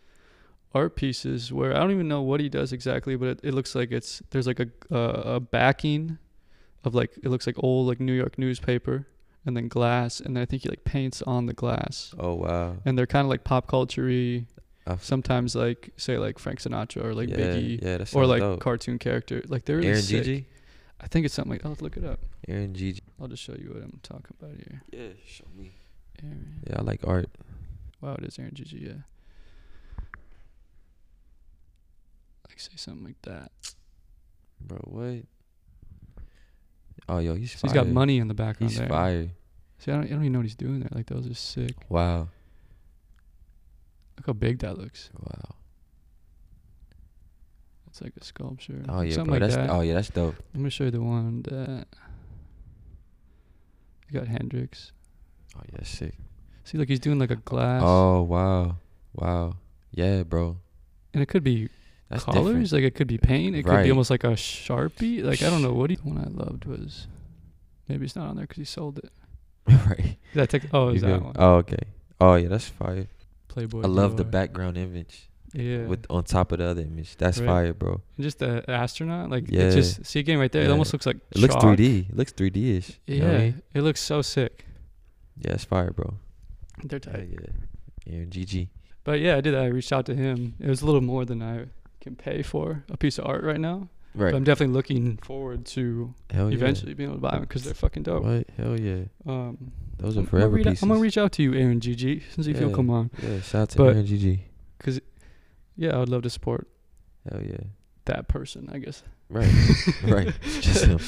art 0.75 0.95
pieces 0.95 1.51
where 1.53 1.75
I 1.75 1.79
don't 1.79 1.91
even 1.91 2.07
know 2.07 2.21
what 2.21 2.39
he 2.39 2.49
does 2.49 2.73
exactly, 2.73 3.15
but 3.15 3.27
it, 3.29 3.39
it 3.43 3.53
looks 3.53 3.75
like 3.75 3.91
it's 3.91 4.21
there's 4.31 4.47
like 4.47 4.59
a 4.59 4.67
uh, 4.91 5.35
a 5.35 5.39
backing 5.39 6.17
of 6.83 6.93
like 6.95 7.11
it 7.23 7.29
looks 7.29 7.47
like 7.47 7.55
old 7.59 7.87
like 7.87 7.99
New 7.99 8.13
York 8.13 8.37
newspaper 8.37 9.07
and 9.45 9.55
then 9.57 9.67
glass 9.67 10.19
and 10.19 10.35
then 10.35 10.41
I 10.43 10.45
think 10.45 10.63
he 10.63 10.69
like 10.69 10.83
paints 10.83 11.21
on 11.23 11.45
the 11.47 11.53
glass 11.53 12.13
Oh 12.17 12.33
wow. 12.35 12.75
and 12.85 12.97
they're 12.97 13.05
kind 13.07 13.25
of 13.25 13.29
like 13.29 13.43
pop 13.43 13.67
culture-y 13.67 14.45
I 14.85 14.93
f- 14.93 15.03
sometimes 15.03 15.55
like 15.55 15.91
say 15.97 16.17
like 16.17 16.39
Frank 16.39 16.59
Sinatra 16.61 17.03
or 17.05 17.13
like 17.13 17.29
yeah, 17.29 17.37
Biggie 17.37 17.81
Yeah, 17.81 18.05
or 18.19 18.25
like 18.25 18.41
dope. 18.41 18.59
cartoon 18.59 18.99
character 18.99 19.41
like 19.47 19.65
they're 19.65 19.77
really 19.77 19.89
Aaron 19.89 20.01
sick. 20.01 20.23
Gigi. 20.23 20.45
I 20.99 21.07
think 21.07 21.25
it's 21.25 21.33
something 21.33 21.51
like 21.53 21.65
I'll 21.65 21.77
look 21.79 21.97
it 21.97 22.03
up. 22.03 22.19
Aaron 22.47 22.73
Gigi. 22.73 23.01
I'll 23.21 23.27
just 23.27 23.43
show 23.43 23.53
you 23.57 23.69
what 23.73 23.83
I'm 23.83 23.99
talking 24.03 24.35
about 24.39 24.55
here. 24.55 24.81
Yeah, 24.91 25.13
show 25.27 25.45
me. 25.57 25.73
Aaron. 26.23 26.61
Yeah, 26.69 26.79
I 26.79 26.81
like 26.81 27.01
art. 27.07 27.29
Wow, 28.01 28.15
it 28.15 28.25
is 28.25 28.37
Aaron 28.39 28.53
Gigi, 28.53 28.77
yeah. 28.79 29.01
Like 32.47 32.59
say 32.59 32.71
something 32.75 33.05
like 33.05 33.21
that. 33.23 33.51
Bro, 34.61 34.79
what? 34.85 35.23
Oh, 37.09 37.19
yo, 37.19 37.35
he's 37.35 37.51
So 37.51 37.59
fire. 37.67 37.69
he's 37.69 37.73
got 37.73 37.87
money 37.87 38.17
in 38.17 38.27
the 38.27 38.33
background 38.33 38.71
He's 38.71 38.79
there. 38.79 38.87
fire. 38.87 39.29
See, 39.79 39.91
I 39.91 39.95
don't, 39.95 40.05
I 40.05 40.09
don't 40.09 40.19
even 40.21 40.31
know 40.33 40.39
what 40.39 40.45
he's 40.45 40.55
doing 40.55 40.79
there. 40.79 40.89
Like 40.93 41.07
those 41.07 41.27
are 41.29 41.33
sick. 41.33 41.75
Wow. 41.89 42.29
Look 44.25 44.37
how 44.37 44.39
big 44.39 44.59
that 44.59 44.77
looks. 44.77 45.09
Wow. 45.19 45.55
It's 47.87 48.01
like 48.01 48.13
a 48.19 48.23
sculpture. 48.23 48.81
Oh 48.87 49.01
yeah, 49.01 49.15
something 49.15 49.25
bro. 49.25 49.33
like 49.33 49.41
that's 49.41 49.55
that. 49.55 49.69
oh 49.69 49.81
yeah, 49.81 49.95
that's 49.95 50.09
dope. 50.09 50.35
I'm 50.55 50.61
gonna 50.61 50.69
show 50.69 50.85
you 50.85 50.91
the 50.91 51.01
one 51.01 51.41
that 51.43 51.87
you 54.09 54.19
got 54.19 54.29
Hendrix. 54.29 54.93
Oh 55.57 55.61
yeah, 55.73 55.83
sick. 55.83 56.15
See, 56.63 56.77
like 56.77 56.87
he's 56.87 57.01
doing 57.01 57.19
like 57.19 57.31
a 57.31 57.35
glass, 57.35 57.83
Oh 57.85 58.21
wow, 58.21 58.77
wow. 59.13 59.57
Yeah, 59.91 60.23
bro. 60.23 60.57
and 61.13 61.21
it 61.21 61.25
could 61.25 61.43
be 61.43 61.67
That's 62.09 62.23
colors. 62.23 62.45
different. 62.45 62.71
Like 62.71 62.83
it 62.83 62.95
could 62.95 63.07
be 63.07 63.17
paint. 63.17 63.57
It 63.57 63.63
could 63.63 63.83
be 63.83 63.91
almost 63.91 64.09
like 64.09 64.23
a 64.23 64.29
sharpie. 64.29 65.21
Like 65.21 65.43
I 65.43 65.49
don't 65.49 65.61
know 65.61 65.73
what 65.73 65.89
he. 65.89 65.97
The 65.97 66.03
one 66.03 66.17
I 66.17 66.29
loved 66.29 66.63
was 66.63 67.07
maybe 67.89 68.05
it's 68.05 68.15
not 68.15 68.29
on 68.29 68.37
there 68.37 68.45
because 68.45 68.57
he 68.57 68.65
sold 68.65 68.99
it. 68.99 69.11
right. 69.67 70.17
That 70.33 70.49
take, 70.49 70.63
oh, 70.73 70.89
is 70.89 71.01
that 71.01 71.21
one? 71.21 71.35
Oh 71.37 71.55
okay. 71.55 71.83
Oh 72.21 72.35
yeah, 72.35 72.47
that's 72.47 72.69
fire. 72.69 73.07
Playboy. 73.53 73.81
I 73.83 73.87
love 73.87 74.17
the 74.17 74.23
background 74.25 74.77
image 74.77 75.29
Yeah. 75.53 75.85
with 75.85 76.05
on 76.09 76.23
top 76.23 76.51
of 76.51 76.57
the 76.57 76.65
other 76.65 76.81
image. 76.81 77.15
That's 77.17 77.37
Right. 77.39 77.45
fire, 77.47 77.73
bro. 77.73 78.01
And 78.17 78.23
just 78.23 78.39
the 78.39 78.63
astronaut, 78.69 79.29
like 79.29 79.45
Yeah. 79.49 79.63
it 79.69 79.71
just 79.75 80.05
see 80.05 80.19
again 80.19 80.39
right 80.39 80.51
there. 80.51 80.63
It 80.63 80.71
almost 80.71 80.91
looks 80.93 81.05
like 81.05 81.17
It 81.31 81.37
looks 81.37 81.55
3D. 81.55 82.07
It 82.09 82.15
looks 82.17 82.31
3D 82.33 82.77
ish. 82.77 82.99
Yeah, 83.05 83.15
You 83.15 83.21
know 83.21 83.33
I 83.35 83.37
mean? 83.39 83.61
it 83.75 83.81
looks 83.81 84.01
so 84.01 84.21
sick. 84.23 84.65
Yeah, 85.39 85.53
it's 85.53 85.63
fire, 85.65 85.91
bro. 85.91 86.15
They're 86.83 86.99
Yeah, 87.05 87.11
tight. 87.13 87.29
yeah. 87.31 88.13
Aaron 88.15 88.29
GG. 88.31 88.69
But 89.03 89.19
yeah, 89.19 89.35
I 89.37 89.41
did 89.41 89.53
that. 89.53 89.63
I 89.63 89.67
reached 89.67 89.93
out 89.93 90.05
to 90.07 90.15
him. 90.15 90.55
It 90.59 90.67
was 90.67 90.81
a 90.81 90.85
little 90.85 91.01
more 91.01 91.25
than 91.25 91.41
I 91.43 91.65
can 92.01 92.15
pay 92.15 92.41
for 92.41 92.83
a 92.89 92.97
piece 92.97 93.19
of 93.19 93.25
art 93.25 93.43
right 93.43 93.59
now. 93.59 93.89
Right. 94.15 94.31
But 94.31 94.37
I'm 94.37 94.43
definitely 94.43 94.73
looking 94.75 95.17
forward 95.17 95.65
to 95.67 96.13
Hell 96.31 96.49
yeah. 96.51 96.55
eventually 96.55 96.93
being 96.93 97.09
able 97.09 97.17
to 97.17 97.21
buy 97.21 97.31
them 97.31 97.41
because 97.41 97.63
they're 97.63 97.73
fucking 97.73 98.03
dope. 98.03 98.23
Right. 98.23 98.47
Hell 98.57 98.79
yeah. 98.79 99.05
Um, 99.25 99.71
Those 99.97 100.17
are 100.17 100.19
I'm, 100.19 100.25
forever 100.27 100.45
I'm 100.57 100.61
gonna, 100.61 100.71
pieces. 100.71 100.83
I'm 100.83 100.89
gonna 100.89 101.01
reach 101.01 101.17
out 101.17 101.31
to 101.33 101.43
you, 101.43 101.53
Aaron 101.55 101.79
GG, 101.79 102.21
since 102.33 102.45
if 102.45 102.59
you'll 102.59 102.69
Yeah. 102.69 102.75
come 102.75 102.89
on. 102.91 103.09
Yeah, 103.21 103.41
shout 103.41 103.61
out 103.63 103.69
to 103.71 103.77
But- 103.79 103.83
Aaron 103.95 104.05
GG. 104.05 104.39
Cause 104.79 104.99
yeah, 105.75 105.95
I 105.95 105.99
would 105.99 106.09
love 106.09 106.21
to 106.23 106.29
support 106.29 106.67
Hell 107.31 107.41
yeah. 107.41 107.57
that 108.05 108.27
person. 108.27 108.69
I 108.71 108.77
guess. 108.79 109.01
Right. 109.29 109.51
right. 110.03 110.31
Just 110.61 110.85
him. 110.85 110.99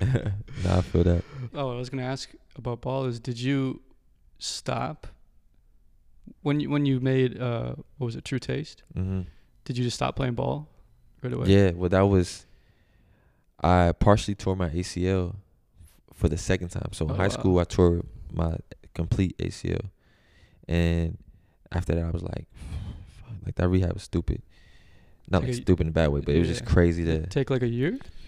nah, 0.64 0.78
I 0.78 0.80
feel 0.80 1.04
that. 1.04 1.24
Oh, 1.54 1.72
I 1.72 1.76
was 1.76 1.90
gonna 1.90 2.04
ask 2.04 2.30
about 2.56 2.80
ball 2.80 3.04
is, 3.04 3.20
did 3.20 3.38
you 3.38 3.82
stop 4.38 5.06
when 6.42 6.60
you 6.60 6.70
when 6.70 6.86
you 6.86 7.00
made 7.00 7.38
uh 7.40 7.74
what 7.98 8.06
was 8.06 8.16
it, 8.16 8.24
True 8.24 8.38
Taste? 8.38 8.82
hmm 8.94 9.22
Did 9.64 9.76
you 9.76 9.84
just 9.84 9.96
stop 9.96 10.16
playing 10.16 10.34
ball 10.34 10.68
right 11.22 11.32
away? 11.32 11.46
Yeah, 11.48 11.70
well, 11.72 11.88
that 11.90 12.02
was. 12.02 12.46
I 13.62 13.92
partially 13.92 14.34
tore 14.36 14.54
my 14.56 14.68
ACL 14.68 15.34
for 16.14 16.28
the 16.28 16.38
second 16.38 16.68
time. 16.68 16.90
So 16.92 17.06
in 17.06 17.12
Oh, 17.12 17.14
high 17.14 17.24
wow. 17.24 17.28
school, 17.28 17.58
I 17.58 17.64
tore 17.64 18.04
my 18.32 18.56
complete 18.94 19.36
ACL, 19.38 19.86
and 20.68 21.18
after 21.72 21.94
that, 21.94 22.04
I 22.04 22.10
was 22.10 22.22
like, 22.22 22.46
fuck, 23.06 23.34
like 23.46 23.56
that 23.56 23.68
rehab 23.68 23.94
was 23.94 24.02
stupid. 24.04 24.42
Not 25.30 25.42
Like 25.42 25.48
like 25.50 25.58
a- 25.58 25.62
stupid 25.62 25.82
in 25.82 25.88
a 25.88 25.92
bad 25.92 26.08
way, 26.08 26.20
but 26.20 26.34
it 26.34 26.38
was 26.38 26.48
just 26.48 26.64
crazy 26.64 27.04
to. 27.04 27.26
take 27.26 27.50
like 27.50 27.62
a 27.62 27.68
year. 27.68 27.98